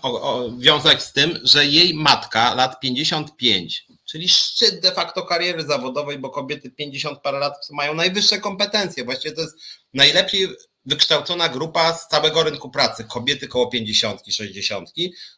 [0.59, 6.31] wiązać z tym, że jej matka lat 55 czyli szczyt de facto kariery zawodowej, bo
[6.31, 9.05] kobiety 50 parę lat mają najwyższe kompetencje.
[9.05, 9.56] Właściwie to jest
[9.94, 10.48] najlepiej
[10.86, 14.93] wykształcona grupa z całego rynku pracy, kobiety koło 50, 60,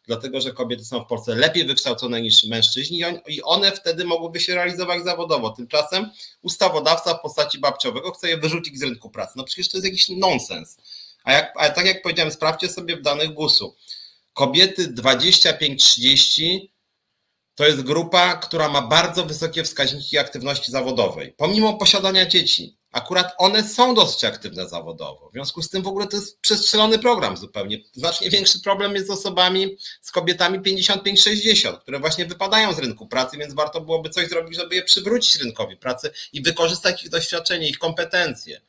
[0.05, 4.55] dlatego że kobiety są w Polsce lepiej wykształcone niż mężczyźni i one wtedy mogłyby się
[4.55, 5.49] realizować zawodowo.
[5.49, 6.09] Tymczasem
[6.41, 9.33] ustawodawca w postaci babciowego chce je wyrzucić z rynku pracy.
[9.35, 10.77] No przecież to jest jakiś nonsens.
[11.23, 13.75] A, jak, a tak jak powiedziałem, sprawdźcie sobie w danych GUS-u.
[14.33, 16.59] Kobiety 25-30
[17.55, 22.77] to jest grupa, która ma bardzo wysokie wskaźniki aktywności zawodowej, pomimo posiadania dzieci.
[22.97, 25.29] Akurat one są dosyć aktywne zawodowo.
[25.29, 27.77] W związku z tym w ogóle to jest przestrzelony program zupełnie.
[27.93, 33.37] Znacznie większy problem jest z osobami, z kobietami 55-60, które właśnie wypadają z rynku pracy,
[33.37, 37.77] więc warto byłoby coś zrobić, żeby je przywrócić rynkowi pracy i wykorzystać ich doświadczenie, ich
[37.77, 38.61] kompetencje.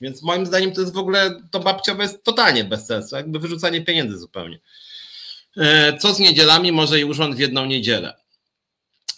[0.00, 3.84] Więc moim zdaniem to jest w ogóle, to babciowe jest totalnie bez sensu, jakby wyrzucanie
[3.84, 4.60] pieniędzy zupełnie.
[5.56, 6.72] E, co z niedzielami?
[6.72, 8.25] Może i urząd w jedną niedzielę.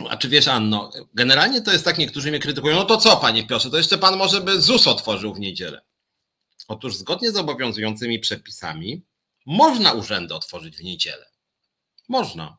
[0.08, 3.46] A czy wiesz, Anno, generalnie to jest tak, niektórzy mnie krytykują, no to co, panie
[3.46, 5.80] Piotrze, to jeszcze pan może by ZUS otworzył w niedzielę.
[6.68, 9.02] Otóż zgodnie z obowiązującymi przepisami
[9.46, 11.26] można urzędy otworzyć w niedzielę.
[12.08, 12.58] Można.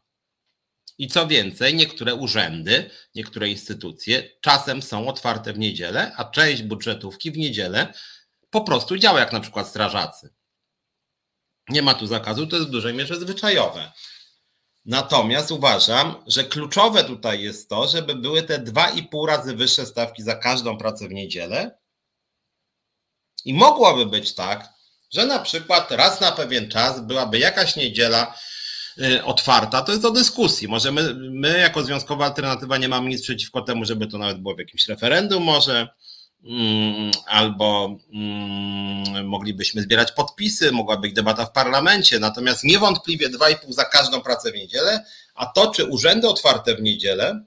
[0.97, 7.31] I co więcej, niektóre urzędy, niektóre instytucje czasem są otwarte w niedzielę, a część budżetówki
[7.31, 7.93] w niedzielę
[8.49, 10.33] po prostu działa, jak na przykład strażacy.
[11.69, 13.91] Nie ma tu zakazu, to jest w dużej mierze zwyczajowe.
[14.89, 20.35] Natomiast uważam, że kluczowe tutaj jest to, żeby były te 2,5 razy wyższe stawki za
[20.35, 21.77] każdą pracę w niedzielę.
[23.45, 24.69] I mogłoby być tak,
[25.13, 28.35] że na przykład raz na pewien czas byłaby jakaś niedziela
[28.97, 30.67] y, otwarta, to jest do dyskusji.
[30.67, 34.55] Może my, my jako Związkowa Alternatywa nie mamy nic przeciwko temu, żeby to nawet było
[34.55, 35.87] w jakimś referendum może,
[37.25, 44.21] albo mm, moglibyśmy zbierać podpisy, mogła być debata w parlamencie, natomiast niewątpliwie 2,5 za każdą
[44.21, 45.05] pracę w niedzielę,
[45.35, 47.45] a to, czy urzędy otwarte w niedzielę,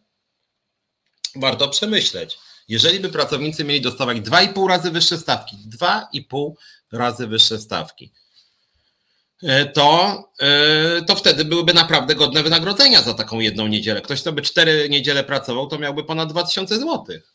[1.37, 2.39] warto przemyśleć.
[2.69, 6.53] Jeżeli by pracownicy mieli dostawać 2,5 razy wyższe stawki, 2,5
[6.93, 8.13] razy wyższe stawki,
[9.43, 14.01] e, to, e, to wtedy byłyby naprawdę godne wynagrodzenia za taką jedną niedzielę.
[14.01, 17.32] Ktoś, kto by cztery niedziele pracował, to miałby ponad 2000 złotych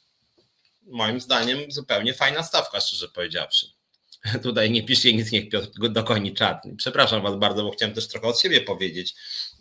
[0.87, 3.77] moim zdaniem zupełnie fajna stawka, szczerze powiedziawszy.
[4.43, 6.63] Tutaj nie piszcie nic, niech Piotr dokoni czat.
[6.77, 9.15] Przepraszam Was bardzo, bo chciałem też trochę od siebie powiedzieć.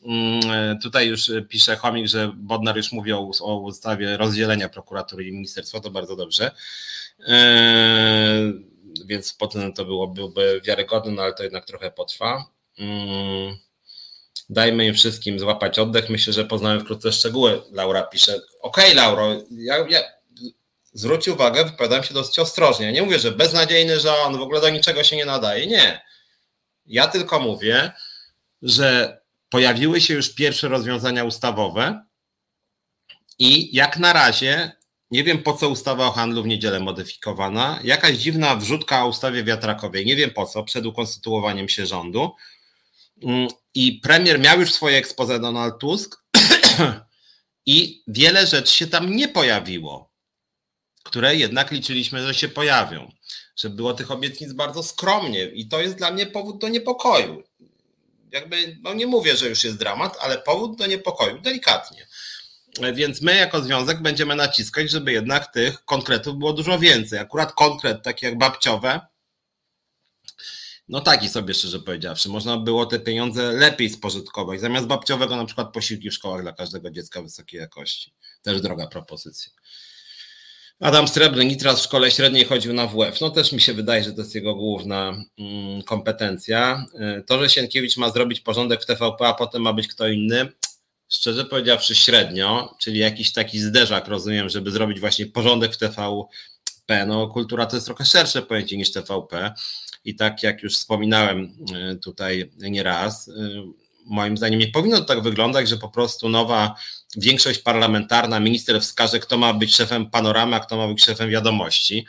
[0.05, 5.81] Mm, tutaj już pisze Chomik, że Bodnar już mówi o, ustawie rozdzielenia prokuratury i ministerstwa,
[5.81, 6.51] to bardzo dobrze.
[7.27, 8.53] Eee,
[9.07, 12.45] więc potem to było, byłby wiarygodne, no ale to jednak trochę potrwa.
[12.79, 13.57] Mm,
[14.49, 16.11] dajmy im wszystkim złapać oddech.
[16.11, 17.63] Myślę, że poznamy wkrótce szczegóły.
[17.73, 18.35] Laura pisze.
[18.63, 20.16] Okej, okay, Lauro, ja, ja
[20.97, 22.93] zwróć uwagę, wypowiadam się dosyć ostrożnie.
[22.93, 25.67] Nie mówię, że beznadziejny, że on w ogóle do niczego się nie nadaje.
[25.67, 26.01] Nie.
[26.87, 27.93] Ja tylko mówię,
[28.63, 29.19] że
[29.49, 32.05] pojawiły się już pierwsze rozwiązania ustawowe
[33.39, 34.73] i jak na razie
[35.11, 37.81] nie wiem po co ustawa o handlu w niedzielę modyfikowana.
[37.85, 40.07] Jakaś dziwna wrzutka o ustawie wiatrakowej.
[40.07, 42.31] Nie wiem po co, przed ukonstytuowaniem się rządu.
[43.23, 46.25] Mm, I premier miał już swoje ekspoze Donald Tusk
[47.67, 50.06] i wiele rzeczy się tam nie pojawiło
[51.07, 53.13] które jednak liczyliśmy, że się pojawią.
[53.57, 57.43] Że było tych obietnic bardzo skromnie i to jest dla mnie powód do niepokoju.
[58.33, 62.07] Jakby, no nie mówię, że już jest dramat, ale powód do niepokoju, delikatnie.
[62.95, 67.19] Więc my jako związek będziemy naciskać, żeby jednak tych konkretów było dużo więcej.
[67.19, 69.01] Akurat konkret, takie jak babciowe,
[70.89, 74.61] no taki sobie szczerze powiedziawszy, można było te pieniądze lepiej spożytkować.
[74.61, 78.13] Zamiast babciowego na przykład posiłki w szkołach dla każdego dziecka wysokiej jakości.
[78.43, 79.53] Też droga propozycja.
[80.81, 83.21] Adam Srebrny Nitras w szkole średniej chodził na WF.
[83.21, 86.87] No też mi się wydaje, że to jest jego główna mm, kompetencja.
[87.19, 90.49] Y, to, że Sienkiewicz ma zrobić porządek w TVP, a potem ma być kto inny,
[91.09, 97.07] szczerze powiedziawszy średnio, czyli jakiś taki zderzak, rozumiem, żeby zrobić właśnie porządek w TVP.
[97.07, 99.53] No kultura to jest trochę szersze pojęcie niż TVP
[100.05, 101.57] i tak jak już wspominałem
[101.93, 103.33] y, tutaj nieraz, y,
[104.07, 106.75] moim zdaniem nie powinno to tak wyglądać, że po prostu nowa
[107.17, 112.07] większość parlamentarna, minister wskaże, kto ma być szefem panoramy, kto ma być szefem wiadomości.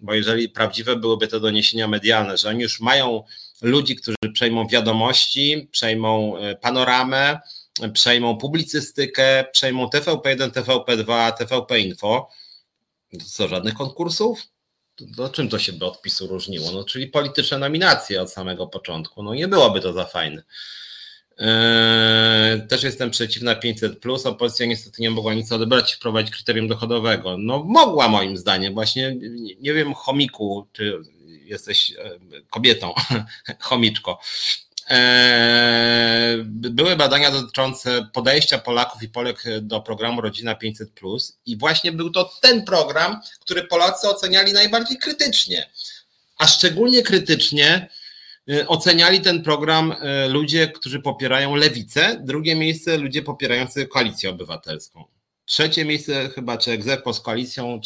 [0.00, 3.24] Bo jeżeli prawdziwe byłyby te doniesienia medialne, że oni już mają
[3.62, 7.38] ludzi, którzy przejmą wiadomości, przejmą e, panoramę,
[7.92, 12.28] przejmą publicystykę, przejmą TVP1, TVP2, TVP Info,
[13.26, 14.42] co, żadnych konkursów?
[15.00, 16.72] Do czym to się by od PiSu różniło?
[16.72, 19.22] No, czyli polityczne nominacje od samego początku.
[19.22, 20.42] No nie byłoby to za fajne.
[21.38, 24.06] Eee, też jestem przeciwna 500.
[24.24, 27.36] Opozycja niestety nie mogła nic odebrać wprowadzić kryterium dochodowego.
[27.38, 28.74] No, mogła moim zdaniem.
[28.74, 29.16] Właśnie
[29.60, 32.18] nie wiem, chomiku, czy jesteś e,
[32.50, 32.94] kobietą,
[33.58, 34.20] chomiczko.
[34.88, 40.90] Eee, były badania dotyczące podejścia Polaków i Polek do programu Rodzina 500,
[41.46, 45.70] i właśnie był to ten program, który Polacy oceniali najbardziej krytycznie
[46.38, 47.88] a szczególnie krytycznie
[48.66, 55.04] oceniali ten program y, ludzie, którzy popierają lewicę, drugie miejsce ludzie popierający koalicję obywatelską.
[55.44, 57.80] Trzecie miejsce chyba, czy egzekwo z koalicją,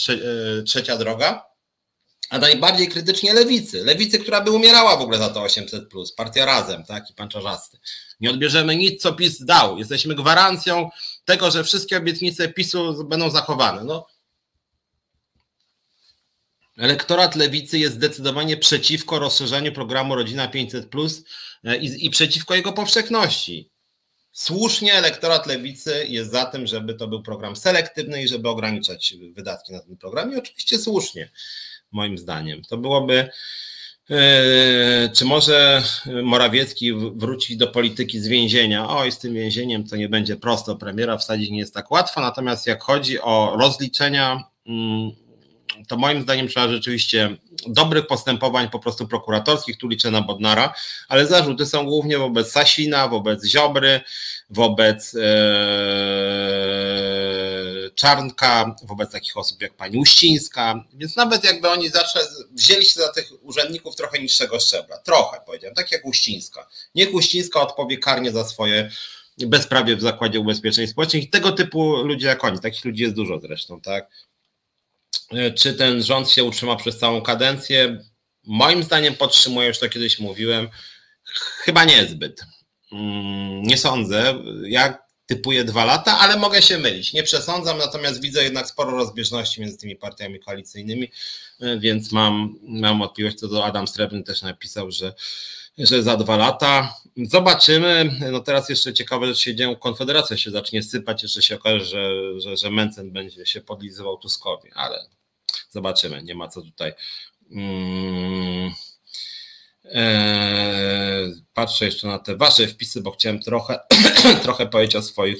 [0.59, 1.53] y, trzecia droga,
[2.31, 3.85] a najbardziej krytycznie lewicy.
[3.85, 5.85] Lewicy, która by umierała w ogóle za to 800,
[6.17, 7.79] partia razem, tak, i pan Czarzasty.
[8.21, 9.79] Nie odbierzemy nic, co PiS dał.
[9.79, 10.91] Jesteśmy gwarancją
[11.25, 13.85] tego, że wszystkie obietnice PiSu będą zachowane.
[13.85, 14.07] No,
[16.79, 20.91] Elektorat lewicy jest zdecydowanie przeciwko rozszerzeniu programu Rodzina 500
[21.65, 23.71] e, i, i przeciwko jego powszechności.
[24.33, 29.73] Słusznie elektorat lewicy jest za tym, żeby to był program selektywny i żeby ograniczać wydatki
[29.73, 30.33] na ten program.
[30.33, 31.31] I oczywiście słusznie,
[31.91, 32.63] moim zdaniem.
[32.63, 33.29] To byłoby.
[34.11, 35.83] E, czy może
[36.23, 38.89] Morawiecki wróci do polityki z więzienia?
[38.89, 40.77] Oj, z tym więzieniem to nie będzie prosto.
[40.77, 42.21] Premiera wsadzić nie jest tak łatwo.
[42.21, 45.11] Natomiast jak chodzi o rozliczenia mm,
[45.89, 47.37] to moim zdaniem trzeba rzeczywiście
[47.67, 50.75] dobrych postępowań po prostu prokuratorskich, tu liczę na Bodnara,
[51.09, 54.01] ale zarzuty są głównie wobec Sasina, wobec Ziobry,
[54.51, 55.21] wobec e,
[57.95, 62.21] Czarnka, wobec takich osób jak pani Uścińska, więc nawet jakby oni zawsze
[62.53, 66.69] wzięli się za tych urzędników trochę niższego szczebla, trochę powiedziałem, tak jak Uścińska.
[66.95, 68.91] Niech Uścińska odpowie karnie za swoje
[69.39, 73.41] bezprawie w Zakładzie Ubezpieczeń Społecznych i tego typu ludzie jak oni, takich ludzi jest dużo
[73.41, 74.11] zresztą, tak?
[75.35, 77.99] E, czy ten rząd się utrzyma przez całą kadencję?
[78.45, 80.69] Moim zdaniem podtrzymuje, już to kiedyś mówiłem,
[81.65, 82.43] chyba niezbyt.
[82.93, 84.35] Mm, nie sądzę.
[84.69, 87.13] Ja typuję dwa lata, ale mogę się mylić.
[87.13, 91.11] Nie przesądzam, natomiast widzę jednak sporo rozbieżności między tymi partiami koalicyjnymi,
[91.61, 95.15] e, więc mam, mam wątpliwość, co do Adam Srebrny też napisał, że,
[95.79, 96.95] że za dwa lata.
[97.17, 98.19] Zobaczymy.
[98.33, 99.77] No teraz jeszcze ciekawe rzeczy się dzieją.
[99.77, 104.71] Konfederacja się zacznie sypać, jeszcze się okaże, że, że, że Mencen będzie się podlizywał Tuskowi,
[104.75, 105.07] ale
[105.71, 106.93] Zobaczymy, nie ma co tutaj.
[107.55, 108.73] Hmm.
[111.55, 113.81] patrzę jeszcze na te wasze wpisy, bo chciałem trochę,
[114.43, 115.39] trochę powiedzieć o swoich,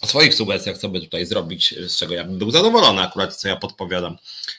[0.00, 3.48] o swoich sugestiach, co by tutaj zrobić, z czego ja bym był zadowolony akurat, co
[3.48, 4.16] ja podpowiadam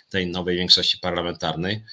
[0.09, 1.83] tej nowej większości parlamentarnej.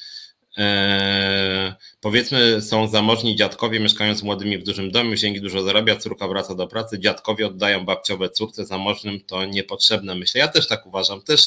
[0.57, 6.55] Eee, powiedzmy, są zamożni dziadkowie mieszkając młodymi w dużym domu, zięgi dużo zarabia, córka wraca
[6.55, 10.39] do pracy, dziadkowie oddają babciowe córce zamożnym, to niepotrzebne, myślę.
[10.39, 11.23] Ja też tak uważam.
[11.23, 11.41] Też,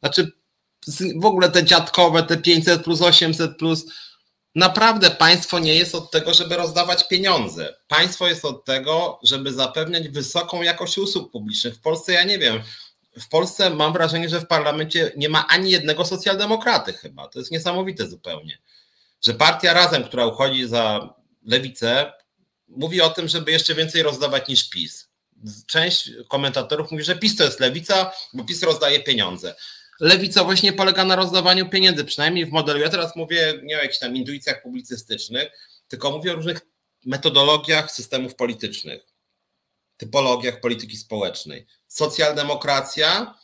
[0.00, 0.32] znaczy,
[1.16, 3.84] w ogóle te dziadkowe, te 500 plus 800 plus.
[4.54, 7.76] Naprawdę państwo nie jest od tego, żeby rozdawać pieniądze.
[7.88, 11.74] Państwo jest od tego, żeby zapewniać wysoką jakość usług publicznych.
[11.74, 12.62] W Polsce ja nie wiem.
[13.20, 17.28] W Polsce mam wrażenie, że w parlamencie nie ma ani jednego socjaldemokraty chyba.
[17.28, 18.58] To jest niesamowite zupełnie.
[19.22, 22.12] Że partia razem, która uchodzi za lewicę,
[22.68, 25.08] mówi o tym, żeby jeszcze więcej rozdawać niż PiS.
[25.66, 29.54] Część komentatorów mówi, że PiS to jest lewica, bo PiS rozdaje pieniądze
[30.02, 32.80] lewicowość nie polega na rozdawaniu pieniędzy, przynajmniej w modelu.
[32.80, 35.48] Ja teraz mówię nie o jakichś tam intuicjach publicystycznych,
[35.88, 36.60] tylko mówię o różnych
[37.06, 39.02] metodologiach systemów politycznych,
[39.96, 41.66] typologiach polityki społecznej.
[41.88, 43.34] Socjaldemokracja,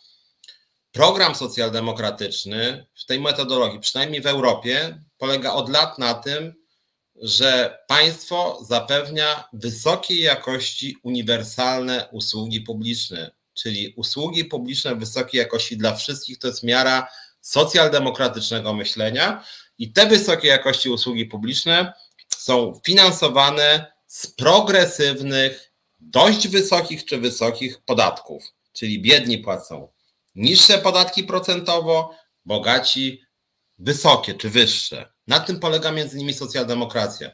[0.93, 6.55] program socjaldemokratyczny w tej metodologii, przynajmniej w Europie, polega od lat na tym,
[7.23, 16.39] że państwo zapewnia wysokiej jakości uniwersalne usługi publiczne czyli usługi publiczne wysokiej jakości dla wszystkich,
[16.39, 17.09] to jest miara
[17.41, 19.45] socjaldemokratycznego myślenia
[19.79, 21.93] i te wysokiej jakości usługi publiczne
[22.37, 29.89] są finansowane z progresywnych, dość wysokich czy wysokich podatków, czyli biedni płacą
[30.39, 32.15] niższe podatki procentowo,
[32.45, 33.23] bogaci
[33.79, 35.13] wysokie czy wyższe.
[35.27, 37.31] Na tym polega między innymi socjaldemokracja.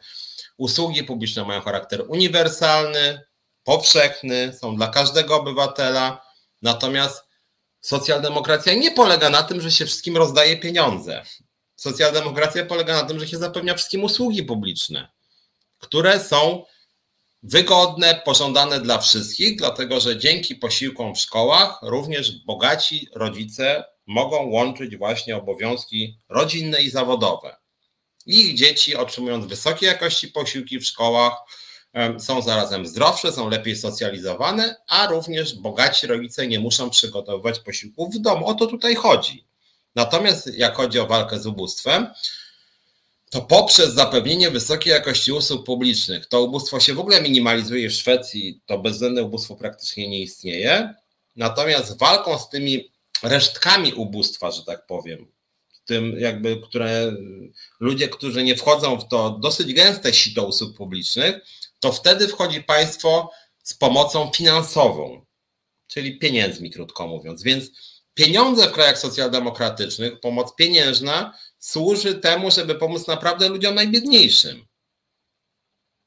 [0.56, 3.20] Usługi publiczne mają charakter uniwersalny,
[3.64, 6.24] powszechny, są dla każdego obywatela.
[6.62, 7.24] Natomiast
[7.80, 11.22] socjaldemokracja nie polega na tym, że się wszystkim rozdaje pieniądze.
[11.76, 15.08] Socjaldemokracja polega na tym, że się zapewnia wszystkim usługi publiczne,
[15.78, 16.64] które są
[17.42, 24.96] wygodne, pożądane dla wszystkich, dlatego że dzięki posiłkom w szkołach również bogaci rodzice mogą łączyć
[24.96, 27.56] właśnie obowiązki rodzinne i zawodowe.
[28.26, 31.32] Ich dzieci otrzymując wysokiej jakości posiłki w szkołach,
[32.18, 38.18] są zarazem zdrowsze, są lepiej socjalizowane, a również bogaci rodzice nie muszą przygotowywać posiłków w
[38.18, 38.46] domu.
[38.46, 39.44] O to tutaj chodzi.
[39.94, 42.06] Natomiast jak chodzi o walkę z ubóstwem,
[43.30, 48.60] to poprzez zapewnienie wysokiej jakości usług publicznych, to ubóstwo się w ogóle minimalizuje w Szwecji,
[48.66, 50.94] to bezwzględne ubóstwo praktycznie nie istnieje.
[51.36, 52.92] Natomiast walką z tymi
[53.22, 55.26] resztkami ubóstwa, że tak powiem,
[55.84, 57.12] tym jakby, które
[57.80, 61.34] ludzie, którzy nie wchodzą w to dosyć gęste sito usług publicznych,
[61.84, 63.30] to wtedy wchodzi państwo
[63.62, 65.26] z pomocą finansową,
[65.86, 67.42] czyli pieniędzmi, krótko mówiąc.
[67.42, 67.70] Więc
[68.14, 74.66] pieniądze w krajach socjaldemokratycznych, pomoc pieniężna służy temu, żeby pomóc naprawdę ludziom najbiedniejszym.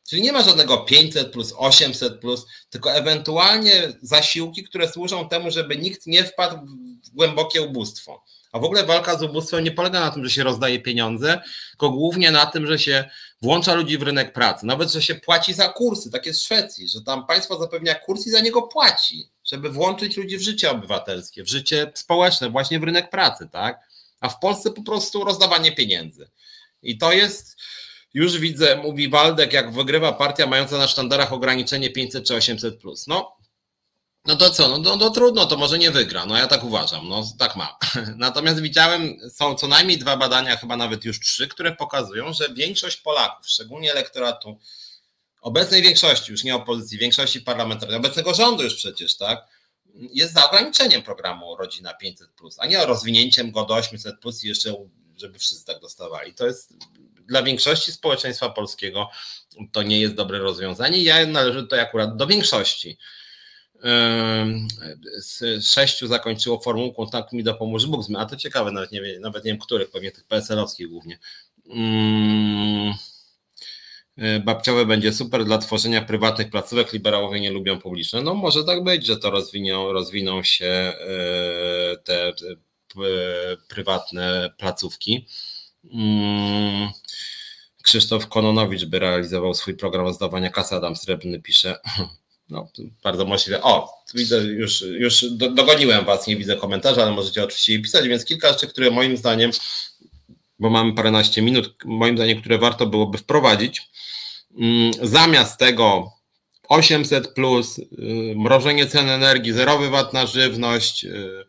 [0.10, 5.78] Czyli nie ma żadnego 500 plus 800 plus, tylko ewentualnie zasiłki, które służą temu, żeby
[5.78, 6.58] nikt nie wpadł
[7.06, 8.24] w głębokie ubóstwo.
[8.52, 11.90] A w ogóle walka z ubóstwem nie polega na tym, że się rozdaje pieniądze, tylko
[11.90, 13.10] głównie na tym, że się
[13.42, 14.66] włącza ludzi w rynek pracy.
[14.66, 18.28] Nawet, że się płaci za kursy, tak jest w Szwecji, że tam państwo zapewnia kurs
[18.28, 22.84] i za niego płaci, żeby włączyć ludzi w życie obywatelskie, w życie społeczne, właśnie w
[22.84, 23.80] rynek pracy, tak?
[24.20, 26.30] A w Polsce po prostu rozdawanie pieniędzy.
[26.82, 27.58] I to jest,
[28.14, 33.08] już widzę, mówi Waldek, jak wygrywa partia mająca na sztandarach ograniczenie 500 czy 800 plus.
[33.08, 33.37] No,
[34.28, 37.10] no to co, no, no, no, trudno, to może nie wygra, no ja tak uważam,
[37.10, 37.78] no tak ma.
[38.16, 42.98] Natomiast widziałem, są co najmniej dwa badania, chyba nawet już trzy, które pokazują, że większość
[42.98, 44.60] Polaków, szczególnie elektoratu
[45.42, 49.48] obecnej większości, już nie opozycji, większości parlamentarnej, obecnego rządu już przecież, tak,
[49.96, 54.76] jest za ograniczeniem programu Rodzina 500, a nie rozwinięciem go do 800 i jeszcze,
[55.18, 56.34] żeby wszyscy tak dostawali.
[56.34, 56.74] To jest
[57.28, 59.10] dla większości społeczeństwa polskiego
[59.72, 61.04] to nie jest dobre rozwiązanie.
[61.04, 62.98] Ja należę tutaj akurat do większości
[65.20, 69.46] z sześciu zakończyło formułką tak mi dopomóż Bóg, a to ciekawe, nawet nie, wiem, nawet
[69.46, 71.20] nie wiem których, pewnie tych PSL-owskich głównie.
[71.68, 72.94] Hmm.
[74.46, 78.22] Babciowe będzie super dla tworzenia prywatnych placówek, liberałowie nie lubią publiczne.
[78.22, 80.94] No może tak być, że to rozwiną, rozwiną się e,
[82.04, 82.34] te
[83.68, 85.28] prywatne placówki.
[85.92, 86.90] Hmm.
[87.84, 91.80] Krzysztof Kononowicz by realizował swój program zdawania kasy, Adam Srebrny pisze.
[92.50, 92.68] No,
[93.04, 93.62] bardzo możliwe.
[93.62, 98.54] O, widzę, już, już dogoniłem Was, nie widzę komentarza, ale możecie oczywiście pisać, więc kilka
[98.54, 99.52] rzeczy, które moim zdaniem,
[100.60, 103.82] bo mamy paręnaście minut, moim zdaniem, które warto byłoby wprowadzić.
[104.58, 106.12] Mm, zamiast tego
[106.70, 107.84] 800 plus, y,
[108.36, 111.46] mrożenie cen energii, zerowy VAT na żywność, y,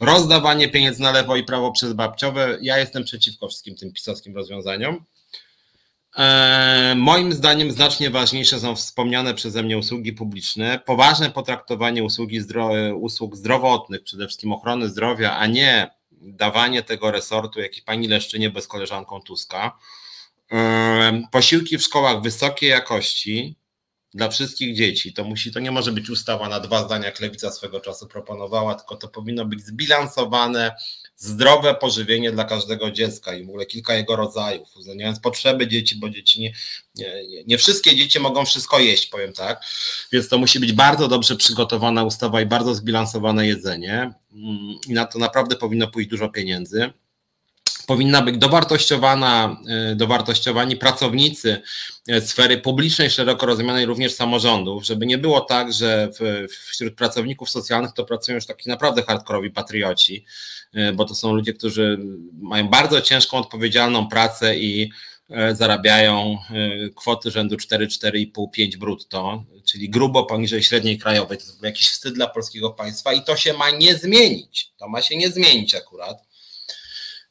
[0.00, 2.58] rozdawanie pieniędzy na lewo i prawo przez babciowe.
[2.62, 5.04] Ja jestem przeciwko wszystkim tym pisowskim rozwiązaniom.
[6.16, 12.70] E, moim zdaniem znacznie ważniejsze są wspomniane przeze mnie usługi publiczne, poważne potraktowanie usługi zdro,
[12.96, 18.68] usług zdrowotnych, przede wszystkim ochrony zdrowia, a nie dawanie tego resortu jakiejś pani Leszczynie bez
[18.68, 19.78] koleżanką Tuska.
[20.52, 23.56] E, posiłki w szkołach wysokiej jakości
[24.14, 25.12] dla wszystkich dzieci.
[25.12, 28.74] To musi, to nie może być ustawa na dwa zdania, jak Lewica swego czasu proponowała,
[28.74, 30.76] tylko to powinno być zbilansowane,
[31.16, 36.10] zdrowe pożywienie dla każdego dziecka i w ogóle kilka jego rodzajów, uwzględniając potrzeby dzieci, bo
[36.10, 36.52] dzieci nie,
[36.94, 39.60] nie, nie wszystkie dzieci mogą wszystko jeść, powiem tak.
[40.12, 44.12] Więc to musi być bardzo dobrze przygotowana ustawa i bardzo zbilansowane jedzenie.
[44.88, 46.92] I na to naprawdę powinno pójść dużo pieniędzy
[47.86, 49.60] powinna być dowartościowana,
[49.92, 51.62] y, dowartościowani pracownicy
[52.10, 57.50] y, sfery publicznej, szeroko rozumianej również samorządów, żeby nie było tak, że w, wśród pracowników
[57.50, 60.24] socjalnych to pracują już taki naprawdę hardkorowi patrioci,
[60.74, 61.98] y, bo to są ludzie, którzy
[62.32, 64.90] mają bardzo ciężką, odpowiedzialną pracę i
[65.52, 66.38] zarabiają
[66.96, 71.38] kwoty rzędu 4, 4,5, 5 brutto, czyli grubo poniżej średniej krajowej.
[71.38, 74.72] To jest jakiś wstyd dla polskiego państwa i to się ma nie zmienić.
[74.76, 76.25] To ma się nie zmienić akurat.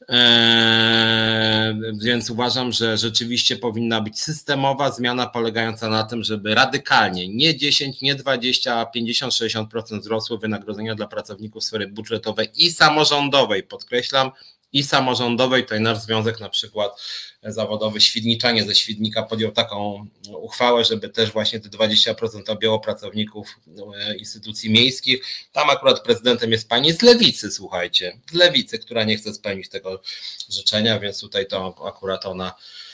[0.08, 7.56] Eee, więc uważam, że rzeczywiście powinna być systemowa zmiana polegająca na tym, żeby radykalnie, nie
[7.56, 13.62] 10, nie 20, a 50-60% wzrosły wynagrodzenia dla pracowników sfery budżetowej i samorządowej.
[13.62, 14.30] Podkreślam,
[14.76, 15.62] i samorządowej.
[15.62, 17.00] Tutaj nasz związek na przykład
[17.42, 23.48] zawodowy Świdniczanie ze Świdnika podjął taką uchwałę, żeby też właśnie te 20% objęło pracowników
[23.96, 25.24] e, instytucji miejskich.
[25.52, 30.02] Tam akurat prezydentem jest pani z Lewicy, słuchajcie, z Lewicy, która nie chce spełnić tego
[30.48, 32.85] życzenia, więc tutaj to akurat ona E,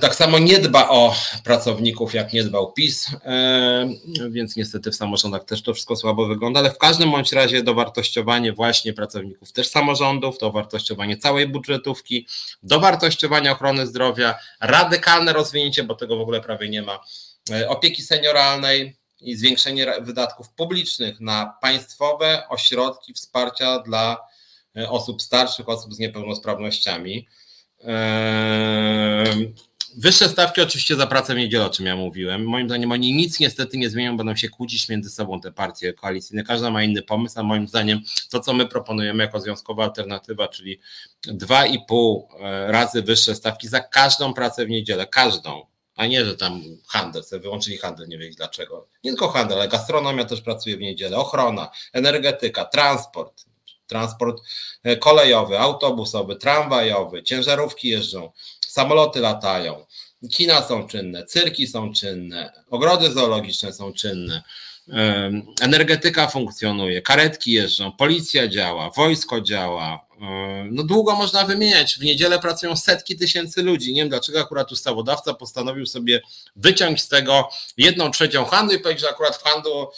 [0.00, 3.88] tak samo nie dba o pracowników, jak nie dbał PiS, e,
[4.30, 8.52] więc niestety w samorządach też to wszystko słabo wygląda, ale w każdym bądź razie dowartościowanie
[8.52, 12.26] właśnie pracowników też samorządów, dowartościowanie całej budżetówki,
[12.62, 17.00] dowartościowanie ochrony zdrowia, radykalne rozwinięcie, bo tego w ogóle prawie nie ma,
[17.50, 24.18] e, opieki senioralnej i zwiększenie wydatków publicznych na państwowe ośrodki wsparcia dla
[24.88, 27.26] osób starszych, osób z niepełnosprawnościami.
[29.96, 32.44] Wyższe stawki oczywiście za pracę w niedzielę, o czym ja mówiłem.
[32.44, 36.44] Moim zdaniem oni nic niestety nie zmienią, będą się kłócić między sobą te partie koalicyjne.
[36.44, 38.00] Każda ma inny pomysł, a moim zdaniem
[38.30, 40.80] to, co my proponujemy jako związkowa alternatywa, czyli
[41.26, 46.62] 2,5 e, razy wyższe stawki za każdą pracę w niedzielę, każdą, a nie, że tam
[46.88, 48.88] handel, sobie wyłączyli handel, nie wiem dlaczego.
[49.04, 53.44] Nie tylko handel, ale gastronomia też pracuje w niedzielę, ochrona, energetyka, transport,
[53.86, 54.42] transport
[54.82, 58.32] e, kolejowy, autobusowy, tramwajowy, ciężarówki jeżdżą
[58.70, 59.86] samoloty latają,
[60.32, 64.42] kina są czynne, cyrki są czynne, ogrody zoologiczne są czynne,
[65.60, 70.06] energetyka funkcjonuje, karetki jeżdżą, policja działa, wojsko działa,
[70.70, 71.94] no długo można wymieniać.
[71.94, 73.92] W niedzielę pracują setki tysięcy ludzi.
[73.92, 76.20] Nie wiem dlaczego akurat ustawodawca postanowił sobie
[76.56, 79.90] wyciąć z tego jedną trzecią handlu i powiedzieć, że akurat w handlu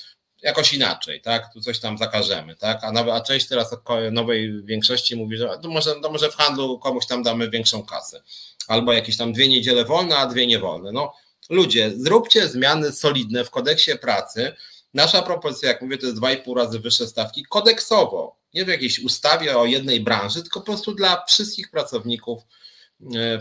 [0.43, 1.53] jakoś inaczej, tak?
[1.53, 2.85] Tu coś tam zakażemy, tak?
[2.85, 3.77] A, nawet, a część teraz
[4.13, 8.23] nowej większości mówi, że to może, to może w handlu komuś tam damy większą kasę.
[8.69, 10.93] Albo jakieś tam dwie niedziele wolne, a dwie niewolne.
[10.93, 11.13] No
[11.51, 14.53] ludzie, zróbcie zmiany solidne w kodeksie pracy.
[14.95, 19.59] Nasza propozycja, jak mówię, to jest 2,5 razy wyższe stawki kodeksowo, nie w jakiejś ustawie
[19.59, 22.43] o jednej branży, tylko po prostu dla wszystkich pracowników,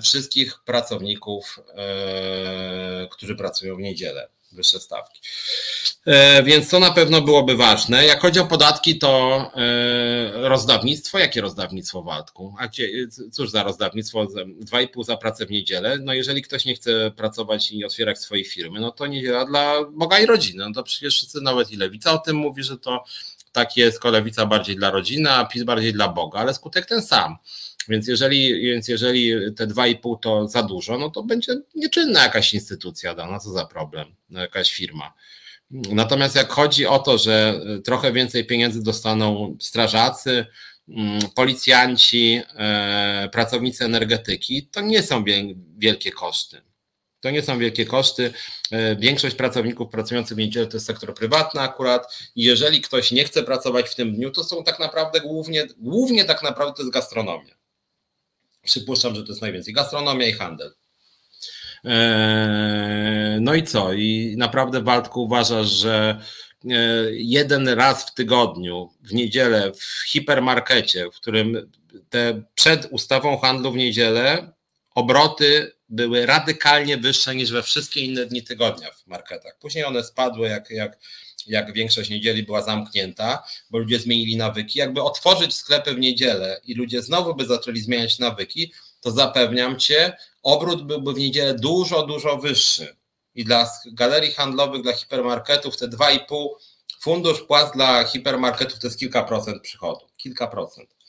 [0.02, 5.22] wszystkich pracowników, e, którzy pracują w niedzielę wyższe stawki.
[6.06, 8.06] E, więc to na pewno byłoby ważne.
[8.06, 11.20] Jak chodzi o podatki, to e, rozdawnictwo.
[11.20, 12.56] Jakie rozdawnictwo, Waldku?
[12.60, 12.90] A gdzie,
[13.32, 14.26] cóż za rozdawnictwo?
[14.26, 15.98] 2,5 za pracę w niedzielę.
[16.02, 20.20] No jeżeli ktoś nie chce pracować i otwierać swojej firmy, no to niedziela dla Boga
[20.20, 20.64] i rodziny.
[20.68, 23.04] No to przecież wszyscy, nawet i Lewica o tym mówi, że to
[23.52, 27.38] tak jest, lewica bardziej dla rodziny, a PiS bardziej dla Boga, ale skutek ten sam.
[27.90, 33.16] Więc jeżeli, więc jeżeli te 2,5 to za dużo, no to będzie nieczynna jakaś instytucja
[33.16, 35.14] dana, co za problem, no jakaś firma.
[35.72, 40.46] Natomiast jak chodzi o to, że trochę więcej pieniędzy dostaną strażacy,
[40.90, 45.24] mm, policjanci, e, pracownicy energetyki, to nie są
[45.78, 46.62] wielkie koszty.
[47.20, 48.34] To nie są wielkie koszty.
[48.72, 52.18] E, większość pracowników pracujących w niedzielę to jest sektor prywatny akurat.
[52.36, 56.44] Jeżeli ktoś nie chce pracować w tym dniu, to są tak naprawdę głównie, głównie tak
[56.44, 57.61] naprawdę to jest gastronomia.
[58.64, 59.74] Przypuszczam, że to jest najwięcej.
[59.74, 60.74] Gastronomia i handel.
[61.86, 63.94] E, no i co?
[63.94, 66.22] I naprawdę Waldku uważasz, że
[66.70, 66.76] e,
[67.12, 71.72] jeden raz w tygodniu, w niedzielę, w hipermarkecie, w którym
[72.10, 74.54] te przed ustawą handlu w niedzielę
[74.96, 79.58] obroty były radykalnie wyższe niż we wszystkie inne dni tygodnia w marketach.
[79.60, 80.98] Później one spadły, jak, jak,
[81.48, 84.80] jak większość niedzieli była zamknięta, bo ludzie zmienili nawyki.
[84.80, 90.18] Jakby otworzyć sklepy w niedzielę i ludzie znowu by zaczęli zmieniać nawyki, to zapewniam cię,
[90.44, 92.96] obrót byłby w niedzielę dużo, dużo wyższy.
[93.36, 96.48] I dla galerii handlowych, dla hipermarketów te 2,5
[97.02, 100.06] fundusz płac dla hipermarketów to jest kilka procent przychodu.
[100.18, 101.01] Kilka procent.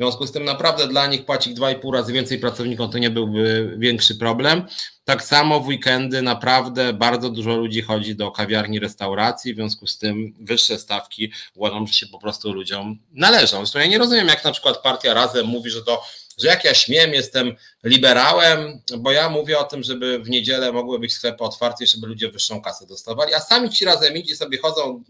[0.00, 3.74] W związku z tym naprawdę dla nich płacić 2,5 razy więcej pracownikom to nie byłby
[3.78, 4.66] większy problem.
[5.04, 9.98] Tak samo w weekendy naprawdę bardzo dużo ludzi chodzi do kawiarni, restauracji, w związku z
[9.98, 13.56] tym wyższe stawki uważam, że się po prostu ludziom należą.
[13.56, 16.02] Zresztą ja nie rozumiem, jak na przykład partia Razem mówi, że to
[16.38, 17.54] że jak ja śmiem, jestem
[17.84, 22.30] liberałem, bo ja mówię o tym, żeby w niedzielę mogły być sklepy otwarte, żeby ludzie
[22.30, 25.04] wyższą kasę dostawali, a sami ci razem idzi sobie chodzą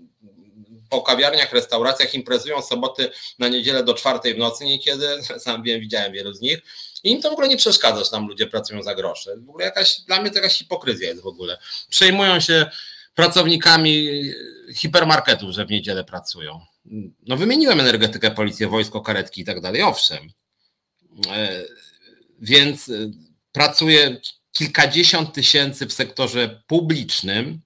[0.90, 5.08] po kawiarniach, restauracjach, imprezują soboty na niedzielę do czwartej w nocy niekiedy,
[5.38, 6.58] sam wiem, widziałem wielu z nich,
[7.04, 9.36] i im to w ogóle nie przeszkadza, że tam ludzie pracują za grosze.
[9.36, 11.58] W ogóle jakaś, dla mnie to jakaś hipokryzja jest w ogóle.
[11.88, 12.70] Przejmują się
[13.14, 14.22] pracownikami
[14.74, 16.60] hipermarketów, że w niedzielę pracują.
[17.26, 20.30] No wymieniłem energetykę, policję, wojsko, karetki i tak dalej, owszem.
[21.28, 21.62] E,
[22.40, 22.92] więc e,
[23.52, 24.20] pracuje
[24.52, 27.60] kilkadziesiąt tysięcy w sektorze publicznym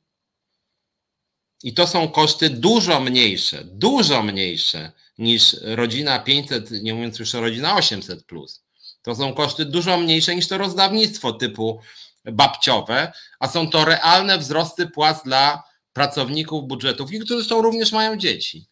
[1.65, 7.41] i to są koszty dużo mniejsze, dużo mniejsze niż rodzina 500, nie mówiąc już o
[7.41, 8.65] rodzina 800 plus.
[9.03, 11.81] To są koszty dużo mniejsze niż to rozdawnictwo typu
[12.25, 15.63] babciowe, a są to realne wzrosty płac dla
[15.93, 18.67] pracowników budżetów, i którzy zresztą również mają dzieci.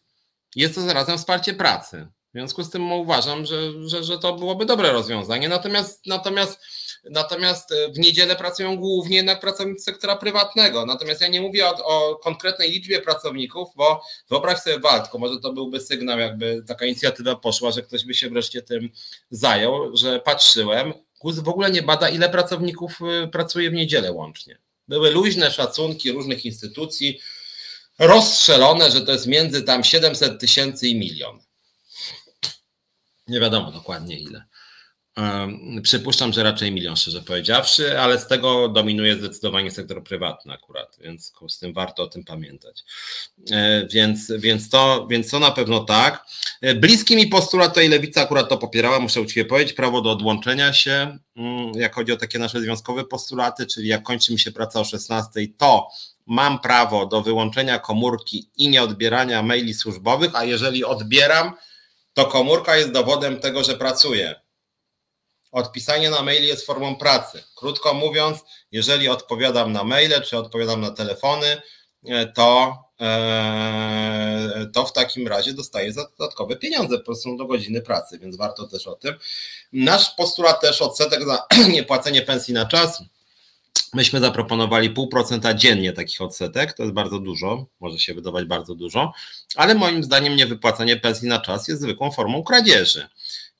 [0.55, 2.07] Jest to zarazem wsparcie pracy.
[2.29, 5.49] W związku z tym uważam, że, że, że to byłoby dobre rozwiązanie.
[5.49, 6.59] Natomiast, natomiast,
[7.09, 10.85] natomiast e, w niedzielę pracują głównie jednak pracownicy sektora prywatnego.
[10.85, 15.53] Natomiast ja nie mówię o, o konkretnej liczbie pracowników, bo wyobraź sobie Waldko, może to
[15.53, 18.89] byłby sygnał, jakby taka inicjatywa poszła, że ktoś by się wreszcie tym
[19.29, 24.57] zajął, że patrzyłem, GUS w ogóle nie bada, ile pracowników e, pracuje w niedzielę łącznie.
[24.87, 27.19] Były luźne szacunki różnych instytucji,
[27.99, 31.39] rozstrzelone, że to jest między tam 700 tysięcy i milion.
[33.27, 34.45] Nie wiadomo dokładnie ile.
[35.83, 41.33] Przypuszczam, że raczej milion, szczerze powiedziawszy, ale z tego dominuje zdecydowanie sektor prywatny akurat, więc
[41.49, 42.83] z tym warto o tym pamiętać.
[43.51, 46.25] E, więc, więc, to, więc to na pewno tak.
[46.61, 50.73] E, bliski mi postulat, i lewica akurat to popierała, muszę uczciwie powiedzieć, prawo do odłączenia
[50.73, 54.79] się, mm, jak chodzi o takie nasze związkowe postulaty, czyli jak kończy mi się praca
[54.79, 55.87] o 16, to
[56.25, 61.53] mam prawo do wyłączenia komórki i nieodbierania maili służbowych, a jeżeli odbieram,
[62.13, 64.42] to komórka jest dowodem tego, że pracuję.
[65.53, 67.43] Odpisanie na maili jest formą pracy.
[67.55, 68.39] Krótko mówiąc,
[68.71, 71.61] jeżeli odpowiadam na maile czy odpowiadam na telefony,
[72.05, 77.81] e, to, e, to w takim razie dostaję za dodatkowe pieniądze po prostu do godziny
[77.81, 79.15] pracy, więc warto też o tym.
[79.73, 83.03] Nasz postulat też odsetek za niepłacenie pensji na czas
[83.93, 88.75] Myśmy zaproponowali pół procenta dziennie takich odsetek, to jest bardzo dużo, może się wydawać bardzo
[88.75, 89.13] dużo,
[89.55, 93.07] ale moim zdaniem niewypłacanie pensji na czas jest zwykłą formą kradzieży.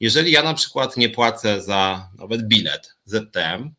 [0.04, 3.72] Jeżeli ja na przykład nie płacę za nawet bilet ZTM,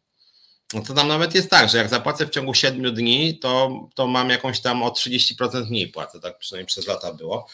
[0.74, 4.06] no to tam nawet jest tak, że jak zapłacę w ciągu 7 dni, to, to
[4.06, 7.46] mam jakąś tam o 30% mniej płacę, tak przynajmniej przez lata było.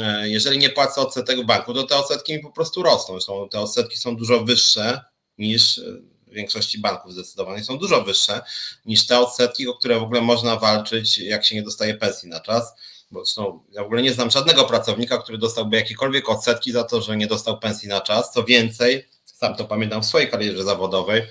[0.00, 3.14] E, jeżeli nie płacę odsetek w banku, to te odsetki mi po prostu rosną.
[3.14, 5.00] Zresztą te odsetki są dużo wyższe
[5.38, 5.82] niż e,
[6.26, 8.40] w większości banków zdecydowanie są dużo wyższe
[8.86, 12.40] niż te odsetki, o które w ogóle można walczyć, jak się nie dostaje pensji na
[12.40, 12.72] czas.
[13.12, 17.02] Bo zresztą ja w ogóle nie znam żadnego pracownika, który dostałby jakiekolwiek odsetki za to,
[17.02, 18.32] że nie dostał pensji na czas.
[18.32, 21.22] Co więcej, sam to pamiętam w swojej karierze zawodowej,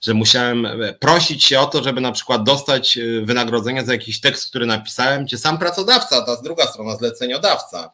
[0.00, 0.68] że musiałem
[1.00, 5.24] prosić się o to, żeby na przykład dostać e, wynagrodzenie za jakiś tekst, który napisałem,
[5.24, 7.92] gdzie sam pracodawca, ta druga strona, zleceniodawca,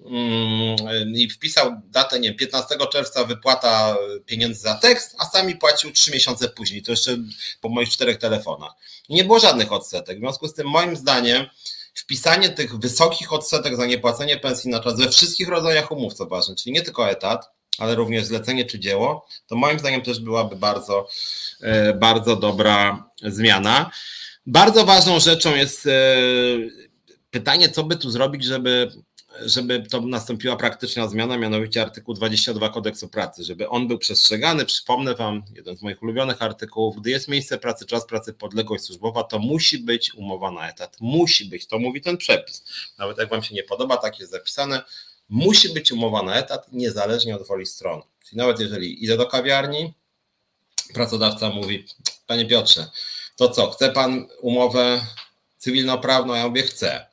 [0.00, 3.96] mm, i wpisał datę, nie 15 czerwca wypłata
[4.26, 7.16] pieniędzy za tekst, a sami płacił trzy miesiące później, to jeszcze
[7.60, 8.72] po moich czterech telefonach.
[9.08, 10.16] I nie było żadnych odsetek.
[10.16, 11.46] W związku z tym, moim zdaniem,
[11.96, 16.54] wpisanie tych wysokich odsetek za niepłacenie pensji na czas we wszystkich rodzajach umów, co ważne,
[16.54, 21.08] czyli nie tylko etat, ale również zlecenie czy dzieło, to moim zdaniem też byłaby bardzo,
[21.60, 23.90] e, bardzo dobra zmiana.
[24.46, 25.90] Bardzo ważną rzeczą jest e,
[27.30, 28.92] pytanie, co by tu zrobić, żeby
[29.44, 34.64] żeby to nastąpiła praktyczna zmiana, mianowicie artykuł 22 kodeksu pracy, żeby on był przestrzegany.
[34.64, 39.24] Przypomnę Wam, jeden z moich ulubionych artykułów, gdy jest miejsce pracy, czas pracy, podległość służbowa,
[39.24, 40.96] to musi być umowa na etat.
[41.00, 42.64] Musi być, to mówi ten przepis.
[42.98, 44.82] Nawet jak Wam się nie podoba, tak jest zapisane,
[45.28, 48.02] musi być umowa na etat, niezależnie od woli stron.
[48.24, 49.94] Czyli nawet jeżeli idę do kawiarni,
[50.94, 51.84] pracodawca mówi,
[52.26, 52.90] Panie Piotrze,
[53.36, 55.00] to co, chce Pan umowę
[55.58, 56.34] cywilnoprawną?
[56.34, 57.06] Ja mówię, chcę.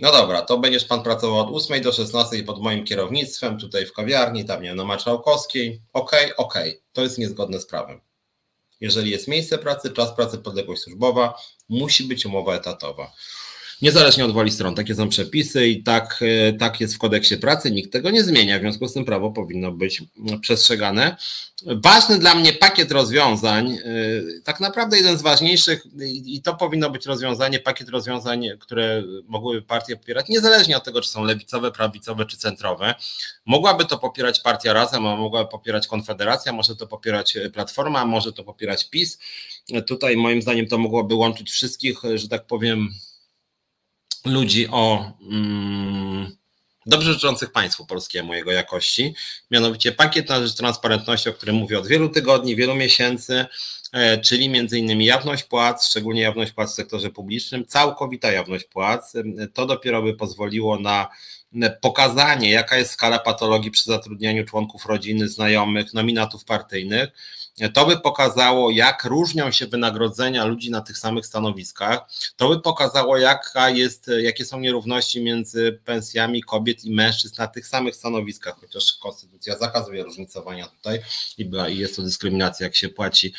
[0.00, 3.92] No dobra, to będziesz Pan pracował od 8 do 16 pod moim kierownictwem, tutaj w
[3.92, 5.82] kawiarni, tam nie wiem, na Marszałkowskiej.
[5.92, 6.82] Okej, okay, okej, okay.
[6.92, 8.00] to jest niezgodne z prawem.
[8.80, 11.34] Jeżeli jest miejsce pracy, czas pracy, podległość służbowa,
[11.68, 13.12] musi być umowa etatowa
[13.82, 14.74] niezależnie od woli stron.
[14.74, 18.58] Takie są przepisy i tak, e, tak jest w kodeksie pracy, nikt tego nie zmienia,
[18.58, 20.02] w związku z tym prawo powinno być
[20.40, 21.16] przestrzegane.
[21.66, 23.80] Ważny dla mnie pakiet rozwiązań, e,
[24.44, 29.96] tak naprawdę jeden z ważniejszych, i to powinno być rozwiązanie, pakiet rozwiązań, które mogłyby partie
[29.96, 32.94] popierać, niezależnie od tego, czy są lewicowe, prawicowe czy centrowe.
[33.46, 38.44] Mogłaby to popierać partia Razem, a mogłaby popierać Konfederacja, może to popierać Platforma, może to
[38.44, 39.18] popierać PiS.
[39.86, 42.88] Tutaj moim zdaniem to mogłoby łączyć wszystkich, że tak powiem,
[44.24, 46.36] ludzi o mm,
[46.86, 49.14] dobrze życzących państwu polskiemu, jego jakości,
[49.50, 53.46] mianowicie pakiet na rzecz transparentności, o którym mówię od wielu tygodni, wielu miesięcy,
[53.92, 59.12] e, czyli między innymi jawność płac, szczególnie jawność płac w sektorze publicznym, całkowita jawność płac.
[59.54, 61.08] To dopiero by pozwoliło na
[61.80, 67.10] pokazanie, jaka jest skala patologii przy zatrudnianiu członków rodziny, znajomych, nominatów partyjnych
[67.74, 72.00] to by pokazało, jak różnią się wynagrodzenia ludzi na tych samych stanowiskach.
[72.36, 77.66] To by pokazało, jaka jest, jakie są nierówności między pensjami kobiet i mężczyzn na tych
[77.66, 81.00] samych stanowiskach, chociaż konstytucja zakazuje różnicowania tutaj
[81.38, 83.34] i, jest to dyskryminacja, jak się płaci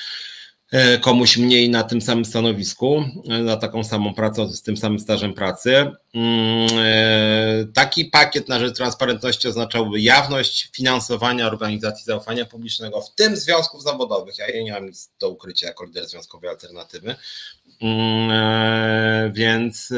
[1.02, 5.34] komuś mniej na tym samym stanowisku, e, na taką samą pracę z tym samym stażem
[5.34, 5.92] pracy.
[6.14, 13.36] Mm, e, taki pakiet na rzecz transparentności oznaczałby jawność finansowania organizacji zaufania publicznego, w tym
[13.36, 14.38] związków zawodowych.
[14.38, 17.16] Ja nie mam nic do ukrycia jako lider związkowej alternatywy.
[17.82, 19.94] Mm, więc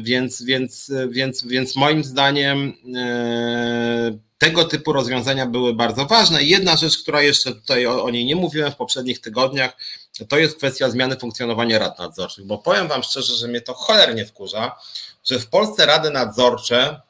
[0.00, 2.72] więc, więc, więc, więc moim zdaniem
[4.38, 6.42] tego typu rozwiązania były bardzo ważne.
[6.42, 9.76] Jedna rzecz, która jeszcze tutaj o, o, niej nie mówiłem w poprzednich tygodniach,
[10.28, 14.26] to jest kwestia zmiany funkcjonowania rad nadzorczych, bo powiem Wam szczerze, że mnie to cholernie
[14.26, 14.76] wkurza,
[15.24, 17.00] że w Polsce rady nadzorcze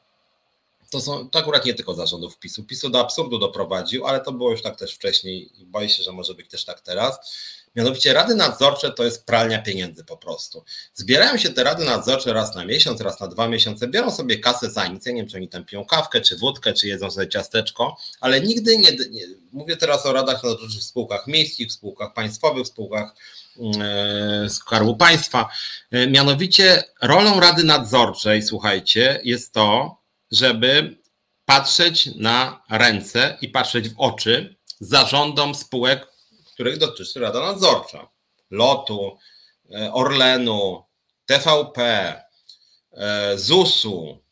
[0.89, 2.63] to są to akurat nie tylko zarządów PiSu.
[2.63, 6.11] PiSu do absurdu doprowadził, ale to było już tak też wcześniej i boję się, że
[6.11, 7.19] może być też tak teraz
[7.75, 10.63] Mianowicie rady nadzorcze to jest pralnia pieniędzy po prostu.
[10.93, 14.71] Zbierają się te rady nadzorcze raz na miesiąc, raz na dwa miesiące, biorą sobie kasę
[14.71, 15.05] za nic.
[15.05, 18.41] Ja nie wiem, czy oni tam piją kawkę, czy wódkę, czy jedzą sobie ciasteczko, ale
[18.41, 22.67] nigdy nie, nie mówię teraz o radach nadzorczych w spółkach miejskich, w spółkach państwowych, w
[22.67, 23.15] spółkach
[23.81, 25.49] e, Skarbu Państwa.
[25.91, 29.97] E, mianowicie rolą Rady Nadzorczej, słuchajcie, jest to,
[30.31, 30.97] żeby
[31.45, 36.12] patrzeć na ręce i patrzeć w oczy zarządom spółek
[36.53, 38.09] których dotyczy Rada Nadzorcza.
[38.51, 39.17] Lotu,
[39.71, 40.83] e, Orlenu,
[41.25, 41.79] TVP,
[42.91, 44.23] e, ZUS-u,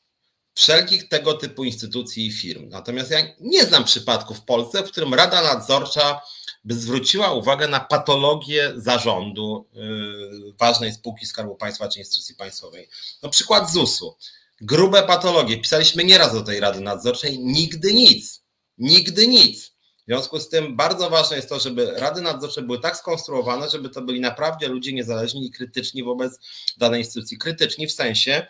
[0.54, 2.70] wszelkich tego typu instytucji i firm.
[2.70, 6.22] Natomiast ja nie znam przypadku w Polsce, w którym Rada Nadzorcza
[6.64, 12.90] by zwróciła uwagę na patologię zarządu yy, ważnej spółki Skarbu Państwa czy instytucji państwowej.
[13.24, 14.18] No przykład ZUS-u.
[14.62, 15.58] Grube patologie.
[15.58, 18.44] Pisaliśmy nieraz do tej Rady Nadzorczej, nigdy nic.
[18.78, 19.71] Nigdy nic.
[20.12, 23.90] W związku z tym bardzo ważne jest to, żeby rady nadzorcze były tak skonstruowane, żeby
[23.90, 26.40] to byli naprawdę ludzie niezależni i krytyczni wobec
[26.78, 27.38] danej instytucji.
[27.38, 28.48] Krytyczni w sensie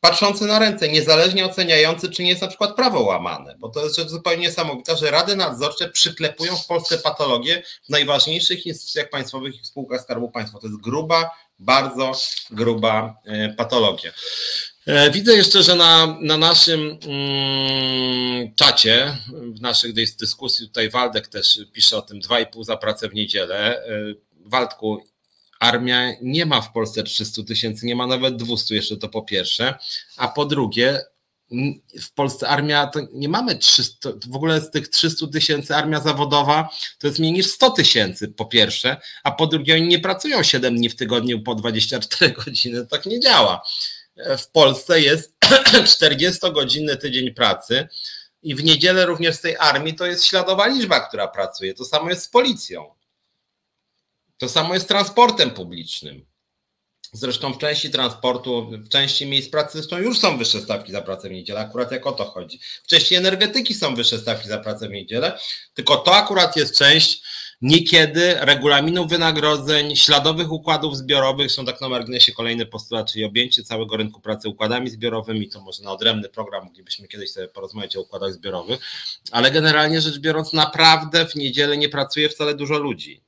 [0.00, 3.96] patrzący na ręce, niezależnie oceniający, czy nie jest na przykład prawo łamane, bo to jest
[3.96, 9.64] rzecz zupełnie niesamowita, że rady nadzorcze przyklepują w Polsce patologię w najważniejszych instytucjach państwowych i
[9.64, 10.58] spółkach Skarbu Państwa.
[10.58, 12.12] To jest gruba, bardzo
[12.50, 14.12] gruba e, patologia.
[14.86, 19.16] E, widzę jeszcze, że na, na naszym mm, czacie,
[19.56, 23.84] w naszych dyskusji, tutaj Waldek też pisze o tym 2,5 za pracę w niedzielę.
[23.86, 24.14] E,
[24.44, 25.04] Waldku,
[25.60, 29.74] armia nie ma w Polsce 300 tysięcy, nie ma nawet 200 jeszcze to po pierwsze,
[30.16, 31.00] a po drugie
[32.00, 36.68] w Polsce armia to nie mamy 300, w ogóle z tych 300 tysięcy armia zawodowa
[36.98, 40.76] to jest mniej niż 100 tysięcy po pierwsze, a po drugie oni nie pracują 7
[40.76, 43.62] dni w tygodniu po 24 godziny, tak nie działa.
[44.16, 45.34] W Polsce jest
[45.72, 47.88] 40-godzinny tydzień pracy
[48.42, 51.74] i w niedzielę również z tej armii to jest śladowa liczba, która pracuje.
[51.74, 52.94] To samo jest z policją.
[54.38, 56.26] To samo jest z transportem publicznym.
[57.12, 61.28] Zresztą w części transportu, w części miejsc pracy zresztą już są wyższe stawki za pracę
[61.28, 62.60] w niedzielę, akurat jak o to chodzi.
[62.84, 65.38] W części energetyki są wyższe stawki za pracę w niedzielę,
[65.74, 67.22] tylko to akurat jest część
[67.62, 73.96] niekiedy regulaminów wynagrodzeń, śladowych układów zbiorowych, są tak na marginesie kolejny postulat, czyli objęcie całego
[73.96, 78.32] rynku pracy układami zbiorowymi, to może na odrębny program moglibyśmy kiedyś sobie porozmawiać o układach
[78.32, 78.80] zbiorowych,
[79.30, 83.22] ale generalnie rzecz biorąc naprawdę w niedzielę nie pracuje wcale dużo ludzi.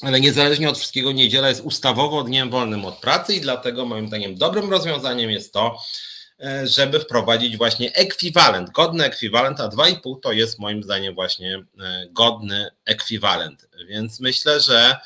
[0.00, 4.34] Ale niezależnie od wszystkiego niedziela jest ustawowo dniem wolnym od pracy i dlatego moim zdaniem
[4.34, 5.78] dobrym rozwiązaniem jest to,
[6.64, 12.70] żeby wprowadzić właśnie ekwiwalent, godny ekwiwalent, a 2,5 to jest moim zdaniem właśnie e, godny
[12.84, 13.68] ekwiwalent.
[13.88, 14.96] Więc myślę, że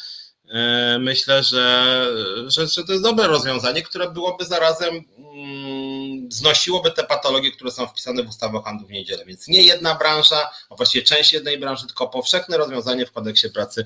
[0.50, 2.06] e, myślę, że,
[2.46, 7.86] że, że to jest dobre rozwiązanie, które byłoby zarazem mm, znosiłoby te patologie, które są
[7.86, 9.24] wpisane w ustawę o handlu w niedzielę.
[9.26, 13.84] Więc nie jedna branża, a właściwie część jednej branży, tylko powszechne rozwiązanie w kodeksie pracy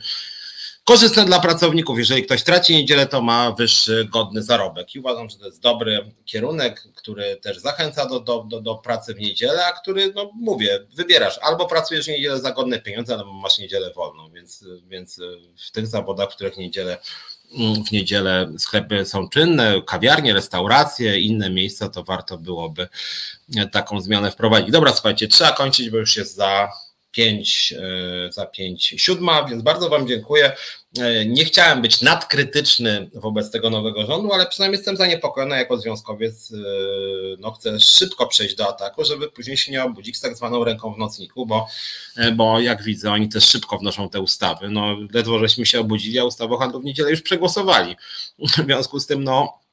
[0.84, 1.98] korzystne dla pracowników.
[1.98, 4.94] Jeżeli ktoś traci niedzielę, to ma wyższy, godny zarobek.
[4.94, 9.14] I uważam, że to jest dobry kierunek, który też zachęca do, do, do, do pracy
[9.14, 13.32] w niedzielę, a który, no mówię, wybierasz albo pracujesz w niedzielę za godne pieniądze, albo
[13.32, 14.30] masz niedzielę wolną.
[14.30, 15.20] Więc, więc
[15.66, 16.98] w tych zawodach, w których niedzielę
[17.86, 22.88] w niedzielę sklepy są czynne, kawiarnie, restauracje, inne miejsca, to warto byłoby
[23.72, 24.70] taką zmianę wprowadzić.
[24.70, 26.68] Dobra, słuchajcie, trzeba kończyć, bo już jest za
[27.14, 27.74] 5
[28.28, 30.52] e, za 5 siódma, więc bardzo Wam dziękuję.
[30.98, 36.52] E, nie chciałem być nadkrytyczny wobec tego nowego rządu, ale przynajmniej jestem zaniepokojony jako związkowiec.
[36.52, 36.56] E,
[37.38, 40.94] no, chcę szybko przejść do ataku, żeby później się nie obudzić z tak zwaną ręką
[40.94, 41.66] w nocniku, bo,
[42.34, 44.70] bo jak widzę, oni też szybko wnoszą te ustawy.
[44.70, 47.96] No, ledwo żeśmy się obudzili, a ustawę o handlu w niedzielę już przegłosowali.
[48.38, 49.63] W związku z tym, no,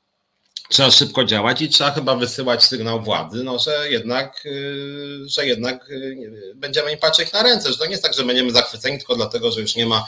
[0.71, 5.89] trzeba szybko działać i trzeba chyba wysyłać sygnał władzy, no, że jednak, y, że jednak
[5.89, 9.15] y, będziemy im patrzeć na ręce, że to nie jest tak, że będziemy zachwyceni tylko
[9.15, 10.05] dlatego, że już nie ma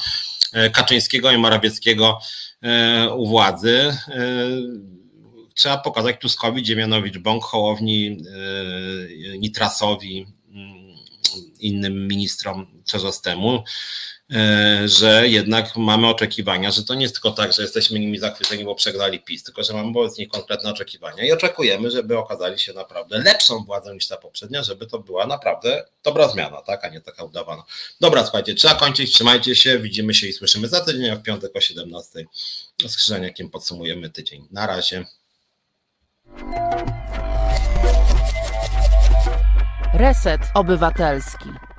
[0.54, 2.20] e, Kaczyńskiego i Morawieckiego
[2.62, 3.98] e, u władzy.
[4.08, 4.50] E,
[5.56, 8.18] trzeba pokazać Tuskowi, Dziemianowicz, Bąk, Hołowni,
[9.40, 10.96] Nitrasowi, mm,
[11.60, 13.64] innym ministrom Czerzostemu,
[14.86, 18.76] że jednak mamy oczekiwania, że to nie jest tylko tak, że jesteśmy nimi zachwyceni, bo
[18.76, 23.18] przegrali PiS, tylko że mamy wobec nich konkretne oczekiwania i oczekujemy, żeby okazali się naprawdę
[23.18, 27.24] lepszą władzą niż ta poprzednia, żeby to była naprawdę dobra zmiana, tak, a nie taka
[27.24, 27.64] udawana.
[28.02, 31.56] Dobra, słuchajcie, trzeba kończyć, trzymajcie się, widzimy się i słyszymy za tydzień, a w piątek
[31.56, 32.26] o 17
[32.88, 34.48] z Krzyżeniakiem podsumujemy tydzień.
[34.52, 35.06] Na razie.
[39.94, 41.73] Reset Obywatelski.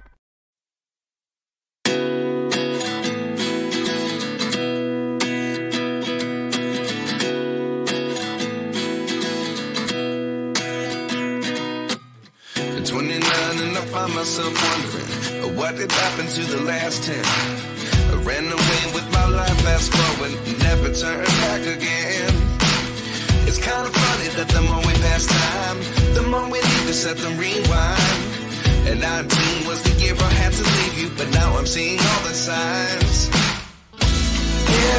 [14.04, 17.24] Find myself wondering what did happen to the last ten.
[18.12, 22.32] I ran away with my life, fast forward, never turn back again.
[23.48, 25.78] It's kind of funny that the more we pass time,
[26.14, 28.20] the more we need to set the rewind.
[28.88, 32.22] And 19 was the year I had to leave you, but now I'm seeing all
[32.28, 33.30] the signs.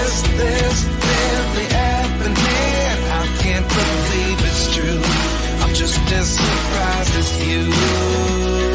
[0.01, 0.77] Is this
[1.09, 2.97] really happening?
[3.21, 5.01] I can't believe it's true.
[5.61, 8.74] I'm just as surprised as you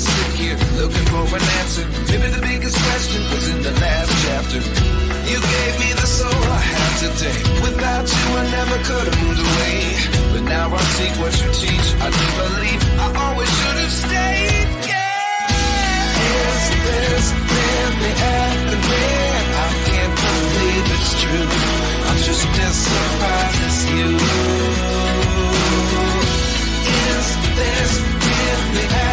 [0.00, 1.84] sit here looking for an answer.
[2.08, 4.60] Maybe the biggest question was in the last chapter.
[5.30, 7.38] You gave me the soul I have today.
[7.60, 9.76] Without you, I never could have moved away.
[10.32, 11.86] But now I seek what you teach.
[12.00, 14.68] I do believe I always should have stayed.
[14.88, 15.04] Yeah.
[16.48, 19.44] Is this really happening?
[19.64, 21.50] I can't believe it's true.
[22.08, 24.08] I'm just as surprised as you.
[26.88, 27.26] Is
[27.58, 29.09] this really happening?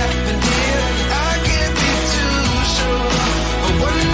[3.79, 4.06] One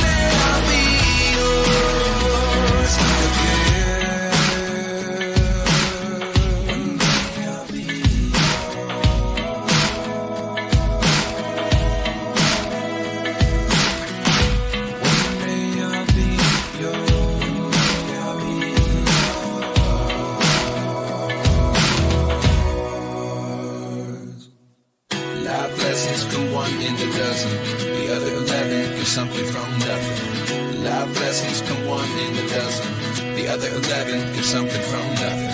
[29.14, 30.84] something from nothing.
[30.84, 33.36] Life lessons come one in a dozen.
[33.36, 35.54] The other eleven get something from nothing.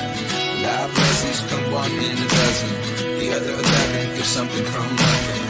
[0.63, 2.71] Life lessons come one in a dozen.
[3.19, 5.43] The other eleven get something from nothing.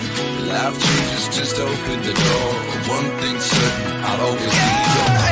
[0.49, 2.49] Life changes, just open the door.
[2.97, 5.28] One thing's certain, I'll always be yours.